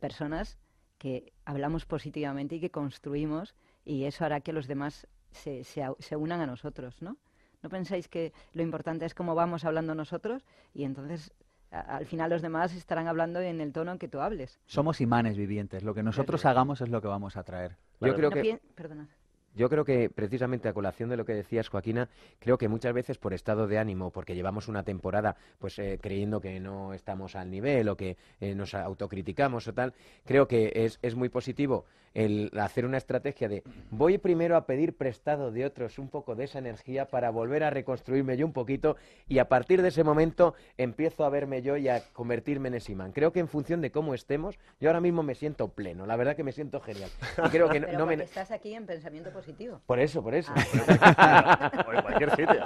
personas 0.00 0.58
que 0.98 1.32
hablamos 1.44 1.84
positivamente 1.86 2.56
y 2.56 2.60
que 2.60 2.70
construimos 2.70 3.54
y 3.84 4.04
eso 4.04 4.24
hará 4.24 4.40
que 4.40 4.52
los 4.52 4.66
demás 4.66 5.06
se, 5.30 5.64
se, 5.64 5.84
se 5.98 6.16
unan 6.16 6.40
a 6.40 6.46
nosotros, 6.46 7.00
¿no? 7.02 7.16
¿No 7.62 7.68
pensáis 7.70 8.08
que 8.08 8.32
lo 8.52 8.62
importante 8.62 9.04
es 9.04 9.14
cómo 9.14 9.34
vamos 9.34 9.64
hablando 9.64 9.94
nosotros 9.94 10.44
y 10.74 10.84
entonces 10.84 11.32
al 11.70 12.04
final 12.06 12.28
los 12.30 12.42
demás 12.42 12.74
estarán 12.74 13.08
hablando 13.08 13.40
en 13.40 13.60
el 13.60 13.72
tono 13.72 13.92
en 13.92 13.98
que 13.98 14.08
tú 14.08 14.20
hables? 14.20 14.60
Somos 14.66 15.00
imanes 15.00 15.36
vivientes. 15.36 15.82
Lo 15.82 15.94
que 15.94 16.02
nosotros 16.02 16.44
hagamos 16.44 16.80
es 16.80 16.90
lo 16.90 17.00
que 17.00 17.08
vamos 17.08 17.36
a 17.36 17.44
traer. 17.44 17.76
Yo 18.00 18.14
creo 18.14 18.30
No 18.30 18.34
que 18.34 18.60
Perdona. 18.74 19.08
Yo 19.54 19.68
creo 19.68 19.84
que 19.84 20.08
precisamente 20.08 20.68
a 20.68 20.72
colación 20.72 21.10
de 21.10 21.16
lo 21.16 21.24
que 21.24 21.34
decías, 21.34 21.68
Joaquina, 21.68 22.08
creo 22.38 22.56
que 22.56 22.68
muchas 22.68 22.94
veces 22.94 23.18
por 23.18 23.34
estado 23.34 23.66
de 23.66 23.78
ánimo, 23.78 24.10
porque 24.10 24.34
llevamos 24.34 24.68
una 24.68 24.82
temporada 24.82 25.36
pues 25.58 25.78
eh, 25.78 25.98
creyendo 26.00 26.40
que 26.40 26.58
no 26.60 26.94
estamos 26.94 27.36
al 27.36 27.50
nivel 27.50 27.88
o 27.88 27.96
que 27.96 28.16
eh, 28.40 28.54
nos 28.54 28.74
autocriticamos 28.74 29.68
o 29.68 29.74
tal, 29.74 29.92
creo 30.24 30.48
que 30.48 30.72
es, 30.74 30.98
es 31.02 31.14
muy 31.14 31.28
positivo 31.28 31.84
el 32.14 32.50
hacer 32.60 32.84
una 32.84 32.98
estrategia 32.98 33.48
de 33.48 33.62
voy 33.90 34.18
primero 34.18 34.56
a 34.56 34.66
pedir 34.66 34.94
prestado 34.96 35.50
de 35.50 35.64
otros 35.64 35.98
un 35.98 36.08
poco 36.08 36.34
de 36.34 36.44
esa 36.44 36.58
energía 36.58 37.06
para 37.06 37.30
volver 37.30 37.64
a 37.64 37.70
reconstruirme 37.70 38.36
yo 38.36 38.44
un 38.44 38.52
poquito 38.52 38.96
y 39.28 39.38
a 39.38 39.48
partir 39.48 39.80
de 39.80 39.88
ese 39.88 40.04
momento 40.04 40.54
empiezo 40.76 41.24
a 41.24 41.30
verme 41.30 41.62
yo 41.62 41.76
y 41.76 41.88
a 41.88 42.02
convertirme 42.12 42.68
en 42.68 42.74
ese 42.74 42.92
imán. 42.92 43.12
Creo 43.12 43.32
que 43.32 43.40
en 43.40 43.48
función 43.48 43.80
de 43.80 43.90
cómo 43.90 44.12
estemos, 44.12 44.58
yo 44.78 44.90
ahora 44.90 45.00
mismo 45.00 45.22
me 45.22 45.34
siento 45.34 45.68
pleno, 45.68 46.04
la 46.06 46.16
verdad 46.16 46.36
que 46.36 46.44
me 46.44 46.52
siento 46.52 46.80
genial. 46.80 47.10
Y 47.46 47.48
creo 47.48 47.68
que 47.68 47.80
no, 47.80 47.86
Pero 47.86 47.98
no 47.98 48.06
me... 48.06 48.14
porque 48.14 48.24
estás 48.24 48.50
aquí 48.50 48.74
en 48.74 48.86
pensamiento 48.86 49.30
positivo 49.30 49.41
positivo. 49.42 49.80
Por 49.86 49.98
eso, 50.00 50.22
por 50.22 50.34
eso. 50.34 50.52
o 50.54 51.92
en 51.92 52.02
cualquier 52.02 52.30
sitio. 52.30 52.64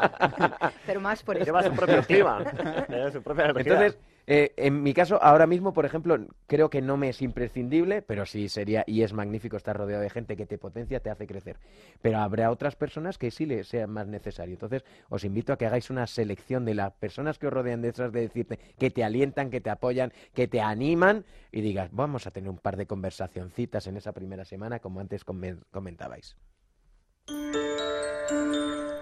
Pero 0.86 1.00
más 1.00 1.22
por 1.22 1.36
eso. 1.36 1.44
Lleva 1.46 1.62
su 1.62 1.72
propio 1.72 2.02
clima, 2.02 2.44
lleva 2.88 3.10
su 3.10 3.22
propia 3.22 3.44
energía. 3.46 3.72
Entonces, 3.72 3.98
eh, 4.28 4.52
en 4.56 4.82
mi 4.82 4.92
caso, 4.92 5.22
ahora 5.22 5.46
mismo, 5.46 5.72
por 5.72 5.86
ejemplo, 5.86 6.18
creo 6.48 6.68
que 6.68 6.82
no 6.82 6.96
me 6.96 7.08
es 7.10 7.22
imprescindible, 7.22 8.02
pero 8.02 8.26
sí 8.26 8.48
sería, 8.48 8.82
y 8.86 9.02
es 9.02 9.12
magnífico 9.12 9.56
estar 9.56 9.76
rodeado 9.76 10.02
de 10.02 10.10
gente 10.10 10.36
que 10.36 10.46
te 10.46 10.58
potencia, 10.58 10.98
te 11.00 11.10
hace 11.10 11.26
crecer. 11.28 11.58
Pero 12.02 12.18
habrá 12.18 12.50
otras 12.50 12.74
personas 12.74 13.18
que 13.18 13.30
sí 13.30 13.46
le 13.46 13.62
sea 13.64 13.86
más 13.86 14.08
necesario. 14.08 14.54
Entonces, 14.54 14.84
os 15.08 15.24
invito 15.24 15.52
a 15.52 15.56
que 15.58 15.66
hagáis 15.66 15.90
una 15.90 16.06
selección 16.08 16.64
de 16.64 16.74
las 16.74 16.92
personas 16.94 17.38
que 17.38 17.46
os 17.46 17.52
rodean 17.52 17.82
detrás 17.82 18.10
de 18.12 18.20
decirte 18.22 18.58
que 18.78 18.90
te 18.90 19.04
alientan, 19.04 19.48
que 19.50 19.60
te 19.60 19.70
apoyan, 19.70 20.12
que 20.34 20.48
te 20.48 20.60
animan 20.60 21.24
y 21.52 21.60
digas, 21.60 21.90
vamos 21.92 22.26
a 22.26 22.32
tener 22.32 22.50
un 22.50 22.58
par 22.58 22.76
de 22.76 22.86
conversacioncitas 22.86 23.86
en 23.86 23.96
esa 23.96 24.12
primera 24.12 24.44
semana, 24.44 24.80
como 24.80 24.98
antes 25.00 25.24
comen- 25.24 25.62
comentabais. 25.70 26.36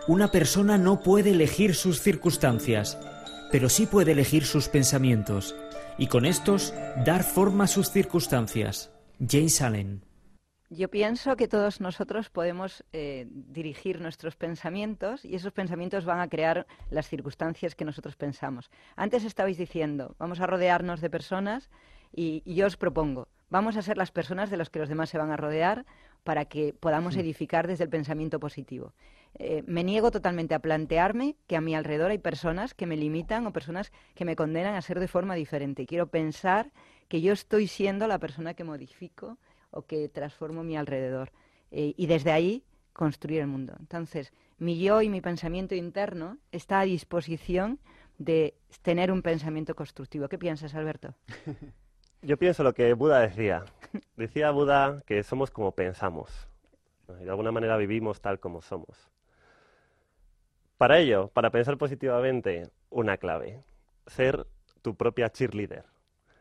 Una 0.07 0.31
persona 0.31 0.77
no 0.79 1.01
puede 1.01 1.31
elegir 1.31 1.75
sus 1.75 2.01
circunstancias, 2.01 2.99
pero 3.51 3.69
sí 3.69 3.87
puede 3.87 4.13
elegir 4.13 4.45
sus 4.45 4.69
pensamientos, 4.69 5.55
y 5.99 6.09
con 6.09 6.25
estos 6.25 6.75
dar 7.05 7.23
forma 7.23 7.65
a 7.65 7.69
sus 7.69 7.91
circunstancias. 7.91 8.91
James 9.19 9.63
Allen. 9.63 10.03
Yo 10.71 10.91
pienso 10.91 11.37
que 11.37 11.47
todos 11.47 11.81
nosotros 11.81 12.31
podemos 12.31 12.85
eh, 12.93 13.27
dirigir 13.31 14.01
nuestros 14.01 14.35
pensamientos 14.35 15.25
y 15.25 15.37
esos 15.37 15.53
pensamientos 15.53 16.05
van 16.05 16.21
a 16.21 16.29
crear 16.29 16.67
las 16.91 17.09
circunstancias 17.09 17.75
que 17.75 17.85
nosotros 17.85 18.17
pensamos. 18.17 18.71
Antes 18.97 19.25
estabais 19.25 19.57
diciendo, 19.57 20.17
vamos 20.19 20.41
a 20.41 20.47
rodearnos 20.47 21.01
de 21.01 21.11
personas 21.11 21.71
y, 22.13 22.43
y 22.45 22.57
yo 22.57 22.67
os 22.67 22.77
propongo, 22.77 23.29
vamos 23.51 23.77
a 23.77 23.83
ser 23.83 23.97
las 23.97 24.11
personas 24.11 24.51
de 24.51 24.57
las 24.57 24.69
que 24.69 24.81
los 24.81 24.89
demás 24.89 25.11
se 25.11 25.19
van 25.19 25.31
a 25.31 25.37
rodear 25.37 25.87
para 26.25 26.47
que 26.47 26.73
podamos 26.73 27.17
edificar 27.17 27.69
desde 27.69 27.85
el 27.85 27.91
pensamiento 27.91 28.41
positivo. 28.41 28.95
Eh, 29.37 29.63
me 29.67 29.85
niego 29.85 30.11
totalmente 30.11 30.55
a 30.55 30.61
plantearme 30.61 31.37
que 31.47 31.57
a 31.57 31.61
mi 31.61 31.75
alrededor 31.75 32.11
hay 32.11 32.19
personas 32.19 32.73
que 32.73 32.87
me 32.87 32.97
limitan 32.97 33.47
o 33.47 33.53
personas 33.53 33.93
que 34.15 34.25
me 34.25 34.37
condenan 34.37 34.75
a 34.75 34.83
ser 34.83 35.01
de 35.01 35.09
forma 35.09 35.35
diferente. 35.35 35.87
Quiero 35.87 36.07
pensar 36.07 36.73
que 37.09 37.21
yo 37.21 37.33
estoy 37.33 37.67
siendo 37.67 38.07
la 38.07 38.19
persona 38.19 38.55
que 38.55 38.65
modifico 38.65 39.39
o 39.71 39.83
que 39.83 40.09
transformo 40.09 40.63
mi 40.63 40.77
alrededor. 40.77 41.33
Eh, 41.71 41.95
y 41.97 42.07
desde 42.07 42.33
ahí 42.33 42.65
construir 42.93 43.41
el 43.41 43.49
mundo. 43.49 43.75
Entonces, 43.81 44.33
mi 44.59 44.79
yo 44.79 45.03
y 45.03 45.09
mi 45.09 45.21
pensamiento 45.21 45.75
interno 45.75 46.39
está 46.53 46.81
a 46.81 46.85
disposición 46.85 47.81
de 48.19 48.55
tener 48.83 49.11
un 49.11 49.23
pensamiento 49.23 49.75
constructivo. 49.75 50.29
¿Qué 50.29 50.39
piensas, 50.39 50.75
Alberto? 50.75 51.15
Yo 52.25 52.39
pienso 52.39 52.63
lo 52.63 52.73
que 52.73 52.95
Buda 52.95 53.21
decía. 53.21 53.67
Decía 54.17 54.51
Buda 54.51 55.03
que 55.07 55.23
somos 55.23 55.51
como 55.51 55.73
pensamos. 55.73 56.49
Y 57.21 57.25
de 57.25 57.31
alguna 57.31 57.53
manera 57.53 57.77
vivimos 57.77 58.23
tal 58.23 58.41
como 58.41 58.63
somos. 58.63 59.11
Para 60.79 60.99
ello, 60.99 61.29
para 61.29 61.51
pensar 61.51 61.77
positivamente, 61.77 62.71
una 62.89 63.19
clave. 63.19 63.63
Ser 64.07 64.47
tu 64.81 64.95
propia 64.97 65.29
cheerleader. 65.29 65.85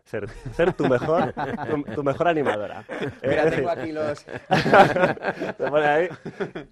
Ser, 0.05 0.29
ser 0.53 0.73
tu 0.73 0.85
mejor 0.87 1.33
tu, 1.33 1.83
tu 1.95 2.03
mejor 2.03 2.27
animadora. 2.27 2.83
Mira, 3.23 3.49
tengo 3.49 3.69
aquí 3.69 3.91
los... 3.91 4.25
pone 5.57 5.85
ahí, 5.85 6.09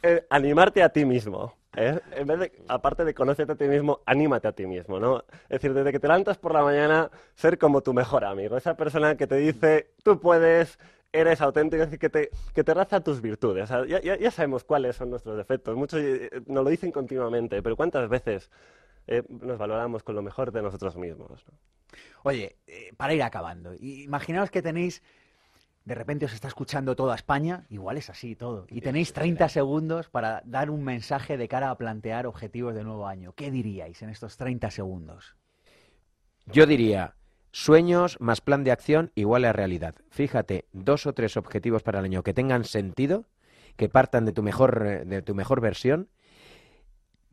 eh, 0.03 0.25
animarte 0.29 0.83
a 0.83 0.89
ti 0.89 1.05
mismo. 1.05 1.53
¿eh? 1.75 1.99
En 2.11 2.27
vez 2.27 2.39
de, 2.39 2.51
aparte 2.67 3.05
de 3.05 3.13
conocerte 3.13 3.53
a 3.53 3.55
ti 3.55 3.65
mismo, 3.65 4.01
anímate 4.05 4.47
a 4.47 4.51
ti 4.51 4.67
mismo, 4.67 4.99
¿no? 4.99 5.23
Es 5.43 5.61
decir, 5.61 5.73
desde 5.73 5.91
que 5.91 5.99
te 5.99 6.07
levantas 6.07 6.37
por 6.37 6.53
la 6.53 6.61
mañana, 6.63 7.09
ser 7.35 7.57
como 7.57 7.81
tu 7.81 7.93
mejor 7.93 8.25
amigo. 8.25 8.57
Esa 8.57 8.75
persona 8.75 9.15
que 9.15 9.27
te 9.27 9.35
dice, 9.37 9.91
tú 10.03 10.19
puedes, 10.19 10.77
eres 11.13 11.39
auténtico, 11.41 11.83
es 11.83 11.87
decir, 11.89 11.99
que 11.99 12.09
te, 12.09 12.29
que 12.53 12.63
te 12.65 12.73
raza 12.73 12.99
tus 12.99 13.21
virtudes. 13.21 13.63
O 13.63 13.67
sea, 13.67 13.85
ya, 14.01 14.17
ya- 14.17 14.31
sabemos 14.31 14.65
cuáles 14.65 14.97
son 14.97 15.09
nuestros 15.09 15.37
defectos. 15.37 15.75
Muchos 15.77 16.01
eh, 16.01 16.29
nos 16.47 16.63
lo 16.65 16.69
dicen 16.69 16.91
continuamente, 16.91 17.63
pero 17.63 17.77
¿cuántas 17.77 18.09
veces 18.09 18.51
eh, 19.07 19.23
nos 19.29 19.57
valoramos 19.57 20.03
con 20.03 20.15
lo 20.15 20.21
mejor 20.21 20.51
de 20.51 20.61
nosotros 20.61 20.97
mismos? 20.97 21.29
¿no? 21.47 21.53
Oye, 22.23 22.57
eh, 22.67 22.93
para 22.97 23.13
ir 23.13 23.23
acabando, 23.23 23.73
imaginaos 23.79 24.51
que 24.51 24.61
tenéis, 24.61 25.01
de 25.85 25.95
repente 25.95 26.25
os 26.25 26.33
está 26.33 26.47
escuchando 26.47 26.95
toda 26.95 27.15
España, 27.15 27.65
igual 27.69 27.97
es 27.97 28.09
así 28.09 28.35
todo, 28.35 28.65
y 28.69 28.81
tenéis 28.81 29.13
30 29.13 29.49
segundos 29.49 30.09
para 30.09 30.41
dar 30.45 30.69
un 30.69 30.83
mensaje 30.83 31.37
de 31.37 31.47
cara 31.47 31.69
a 31.69 31.77
plantear 31.77 32.27
objetivos 32.27 32.75
de 32.75 32.83
nuevo 32.83 33.07
año. 33.07 33.33
¿Qué 33.33 33.51
diríais 33.51 34.01
en 34.01 34.09
estos 34.09 34.37
30 34.37 34.71
segundos? 34.71 35.35
Yo 36.47 36.65
diría, 36.65 37.15
sueños 37.51 38.17
más 38.19 38.41
plan 38.41 38.63
de 38.63 38.71
acción 38.71 39.11
igual 39.15 39.45
a 39.45 39.53
realidad. 39.53 39.95
Fíjate, 40.09 40.65
dos 40.73 41.05
o 41.05 41.13
tres 41.13 41.37
objetivos 41.37 41.83
para 41.83 41.99
el 41.99 42.05
año 42.05 42.23
que 42.23 42.33
tengan 42.33 42.65
sentido, 42.65 43.25
que 43.75 43.89
partan 43.89 44.25
de 44.25 44.33
tu 44.33 44.43
mejor, 44.43 44.85
eh, 44.85 45.05
de 45.05 45.21
tu 45.21 45.35
mejor 45.35 45.61
versión. 45.61 46.09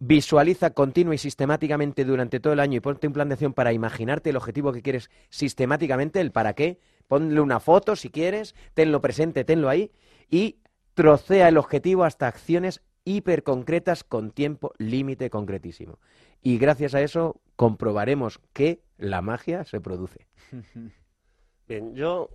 Visualiza 0.00 0.70
continua 0.70 1.14
y 1.14 1.18
sistemáticamente 1.18 2.04
durante 2.04 2.38
todo 2.38 2.52
el 2.52 2.60
año 2.60 2.76
y 2.76 2.80
ponte 2.80 3.06
un 3.06 3.12
plan 3.12 3.28
de 3.28 3.34
acción 3.34 3.52
para 3.52 3.72
imaginarte 3.72 4.30
el 4.30 4.36
objetivo 4.36 4.72
que 4.72 4.82
quieres 4.82 5.10
sistemáticamente, 5.28 6.20
el 6.20 6.30
para 6.30 6.54
qué. 6.54 6.78
Ponle 7.08 7.40
una 7.40 7.58
foto 7.58 7.96
si 7.96 8.10
quieres, 8.10 8.54
tenlo 8.74 9.00
presente, 9.00 9.44
tenlo 9.44 9.68
ahí 9.68 9.90
y 10.30 10.58
trocea 10.94 11.48
el 11.48 11.56
objetivo 11.56 12.04
hasta 12.04 12.28
acciones 12.28 12.82
hiper 13.04 13.42
concretas 13.42 14.04
con 14.04 14.30
tiempo 14.30 14.72
límite 14.78 15.30
concretísimo. 15.30 15.98
Y 16.42 16.58
gracias 16.58 16.94
a 16.94 17.00
eso 17.00 17.40
comprobaremos 17.56 18.40
que 18.52 18.82
la 18.98 19.22
magia 19.22 19.64
se 19.64 19.80
produce. 19.80 20.28
Bien, 21.68 21.94
yo 21.94 22.30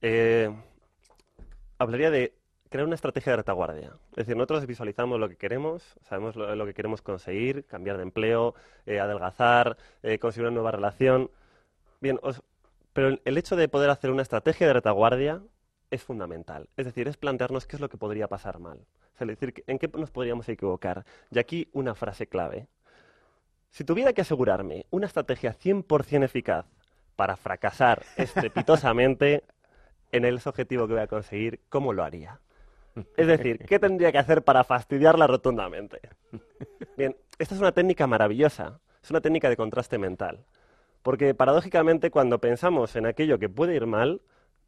eh, 0.00 0.54
hablaría 1.78 2.10
de 2.10 2.34
crear 2.72 2.86
una 2.86 2.96
estrategia 2.96 3.32
de 3.32 3.36
retaguardia. 3.38 3.92
Es 4.12 4.16
decir, 4.16 4.36
nosotros 4.36 4.66
visualizamos 4.66 5.20
lo 5.20 5.28
que 5.28 5.36
queremos, 5.36 5.96
sabemos 6.08 6.34
lo, 6.34 6.54
lo 6.56 6.66
que 6.66 6.74
queremos 6.74 7.02
conseguir, 7.02 7.64
cambiar 7.66 7.96
de 7.98 8.02
empleo, 8.02 8.54
eh, 8.86 8.98
adelgazar, 8.98 9.76
eh, 10.02 10.18
conseguir 10.18 10.46
una 10.48 10.54
nueva 10.54 10.72
relación. 10.72 11.30
Bien, 12.00 12.18
os- 12.22 12.42
pero 12.92 13.18
el- 13.24 13.38
hecho 13.38 13.54
de 13.56 13.68
poder 13.68 13.90
hacer 13.90 14.10
una 14.10 14.22
estrategia 14.22 14.66
de 14.66 14.72
retaguardia 14.72 15.40
es 15.90 16.02
fundamental. 16.02 16.68
Es 16.76 16.86
decir, 16.86 17.06
es 17.06 17.16
plantearnos 17.16 17.66
qué 17.66 17.76
es 17.76 17.80
lo 17.80 17.88
que 17.88 17.96
podría 17.98 18.26
pasar 18.28 18.58
mal. 18.58 18.84
Es 19.20 19.28
decir, 19.28 19.62
en 19.68 19.78
qué 19.78 19.88
nos 19.96 20.10
podríamos 20.10 20.48
equivocar. 20.48 21.04
Y 21.30 21.38
aquí 21.38 21.68
una 21.72 21.94
frase 21.94 22.26
clave. 22.26 22.66
Si 23.70 23.84
tuviera 23.84 24.12
que 24.12 24.22
asegurarme 24.22 24.86
una 24.90 25.06
estrategia 25.06 25.52
100% 25.52 26.24
eficaz 26.24 26.66
para 27.16 27.36
fracasar 27.36 28.02
estrepitosamente 28.16 29.44
en 30.12 30.24
el 30.24 30.40
objetivo 30.44 30.86
que 30.86 30.94
voy 30.94 31.02
a 31.02 31.06
conseguir, 31.06 31.60
¿cómo 31.70 31.92
lo 31.92 32.04
haría? 32.04 32.40
Es 33.16 33.26
decir, 33.26 33.58
¿qué 33.66 33.78
tendría 33.78 34.12
que 34.12 34.18
hacer 34.18 34.42
para 34.42 34.64
fastidiarla 34.64 35.26
rotundamente? 35.26 36.00
Bien, 36.96 37.16
esta 37.38 37.54
es 37.54 37.60
una 37.60 37.72
técnica 37.72 38.06
maravillosa, 38.06 38.80
es 39.02 39.10
una 39.10 39.20
técnica 39.20 39.48
de 39.48 39.56
contraste 39.56 39.98
mental. 39.98 40.44
Porque 41.02 41.34
paradójicamente 41.34 42.10
cuando 42.10 42.38
pensamos 42.40 42.94
en 42.96 43.06
aquello 43.06 43.38
que 43.38 43.48
puede 43.48 43.74
ir 43.74 43.86
mal, 43.86 44.22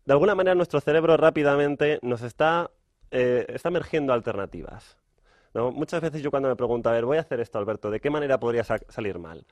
de 0.04 0.12
alguna 0.12 0.34
manera 0.34 0.54
nuestro 0.54 0.80
cerebro 0.80 1.16
rápidamente 1.16 1.98
nos 2.02 2.22
está, 2.22 2.70
eh, 3.10 3.46
está 3.48 3.68
emergiendo 3.68 4.12
alternativas. 4.12 4.98
Muchas 5.54 6.00
veces 6.00 6.20
yo 6.20 6.32
cuando 6.32 6.48
me 6.48 6.56
pregunto, 6.56 6.88
a 6.88 6.92
ver, 6.92 7.04
voy 7.04 7.16
a 7.16 7.20
hacer 7.20 7.38
esto, 7.38 7.58
Alberto, 7.58 7.88
¿de 7.88 8.00
qué 8.00 8.10
manera 8.10 8.40
podría 8.40 8.64
sa- 8.64 8.80
salir 8.88 9.20
mal? 9.20 9.46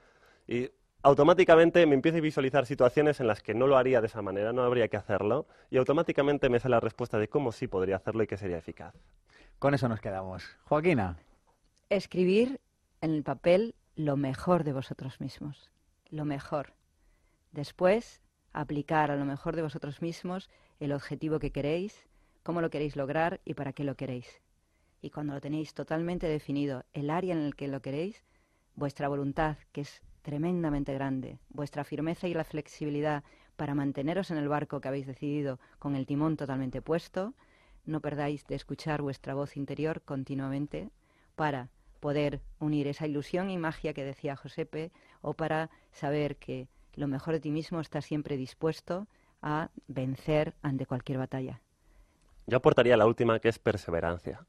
Automáticamente 1.02 1.84
me 1.86 1.94
empiezo 1.94 2.18
a 2.18 2.20
visualizar 2.20 2.66
situaciones 2.66 3.20
en 3.20 3.26
las 3.26 3.42
que 3.42 3.54
no 3.54 3.66
lo 3.66 3.76
haría 3.76 4.00
de 4.00 4.06
esa 4.06 4.22
manera, 4.22 4.52
no 4.52 4.62
habría 4.62 4.88
que 4.88 4.96
hacerlo, 4.96 5.46
y 5.70 5.76
automáticamente 5.76 6.48
me 6.48 6.60
sale 6.60 6.76
la 6.76 6.80
respuesta 6.80 7.18
de 7.18 7.28
cómo 7.28 7.52
sí 7.52 7.66
podría 7.66 7.96
hacerlo 7.96 8.22
y 8.22 8.26
que 8.26 8.36
sería 8.36 8.58
eficaz. 8.58 8.94
Con 9.58 9.74
eso 9.74 9.88
nos 9.88 10.00
quedamos. 10.00 10.44
Joaquina. 10.64 11.18
Escribir 11.88 12.60
en 13.00 13.12
el 13.12 13.22
papel 13.22 13.74
lo 13.96 14.16
mejor 14.16 14.64
de 14.64 14.72
vosotros 14.72 15.20
mismos, 15.20 15.70
lo 16.10 16.24
mejor. 16.24 16.72
Después, 17.50 18.22
aplicar 18.52 19.10
a 19.10 19.16
lo 19.16 19.24
mejor 19.24 19.56
de 19.56 19.62
vosotros 19.62 20.00
mismos 20.00 20.50
el 20.80 20.92
objetivo 20.92 21.38
que 21.38 21.52
queréis, 21.52 22.06
cómo 22.42 22.60
lo 22.60 22.70
queréis 22.70 22.96
lograr 22.96 23.40
y 23.44 23.54
para 23.54 23.72
qué 23.72 23.84
lo 23.84 23.96
queréis. 23.96 24.40
Y 25.00 25.10
cuando 25.10 25.34
lo 25.34 25.40
tenéis 25.40 25.74
totalmente 25.74 26.28
definido, 26.28 26.84
el 26.92 27.10
área 27.10 27.34
en 27.34 27.42
el 27.42 27.56
que 27.56 27.68
lo 27.68 27.82
queréis, 27.82 28.24
vuestra 28.74 29.08
voluntad, 29.08 29.56
que 29.72 29.82
es 29.82 30.00
tremendamente 30.22 30.94
grande, 30.94 31.38
vuestra 31.50 31.84
firmeza 31.84 32.28
y 32.28 32.34
la 32.34 32.44
flexibilidad 32.44 33.24
para 33.56 33.74
manteneros 33.74 34.30
en 34.30 34.38
el 34.38 34.48
barco 34.48 34.80
que 34.80 34.88
habéis 34.88 35.06
decidido 35.06 35.58
con 35.78 35.94
el 35.94 36.06
timón 36.06 36.36
totalmente 36.36 36.80
puesto, 36.80 37.34
no 37.84 38.00
perdáis 38.00 38.46
de 38.46 38.54
escuchar 38.54 39.02
vuestra 39.02 39.34
voz 39.34 39.56
interior 39.56 40.02
continuamente 40.02 40.90
para 41.34 41.68
poder 42.00 42.40
unir 42.58 42.88
esa 42.88 43.06
ilusión 43.06 43.50
y 43.50 43.58
magia 43.58 43.92
que 43.92 44.04
decía 44.04 44.36
Josepe 44.36 44.90
o 45.20 45.34
para 45.34 45.70
saber 45.92 46.36
que 46.36 46.68
lo 46.94 47.08
mejor 47.08 47.34
de 47.34 47.40
ti 47.40 47.50
mismo 47.50 47.80
está 47.80 48.00
siempre 48.00 48.36
dispuesto 48.36 49.06
a 49.40 49.70
vencer 49.88 50.54
ante 50.62 50.86
cualquier 50.86 51.18
batalla. 51.18 51.60
Yo 52.46 52.56
aportaría 52.56 52.96
la 52.96 53.06
última, 53.06 53.38
que 53.38 53.48
es 53.48 53.58
perseverancia. 53.58 54.44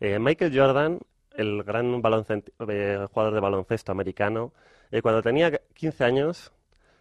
Eh, 0.00 0.18
Michael 0.18 0.56
Jordan, 0.56 1.00
el 1.32 1.62
gran 1.62 1.86
eh, 1.94 3.06
jugador 3.12 3.34
de 3.34 3.40
baloncesto 3.40 3.92
americano, 3.92 4.52
eh, 4.90 5.02
cuando 5.02 5.22
tenía 5.22 5.50
15 5.74 6.04
años, 6.04 6.52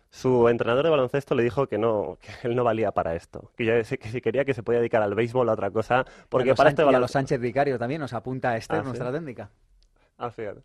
su 0.09 0.47
entrenador 0.49 0.83
de 0.85 0.89
baloncesto 0.89 1.35
le 1.35 1.43
dijo 1.43 1.67
que 1.67 1.77
no, 1.77 2.17
que 2.21 2.47
él 2.47 2.55
no 2.55 2.63
valía 2.63 2.91
para 2.91 3.15
esto, 3.15 3.51
que, 3.57 3.65
ya, 3.65 3.75
que 3.83 4.09
si 4.09 4.21
quería 4.21 4.45
que 4.45 4.53
se 4.53 4.63
podía 4.63 4.79
dedicar 4.79 5.01
al 5.01 5.15
béisbol 5.15 5.49
a 5.49 5.53
otra 5.53 5.69
cosa, 5.71 6.05
porque 6.29 6.47
Y 6.47 6.49
a 6.49 6.51
los 6.51 6.57
para 6.57 6.69
Sánchez- 6.71 6.79
este 6.85 6.91
y 6.91 6.95
a 6.95 6.99
los 6.99 7.11
Sánchez 7.11 7.39
Vicario 7.39 7.77
también 7.77 8.01
nos 8.01 8.13
apunta 8.13 8.55
Esther, 8.57 8.79
Ah, 8.79 8.81
¿sí? 8.83 8.87
nuestra 8.87 9.11
técnica. 9.11 9.49
Ah, 10.17 10.31
fíjate. 10.31 10.61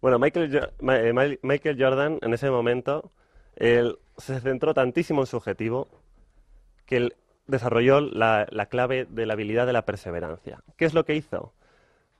bueno, 0.00 0.18
Michael, 0.18 0.70
eh, 0.80 1.38
Michael 1.42 1.76
Jordan 1.82 2.18
en 2.22 2.34
ese 2.34 2.50
momento 2.50 3.10
él 3.56 3.98
se 4.18 4.40
centró 4.40 4.74
tantísimo 4.74 5.22
en 5.22 5.26
su 5.26 5.36
objetivo 5.36 5.88
que 6.86 6.96
él 6.98 7.16
desarrolló 7.46 8.00
la, 8.00 8.46
la 8.50 8.66
clave 8.66 9.06
de 9.08 9.26
la 9.26 9.32
habilidad 9.34 9.66
de 9.66 9.72
la 9.72 9.84
perseverancia. 9.84 10.62
¿Qué 10.76 10.84
es 10.84 10.94
lo 10.94 11.04
que 11.04 11.14
hizo? 11.14 11.52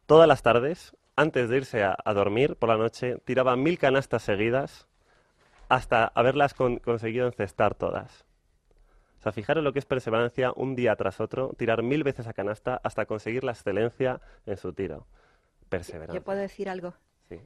Todas 0.07 0.29
las 0.29 0.43
tardes, 0.43 0.97
antes 1.17 1.49
de 1.49 1.57
irse 1.59 1.83
a, 1.85 1.97
a 2.05 2.15
dormir 2.15 2.57
por 2.57 2.69
la 2.69 2.77
noche, 2.77 3.19
tiraba 3.25 3.57
mil 3.57 3.79
canastas 3.79 4.23
seguidas 4.23 4.89
hasta 5.69 6.07
haberlas 6.15 6.55
con- 6.55 6.79
conseguido 6.79 7.27
encestar 7.27 7.75
todas. 7.75 8.25
O 9.19 9.23
sea, 9.23 9.33
fijaros 9.33 9.65
lo 9.65 9.73
que 9.73 9.79
es 9.79 9.87
perseverancia 9.87 10.53
un 10.55 10.75
día 10.77 10.95
tras 10.97 11.21
otro, 11.21 11.55
tirar 11.57 11.83
mil 11.83 12.05
veces 12.05 12.27
a 12.27 12.35
canasta 12.35 12.81
hasta 12.85 13.07
conseguir 13.07 13.43
la 13.43 13.53
excelencia 13.53 14.21
en 14.45 14.57
su 14.59 14.73
tiro. 14.75 15.07
Perseverancia. 15.71 16.21
¿Yo 16.21 16.25
puedo 16.25 16.39
decir 16.39 16.69
algo? 16.69 16.93
Sí. 17.29 17.41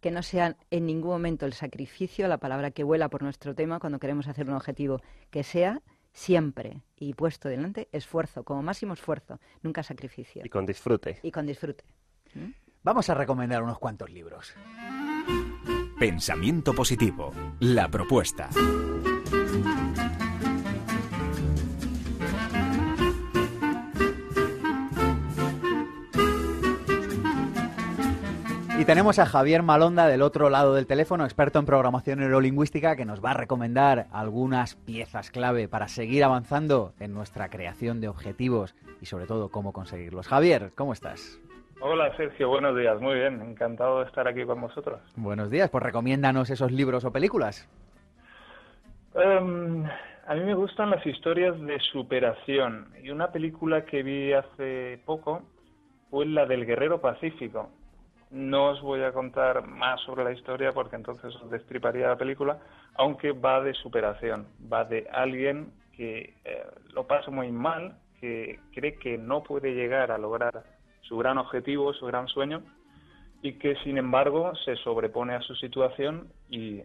Que 0.00 0.10
no 0.10 0.22
sea 0.22 0.56
en 0.70 0.84
ningún 0.84 1.12
momento 1.12 1.46
el 1.46 1.54
sacrificio, 1.54 2.28
la 2.28 2.36
palabra 2.36 2.70
que 2.70 2.84
vuela 2.84 3.08
por 3.08 3.22
nuestro 3.22 3.54
tema 3.54 3.80
cuando 3.80 3.98
queremos 3.98 4.28
hacer 4.28 4.46
un 4.46 4.54
objetivo, 4.54 5.00
que 5.30 5.42
sea 5.42 5.80
siempre 6.12 6.82
y 6.96 7.14
puesto 7.14 7.48
delante 7.48 7.88
esfuerzo, 7.92 8.44
como 8.44 8.62
máximo 8.62 8.92
esfuerzo, 8.92 9.40
nunca 9.62 9.82
sacrificio. 9.82 10.42
Y 10.44 10.50
con 10.50 10.66
disfrute. 10.66 11.18
Y 11.22 11.30
con 11.30 11.46
disfrute. 11.46 11.84
Vamos 12.86 13.10
a 13.10 13.14
recomendar 13.14 13.64
unos 13.64 13.80
cuantos 13.80 14.10
libros. 14.10 14.54
Pensamiento 15.98 16.72
positivo. 16.72 17.32
La 17.58 17.88
propuesta. 17.88 18.48
Y 28.78 28.84
tenemos 28.84 29.18
a 29.18 29.26
Javier 29.26 29.64
Malonda 29.64 30.06
del 30.06 30.22
otro 30.22 30.48
lado 30.48 30.72
del 30.74 30.86
teléfono, 30.86 31.24
experto 31.24 31.58
en 31.58 31.66
programación 31.66 32.20
neurolingüística, 32.20 32.94
que 32.94 33.04
nos 33.04 33.20
va 33.20 33.32
a 33.32 33.34
recomendar 33.34 34.06
algunas 34.12 34.76
piezas 34.76 35.32
clave 35.32 35.66
para 35.66 35.88
seguir 35.88 36.22
avanzando 36.22 36.94
en 37.00 37.14
nuestra 37.14 37.48
creación 37.48 38.00
de 38.00 38.06
objetivos 38.06 38.76
y 39.00 39.06
sobre 39.06 39.26
todo 39.26 39.48
cómo 39.48 39.72
conseguirlos. 39.72 40.28
Javier, 40.28 40.70
¿cómo 40.76 40.92
estás? 40.92 41.40
Hola 41.78 42.16
Sergio, 42.16 42.48
buenos 42.48 42.74
días, 42.74 42.98
muy 43.02 43.16
bien, 43.16 43.42
encantado 43.42 44.00
de 44.00 44.06
estar 44.06 44.26
aquí 44.26 44.44
con 44.44 44.60
vosotros. 44.62 44.98
Buenos 45.14 45.50
días, 45.50 45.68
pues 45.68 45.84
recomiéndanos 45.84 46.48
esos 46.48 46.72
libros 46.72 47.04
o 47.04 47.12
películas. 47.12 47.68
Em, 49.14 49.84
a 50.26 50.34
mí 50.34 50.40
me 50.40 50.54
gustan 50.54 50.88
las 50.90 51.04
historias 51.04 51.60
de 51.60 51.78
superación 51.92 52.88
y 53.02 53.10
una 53.10 53.30
película 53.30 53.84
que 53.84 54.02
vi 54.02 54.32
hace 54.32 55.00
poco 55.04 55.42
fue 56.10 56.24
la 56.24 56.46
del 56.46 56.64
Guerrero 56.64 57.02
Pacífico. 57.02 57.68
No 58.30 58.70
os 58.70 58.80
voy 58.80 59.02
a 59.02 59.12
contar 59.12 59.66
más 59.66 60.00
sobre 60.00 60.24
la 60.24 60.32
historia 60.32 60.72
porque 60.72 60.96
entonces 60.96 61.34
os 61.36 61.50
destriparía 61.50 62.08
la 62.08 62.16
película, 62.16 62.58
aunque 62.94 63.32
va 63.32 63.60
de 63.60 63.74
superación, 63.74 64.46
va 64.72 64.84
de 64.84 65.06
alguien 65.12 65.72
que 65.94 66.34
eh, 66.44 66.66
lo 66.94 67.06
pasa 67.06 67.30
muy 67.30 67.52
mal, 67.52 67.98
que 68.18 68.58
cree 68.74 68.94
que 68.94 69.18
no 69.18 69.42
puede 69.42 69.74
llegar 69.74 70.10
a 70.10 70.18
lograr 70.18 70.75
su 71.08 71.16
gran 71.16 71.38
objetivo, 71.38 71.92
su 71.94 72.06
gran 72.06 72.28
sueño, 72.28 72.62
y 73.42 73.54
que 73.54 73.76
sin 73.84 73.98
embargo 73.98 74.52
se 74.64 74.76
sobrepone 74.76 75.34
a 75.34 75.40
su 75.40 75.54
situación 75.54 76.28
y 76.50 76.82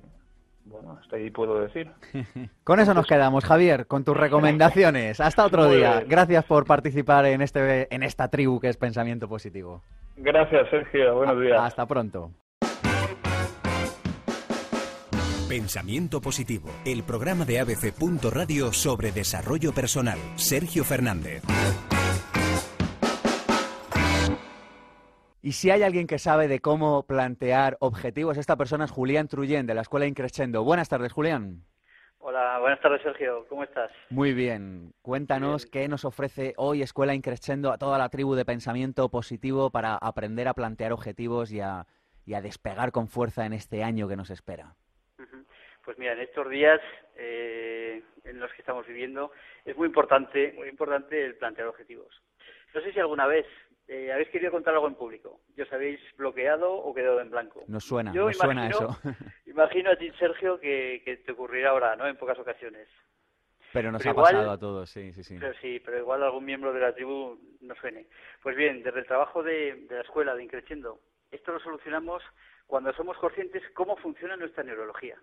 bueno, 0.66 0.98
hasta 1.02 1.16
ahí 1.16 1.32
puedo 1.32 1.60
decir. 1.60 1.90
Con 2.64 2.80
eso 2.80 2.94
nos 2.94 3.08
quedamos, 3.08 3.44
Javier, 3.46 3.88
con 3.88 4.04
tus 4.04 4.16
recomendaciones. 4.16 5.20
Hasta 5.20 5.46
otro 5.46 5.68
día. 5.68 6.04
Gracias 6.08 6.46
por 6.46 6.66
participar 6.66 7.26
en 7.26 7.42
este 7.42 7.94
en 7.94 8.04
esta 8.04 8.28
tribu 8.28 8.60
que 8.60 8.70
es 8.70 8.78
Pensamiento 8.78 9.28
Positivo. 9.28 9.82
Gracias, 10.18 10.70
Sergio. 10.70 11.16
Buenos 11.16 11.42
días. 11.42 11.60
Hasta 11.60 11.86
pronto. 11.88 12.32
Pensamiento 15.50 16.22
positivo. 16.22 16.70
El 16.86 17.04
programa 17.04 17.44
de 17.44 17.60
ABC. 17.60 17.94
Radio 18.32 18.72
sobre 18.72 19.12
desarrollo 19.12 19.74
personal. 19.74 20.18
Sergio 20.36 20.86
Fernández. 20.86 21.44
Y 25.44 25.54
si 25.54 25.72
hay 25.72 25.82
alguien 25.82 26.06
que 26.06 26.20
sabe 26.20 26.48
de 26.48 26.60
cómo 26.60 27.08
plantear 27.08 27.76
objetivos, 27.80 28.38
esta 28.38 28.58
persona 28.58 28.86
es 28.86 28.92
Julián 28.92 29.28
Truyen 29.28 29.66
de 29.66 29.74
la 29.74 29.82
Escuela 29.82 30.06
Increscendo. 30.06 30.64
Buenas 30.64 30.88
tardes, 30.88 31.14
Julián. 31.14 31.64
Hola, 32.20 32.60
buenas 32.60 32.80
tardes 32.80 33.02
Sergio, 33.02 33.48
¿cómo 33.50 33.64
estás? 33.64 33.90
Muy 34.12 34.34
bien. 34.34 34.94
Cuéntanos 35.02 35.66
qué 35.66 35.88
nos 35.88 36.06
ofrece 36.06 36.54
hoy 36.58 36.84
Escuela 36.84 37.16
Increscendo 37.16 37.72
a 37.72 37.80
toda 37.80 37.98
la 37.98 38.10
tribu 38.10 38.36
de 38.36 38.46
pensamiento 38.46 39.10
positivo 39.10 39.72
para 39.72 39.96
aprender 39.96 40.48
a 40.48 40.54
plantear 40.54 40.92
objetivos 40.92 41.52
y 41.52 41.62
a, 41.62 41.88
y 42.24 42.36
a 42.36 42.42
despegar 42.42 42.92
con 42.92 43.08
fuerza 43.08 43.48
en 43.48 43.54
este 43.54 43.84
año 43.84 44.08
que 44.08 44.16
nos 44.16 44.30
espera. 44.30 44.76
Pues 45.84 45.98
mira, 45.98 46.14
en 46.14 46.20
estos 46.20 46.48
días 46.48 46.80
eh, 47.16 48.04
en 48.24 48.40
los 48.40 48.52
que 48.54 48.62
estamos 48.62 48.86
viviendo 48.86 49.32
es 49.66 49.76
muy 49.76 49.88
importante, 49.88 50.54
muy 50.56 50.70
importante 50.70 51.26
el 51.26 51.36
plantear 51.38 51.68
objetivos. 51.68 52.22
No 52.76 52.82
sé 52.82 52.94
si 52.94 53.00
alguna 53.00 53.26
vez 53.26 53.48
eh, 53.94 54.12
habéis 54.14 54.30
querido 54.30 54.52
contar 54.52 54.74
algo 54.74 54.88
en 54.88 54.96
público 54.96 55.42
y 55.56 55.62
os 55.62 55.74
habéis 55.74 56.00
bloqueado 56.16 56.72
o 56.74 56.94
quedado 56.94 57.20
en 57.20 57.30
blanco. 57.30 57.66
Nos 57.68 57.84
suena, 57.84 58.14
Yo 58.14 58.28
nos 58.28 58.38
suena 58.38 58.70
eso. 58.70 58.88
Imagino 59.46 59.92
a 59.92 59.98
ti, 59.98 60.10
Sergio, 60.18 60.60
que, 60.60 61.02
que 61.04 61.18
te 61.18 61.34
ocurrirá 61.34 61.72
ahora, 61.72 61.96
¿no? 61.98 62.08
En 62.08 62.16
pocas 62.16 62.40
ocasiones. 62.40 62.88
Pero 63.74 63.92
nos 63.92 64.02
Pero 64.02 64.12
ha 64.12 64.14
igual- 64.14 64.34
pasado 64.34 64.52
a 64.52 64.58
todos, 64.58 64.90
sí, 64.90 65.12
sí, 65.14 65.24
sí. 65.24 65.38
Pero 65.40 65.54
sí, 65.62 65.82
pero 65.84 65.98
igual 65.98 66.24
algún 66.24 66.46
miembro 66.46 66.72
de 66.74 66.80
la 66.80 66.94
tribu 66.94 67.38
no 67.62 67.76
suene. 67.76 68.08
Pues 68.42 68.56
bien, 68.56 68.82
desde 68.82 69.00
el 69.00 69.06
trabajo 69.06 69.44
de, 69.44 69.76
de 69.90 69.96
la 69.96 70.02
escuela, 70.02 70.36
de 70.36 70.44
Increciendo, 70.44 71.00
esto 71.30 71.52
lo 71.52 71.60
solucionamos 71.60 72.24
cuando 72.68 72.94
somos 72.94 73.18
conscientes 73.18 73.62
cómo 73.74 73.98
funciona 73.98 74.38
nuestra 74.38 74.64
neurología. 74.64 75.18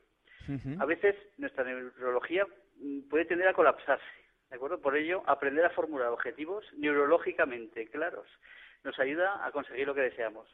A 0.78 0.86
veces 0.86 1.14
nuestra 1.36 1.62
neurología 1.64 2.46
mm, 2.76 3.08
puede 3.10 3.26
tender 3.26 3.48
a 3.48 3.52
colapsarse, 3.52 4.04
¿de 4.50 4.56
acuerdo? 4.56 4.80
Por 4.80 4.96
ello, 4.96 5.22
aprender 5.26 5.64
a 5.64 5.70
formular 5.70 6.08
objetivos 6.08 6.64
neurológicamente 6.76 7.86
claros 7.88 8.26
nos 8.84 8.98
ayuda 8.98 9.44
a 9.44 9.50
conseguir 9.50 9.86
lo 9.86 9.94
que 9.94 10.02
deseamos. 10.02 10.48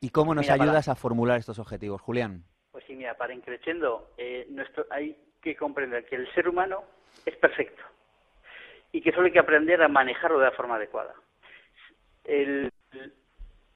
¿Y 0.00 0.10
cómo 0.10 0.34
nos 0.34 0.44
Mira, 0.44 0.56
para- 0.56 0.70
ayudas 0.70 0.88
a 0.88 0.94
formular 0.94 1.38
estos 1.38 1.58
objetivos, 1.58 2.00
Julián? 2.00 2.44
Pues 2.70 2.84
sí, 2.86 2.94
mira, 2.94 3.14
para 3.16 3.34
Increciendo 3.34 4.10
eh, 4.16 4.46
nuestro, 4.48 4.86
hay 4.90 5.16
que 5.42 5.56
comprender 5.56 6.06
que 6.06 6.16
el 6.16 6.32
ser 6.32 6.48
humano 6.48 6.84
es 7.26 7.36
perfecto 7.36 7.82
y 8.92 9.00
que 9.02 9.12
solo 9.12 9.26
hay 9.26 9.32
que 9.32 9.38
aprender 9.40 9.82
a 9.82 9.88
manejarlo 9.88 10.38
de 10.38 10.44
la 10.46 10.52
forma 10.52 10.76
adecuada. 10.76 11.14
El- 12.24 12.70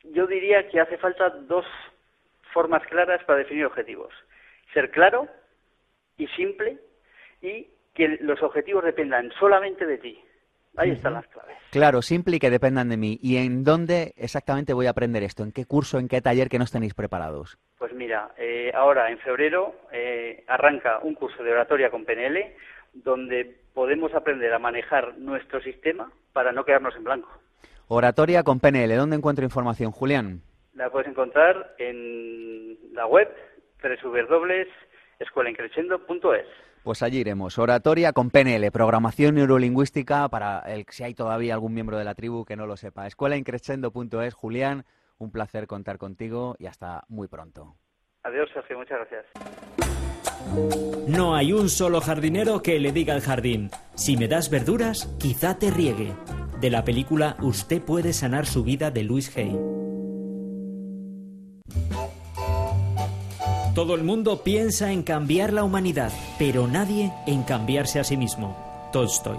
yo 0.04 0.26
diría 0.26 0.68
que 0.68 0.80
hace 0.80 0.98
falta 0.98 1.30
dos 1.30 1.66
formas 2.52 2.86
claras 2.86 3.22
para 3.24 3.38
definir 3.40 3.66
objetivos. 3.66 4.12
Ser 4.72 4.90
claro 4.90 5.28
y 6.16 6.26
simple 6.28 6.78
y 7.42 7.68
que 7.94 8.18
los 8.20 8.42
objetivos 8.42 8.84
dependan 8.84 9.30
solamente 9.38 9.86
de 9.86 9.98
ti. 9.98 10.18
Ahí 10.76 10.90
están 10.90 11.14
las 11.14 11.26
claves. 11.28 11.56
Claro, 11.70 12.02
simple 12.02 12.36
y 12.36 12.38
que 12.40 12.50
dependan 12.50 12.88
de 12.88 12.96
mí. 12.96 13.18
¿Y 13.22 13.36
en 13.36 13.62
dónde 13.62 14.12
exactamente 14.16 14.72
voy 14.72 14.86
a 14.86 14.90
aprender 14.90 15.22
esto? 15.22 15.44
¿En 15.44 15.52
qué 15.52 15.66
curso, 15.66 15.98
en 15.98 16.08
qué 16.08 16.20
taller 16.20 16.48
que 16.48 16.58
nos 16.58 16.72
tenéis 16.72 16.94
preparados? 16.94 17.58
Pues 17.78 17.92
mira, 17.92 18.32
eh, 18.36 18.72
ahora 18.74 19.08
en 19.10 19.18
febrero 19.18 19.76
eh, 19.92 20.42
arranca 20.48 20.98
un 21.02 21.14
curso 21.14 21.44
de 21.44 21.52
oratoria 21.52 21.90
con 21.90 22.04
PNL 22.04 22.56
donde 22.92 23.56
podemos 23.72 24.12
aprender 24.14 24.52
a 24.52 24.58
manejar 24.58 25.16
nuestro 25.18 25.60
sistema 25.60 26.10
para 26.32 26.50
no 26.52 26.64
quedarnos 26.64 26.96
en 26.96 27.04
blanco. 27.04 27.30
Oratoria 27.88 28.42
con 28.42 28.60
PNL. 28.60 28.96
¿Dónde 28.96 29.16
encuentro 29.16 29.44
información, 29.44 29.92
Julián? 29.92 30.40
La 30.74 30.90
puedes 30.90 31.08
encontrar 31.08 31.74
en 31.78 32.76
la 32.92 33.06
web 33.06 33.28
www.escuelaincrescendo.es. 33.82 36.46
Pues 36.84 37.02
allí 37.02 37.20
iremos. 37.20 37.58
Oratoria 37.58 38.12
con 38.12 38.28
PNL, 38.28 38.70
programación 38.70 39.36
neurolingüística 39.36 40.28
para 40.28 40.60
el, 40.60 40.84
si 40.90 41.02
hay 41.02 41.14
todavía 41.14 41.54
algún 41.54 41.72
miembro 41.72 41.96
de 41.96 42.04
la 42.04 42.14
tribu 42.14 42.44
que 42.44 42.56
no 42.56 42.66
lo 42.66 42.76
sepa. 42.76 43.06
Escuelaincrescendo.es. 43.06 44.34
Julián, 44.34 44.84
un 45.16 45.30
placer 45.30 45.66
contar 45.66 45.96
contigo 45.96 46.56
y 46.58 46.66
hasta 46.66 47.04
muy 47.08 47.26
pronto. 47.26 47.76
Adiós, 48.22 48.50
Sergio, 48.52 48.76
muchas 48.76 48.98
gracias. 48.98 49.24
No 51.08 51.34
hay 51.34 51.54
un 51.54 51.70
solo 51.70 52.02
jardinero 52.02 52.60
que 52.60 52.78
le 52.78 52.92
diga 52.92 53.14
al 53.14 53.22
jardín, 53.22 53.70
si 53.94 54.18
me 54.18 54.28
das 54.28 54.50
verduras, 54.50 55.06
quizá 55.18 55.58
te 55.58 55.70
riegue. 55.70 56.12
De 56.60 56.68
la 56.68 56.84
película 56.84 57.36
Usted 57.40 57.80
puede 57.80 58.12
sanar 58.12 58.44
su 58.44 58.62
vida 58.62 58.90
de 58.90 59.04
Luis 59.04 59.34
Hay. 59.38 59.56
Todo 63.74 63.96
el 63.96 64.04
mundo 64.04 64.44
piensa 64.44 64.92
en 64.92 65.02
cambiar 65.02 65.52
la 65.52 65.64
humanidad, 65.64 66.12
pero 66.38 66.68
nadie 66.68 67.12
en 67.26 67.42
cambiarse 67.42 67.98
a 67.98 68.04
sí 68.04 68.16
mismo. 68.16 68.56
Tolstoy. 68.92 69.36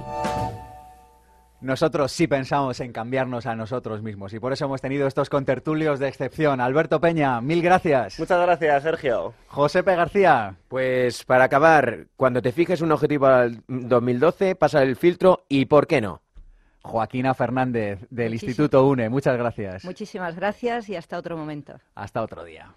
nosotros 1.61 2.11
sí 2.11 2.27
pensamos 2.27 2.81
en 2.81 2.91
cambiarnos 2.91 3.45
a 3.45 3.55
nosotros 3.55 4.01
mismos 4.01 4.33
y 4.33 4.39
por 4.39 4.51
eso 4.51 4.65
hemos 4.65 4.81
tenido 4.81 5.07
estos 5.07 5.29
contertulios 5.29 5.99
de 5.99 6.09
excepción. 6.09 6.59
Alberto 6.59 6.99
Peña, 6.99 7.39
mil 7.39 7.61
gracias. 7.61 8.19
Muchas 8.19 8.41
gracias, 8.41 8.83
Sergio. 8.83 9.33
José 9.47 9.83
P. 9.83 9.95
García. 9.95 10.57
Pues 10.67 11.23
para 11.23 11.45
acabar, 11.45 12.07
cuando 12.17 12.41
te 12.41 12.51
fijes 12.51 12.81
un 12.81 12.91
objetivo 12.91 13.27
al 13.27 13.63
2012, 13.69 14.55
pasa 14.55 14.83
el 14.83 14.97
filtro 14.97 15.45
y 15.47 15.65
¿por 15.65 15.87
qué 15.87 16.01
no? 16.01 16.21
Joaquina 16.81 17.33
Fernández, 17.33 17.99
del 18.09 18.33
Instituto 18.33 18.85
UNE, 18.85 19.07
muchas 19.07 19.37
gracias. 19.37 19.85
Muchísimas 19.85 20.35
gracias 20.35 20.89
y 20.89 20.97
hasta 20.97 21.17
otro 21.17 21.37
momento. 21.37 21.79
Hasta 21.95 22.21
otro 22.21 22.43
día. 22.43 22.75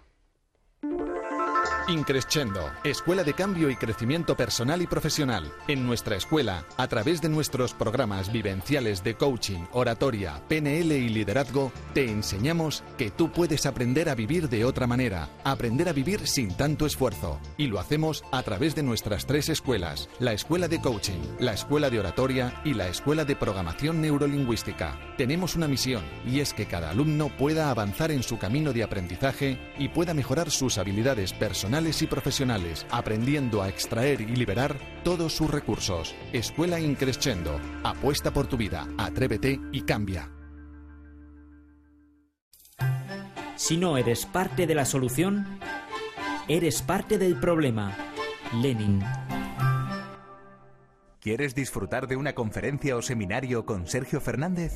Increscendo, 1.89 2.69
Escuela 2.83 3.23
de 3.23 3.33
Cambio 3.33 3.71
y 3.71 3.75
Crecimiento 3.75 4.37
Personal 4.37 4.79
y 4.83 4.85
Profesional. 4.85 5.51
En 5.67 5.87
nuestra 5.87 6.15
escuela, 6.15 6.63
a 6.77 6.87
través 6.87 7.19
de 7.19 7.29
nuestros 7.29 7.73
programas 7.73 8.31
vivenciales 8.31 9.03
de 9.03 9.15
coaching, 9.15 9.61
oratoria, 9.71 10.39
PNL 10.47 10.91
y 10.91 11.09
liderazgo, 11.09 11.71
te 11.95 12.05
enseñamos 12.05 12.83
que 12.95 13.09
tú 13.09 13.31
puedes 13.31 13.65
aprender 13.65 14.07
a 14.07 14.13
vivir 14.13 14.49
de 14.49 14.65
otra 14.65 14.85
manera, 14.85 15.29
aprender 15.43 15.89
a 15.89 15.93
vivir 15.93 16.27
sin 16.27 16.55
tanto 16.55 16.85
esfuerzo. 16.85 17.39
Y 17.57 17.65
lo 17.65 17.79
hacemos 17.79 18.23
a 18.31 18.43
través 18.43 18.75
de 18.75 18.83
nuestras 18.83 19.25
tres 19.25 19.49
escuelas, 19.49 20.09
la 20.19 20.33
Escuela 20.33 20.67
de 20.67 20.79
Coaching, 20.79 21.21
la 21.39 21.53
Escuela 21.53 21.89
de 21.89 22.01
Oratoria 22.01 22.61
y 22.63 22.75
la 22.75 22.87
Escuela 22.87 23.25
de 23.25 23.35
Programación 23.35 23.99
Neurolingüística. 23.99 25.15
Tenemos 25.17 25.55
una 25.55 25.67
misión 25.67 26.03
y 26.23 26.39
es 26.39 26.53
que 26.53 26.67
cada 26.67 26.91
alumno 26.91 27.35
pueda 27.35 27.71
avanzar 27.71 28.11
en 28.11 28.21
su 28.21 28.37
camino 28.37 28.73
de 28.73 28.83
aprendizaje 28.83 29.59
y 29.79 29.89
pueda 29.89 30.13
mejorar 30.13 30.51
sus 30.51 30.77
habilidades 30.77 31.33
personales 31.33 31.78
y 31.79 32.07
profesionales, 32.07 32.85
aprendiendo 32.91 33.61
a 33.61 33.69
extraer 33.69 34.19
y 34.19 34.25
liberar 34.25 34.77
todos 35.03 35.33
sus 35.33 35.49
recursos. 35.49 36.13
Escuela 36.33 36.79
Increscendo. 36.79 37.59
Apuesta 37.83 38.31
por 38.31 38.47
tu 38.47 38.57
vida, 38.57 38.85
atrévete 38.97 39.59
y 39.71 39.81
cambia. 39.81 40.29
Si 43.55 43.77
no 43.77 43.97
eres 43.97 44.25
parte 44.25 44.67
de 44.67 44.75
la 44.75 44.83
solución, 44.83 45.59
eres 46.49 46.81
parte 46.81 47.17
del 47.17 47.39
problema. 47.39 47.95
Lenin. 48.61 49.01
¿Quieres 51.21 51.55
disfrutar 51.55 52.07
de 52.07 52.17
una 52.17 52.33
conferencia 52.33 52.97
o 52.97 53.01
seminario 53.01 53.65
con 53.65 53.87
Sergio 53.87 54.19
Fernández? 54.19 54.73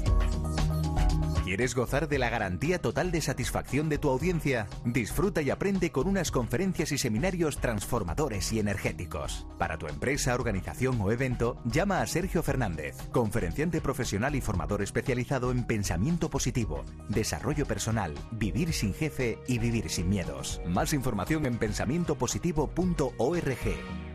¿Quieres 1.53 1.75
gozar 1.75 2.09
de 2.09 2.17
la 2.17 2.31
garantía 2.31 2.81
total 2.81 3.11
de 3.11 3.21
satisfacción 3.21 3.87
de 3.87 3.99
tu 3.99 4.09
audiencia? 4.09 4.65
Disfruta 4.85 5.43
y 5.43 5.51
aprende 5.51 5.91
con 5.91 6.07
unas 6.07 6.31
conferencias 6.31 6.91
y 6.91 6.97
seminarios 6.97 7.59
transformadores 7.59 8.51
y 8.53 8.59
energéticos. 8.59 9.45
Para 9.59 9.77
tu 9.77 9.87
empresa, 9.87 10.33
organización 10.33 10.99
o 10.99 11.11
evento, 11.11 11.61
llama 11.63 12.01
a 12.01 12.07
Sergio 12.07 12.41
Fernández, 12.41 12.97
conferenciante 13.11 13.81
profesional 13.81 14.33
y 14.33 14.41
formador 14.41 14.81
especializado 14.81 15.51
en 15.51 15.65
pensamiento 15.65 16.27
positivo, 16.27 16.85
desarrollo 17.07 17.67
personal, 17.67 18.15
vivir 18.31 18.73
sin 18.73 18.95
jefe 18.95 19.37
y 19.47 19.59
vivir 19.59 19.91
sin 19.91 20.09
miedos. 20.09 20.59
Más 20.65 20.91
información 20.91 21.45
en 21.45 21.59
pensamientopositivo.org. 21.59 24.12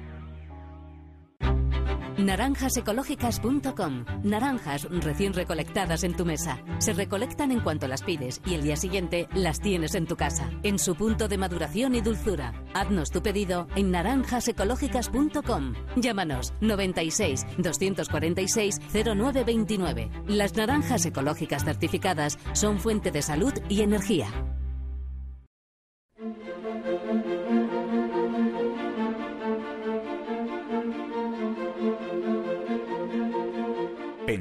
Naranjasecológicas.com. 2.18 4.04
Naranjas 4.22 4.84
recién 4.90 5.32
recolectadas 5.32 6.04
en 6.04 6.16
tu 6.16 6.24
mesa. 6.24 6.58
Se 6.78 6.92
recolectan 6.92 7.52
en 7.52 7.60
cuanto 7.60 7.88
las 7.88 8.02
pides 8.02 8.40
y 8.44 8.54
el 8.54 8.62
día 8.62 8.76
siguiente 8.76 9.28
las 9.34 9.60
tienes 9.60 9.94
en 9.94 10.06
tu 10.06 10.16
casa, 10.16 10.50
en 10.62 10.78
su 10.78 10.94
punto 10.94 11.28
de 11.28 11.38
maduración 11.38 11.94
y 11.94 12.00
dulzura. 12.00 12.52
Haznos 12.74 13.10
tu 13.10 13.22
pedido 13.22 13.68
en 13.76 13.90
naranjasecológicas.com. 13.92 15.74
Llámanos 15.96 16.52
96 16.60 17.46
246 17.58 18.80
0929. 18.92 20.10
Las 20.26 20.54
naranjas 20.54 21.06
ecológicas 21.06 21.64
certificadas 21.64 22.38
son 22.52 22.78
fuente 22.78 23.10
de 23.10 23.22
salud 23.22 23.52
y 23.68 23.82
energía. 23.82 24.28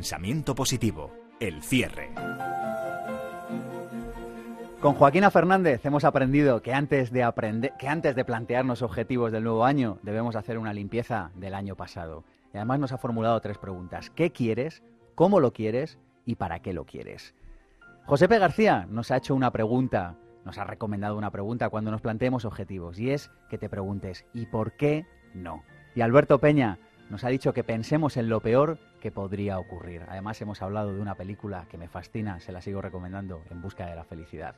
Pensamiento 0.07 0.55
positivo. 0.55 1.11
El 1.37 1.61
cierre. 1.61 2.11
Con 4.79 4.93
Joaquina 4.93 5.29
Fernández 5.31 5.85
hemos 5.85 6.05
aprendido 6.05 6.61
que 6.61 6.73
antes 6.73 7.11
de 7.11 7.23
aprender, 7.23 7.73
que 7.77 7.89
antes 7.89 8.15
de 8.15 8.23
plantearnos 8.23 8.83
objetivos 8.83 9.33
del 9.33 9.43
nuevo 9.43 9.65
año, 9.65 9.99
debemos 10.03 10.37
hacer 10.37 10.59
una 10.59 10.71
limpieza 10.71 11.31
del 11.35 11.53
año 11.53 11.75
pasado. 11.75 12.23
Y 12.53 12.55
además 12.55 12.79
nos 12.79 12.93
ha 12.93 12.97
formulado 12.97 13.41
tres 13.41 13.57
preguntas: 13.57 14.09
¿qué 14.09 14.31
quieres? 14.31 14.81
¿Cómo 15.13 15.41
lo 15.41 15.51
quieres? 15.51 15.99
¿Y 16.23 16.35
para 16.35 16.61
qué 16.61 16.71
lo 16.71 16.85
quieres? 16.85 17.35
José 18.05 18.29
P. 18.29 18.39
García 18.39 18.87
nos 18.89 19.11
ha 19.11 19.17
hecho 19.17 19.35
una 19.35 19.51
pregunta, 19.51 20.15
nos 20.45 20.57
ha 20.57 20.63
recomendado 20.63 21.17
una 21.17 21.31
pregunta 21.31 21.67
cuando 21.67 21.91
nos 21.91 21.99
planteemos 21.99 22.45
objetivos, 22.45 22.97
y 22.97 23.11
es 23.11 23.29
que 23.49 23.57
te 23.57 23.67
preguntes 23.67 24.25
¿y 24.33 24.45
por 24.45 24.71
qué 24.77 25.05
no? 25.33 25.63
Y 25.95 25.99
Alberto 25.99 26.39
Peña 26.39 26.79
nos 27.09 27.25
ha 27.25 27.29
dicho 27.29 27.53
que 27.53 27.65
pensemos 27.65 28.15
en 28.15 28.29
lo 28.29 28.39
peor 28.39 28.79
podría 29.11 29.59
ocurrir. 29.59 30.03
Además 30.07 30.41
hemos 30.41 30.61
hablado 30.61 30.93
de 30.93 31.01
una 31.01 31.15
película 31.15 31.65
que 31.69 31.77
me 31.77 31.87
fascina, 31.87 32.39
se 32.39 32.51
la 32.51 32.61
sigo 32.61 32.81
recomendando, 32.81 33.41
En 33.49 33.61
busca 33.61 33.85
de 33.85 33.95
la 33.95 34.03
felicidad. 34.03 34.55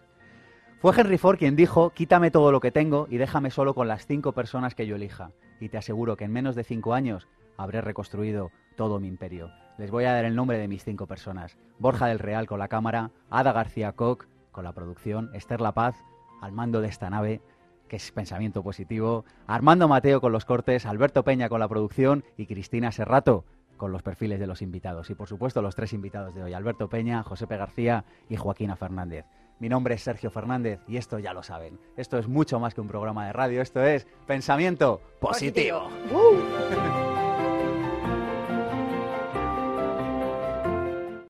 Fue 0.80 0.94
Henry 0.96 1.18
Ford 1.18 1.38
quien 1.38 1.56
dijo, 1.56 1.90
quítame 1.90 2.32
todo 2.32 2.52
lo 2.52 2.62
que 2.62 2.72
tengo 2.72 3.08
y 3.10 3.18
déjame 3.18 3.52
solo 3.52 3.76
con 3.76 3.88
las 3.88 4.06
cinco 4.06 4.32
personas 4.32 4.76
que 4.76 4.88
yo 4.88 4.96
elija. 4.96 5.32
Y 5.60 5.70
te 5.70 5.78
aseguro 5.78 6.16
que 6.16 6.24
en 6.24 6.32
menos 6.32 6.56
de 6.56 6.64
cinco 6.64 6.94
años 6.94 7.28
habré 7.58 7.82
reconstruido 7.82 8.52
todo 8.78 9.00
mi 9.00 9.10
imperio. 9.10 9.52
Les 9.78 9.92
voy 9.92 10.06
a 10.06 10.14
dar 10.14 10.24
el 10.24 10.36
nombre 10.36 10.58
de 10.58 10.70
mis 10.70 10.86
cinco 10.86 11.06
personas. 11.06 11.58
Borja 11.80 12.08
del 12.08 12.20
Real 12.20 12.48
con 12.48 12.60
la 12.60 12.70
cámara, 12.70 13.12
Ada 13.30 13.52
García 13.52 13.92
Koch 13.92 14.28
con 14.52 14.64
la 14.64 14.72
producción, 14.72 15.30
Esther 15.34 15.60
La 15.60 15.74
Paz 15.74 15.96
al 16.42 16.54
mando 16.54 16.80
de 16.80 16.88
esta 16.88 17.10
nave, 17.10 17.42
que 17.90 17.98
es 17.98 18.12
pensamiento 18.12 18.64
positivo, 18.64 19.26
Armando 19.48 19.88
Mateo 19.90 20.22
con 20.22 20.32
los 20.32 20.46
cortes, 20.46 20.86
Alberto 20.86 21.24
Peña 21.24 21.50
con 21.50 21.60
la 21.60 21.68
producción 21.68 22.24
y 22.38 22.46
Cristina 22.46 22.92
Serrato 22.94 23.44
con 23.80 23.92
los 23.92 24.04
perfiles 24.04 24.40
de 24.40 24.46
los 24.46 24.62
invitados. 24.62 25.10
Y 25.10 25.16
por 25.16 25.28
supuesto 25.28 25.64
los 25.64 25.74
tres 25.74 25.94
invitados 25.94 26.36
de 26.36 26.44
hoy, 26.44 26.54
Alberto 26.54 26.88
Peña, 26.88 27.24
José 27.24 27.48
P. 27.48 27.58
García 27.58 28.06
y 28.30 28.36
Joaquina 28.36 28.76
Fernández. 28.76 29.26
Mi 29.58 29.68
nombre 29.68 29.96
es 29.96 30.04
Sergio 30.04 30.30
Fernández 30.30 30.80
y 30.88 30.98
esto 30.98 31.18
ya 31.18 31.34
lo 31.34 31.42
saben. 31.42 31.80
Esto 31.98 32.20
es 32.20 32.28
mucho 32.28 32.60
más 32.60 32.76
que 32.76 32.82
un 32.82 32.88
programa 32.88 33.26
de 33.26 33.34
radio, 33.34 33.62
esto 33.62 33.84
es 33.84 34.06
pensamiento 34.28 35.02
positivo. 35.20 35.90
positivo. 36.12 36.99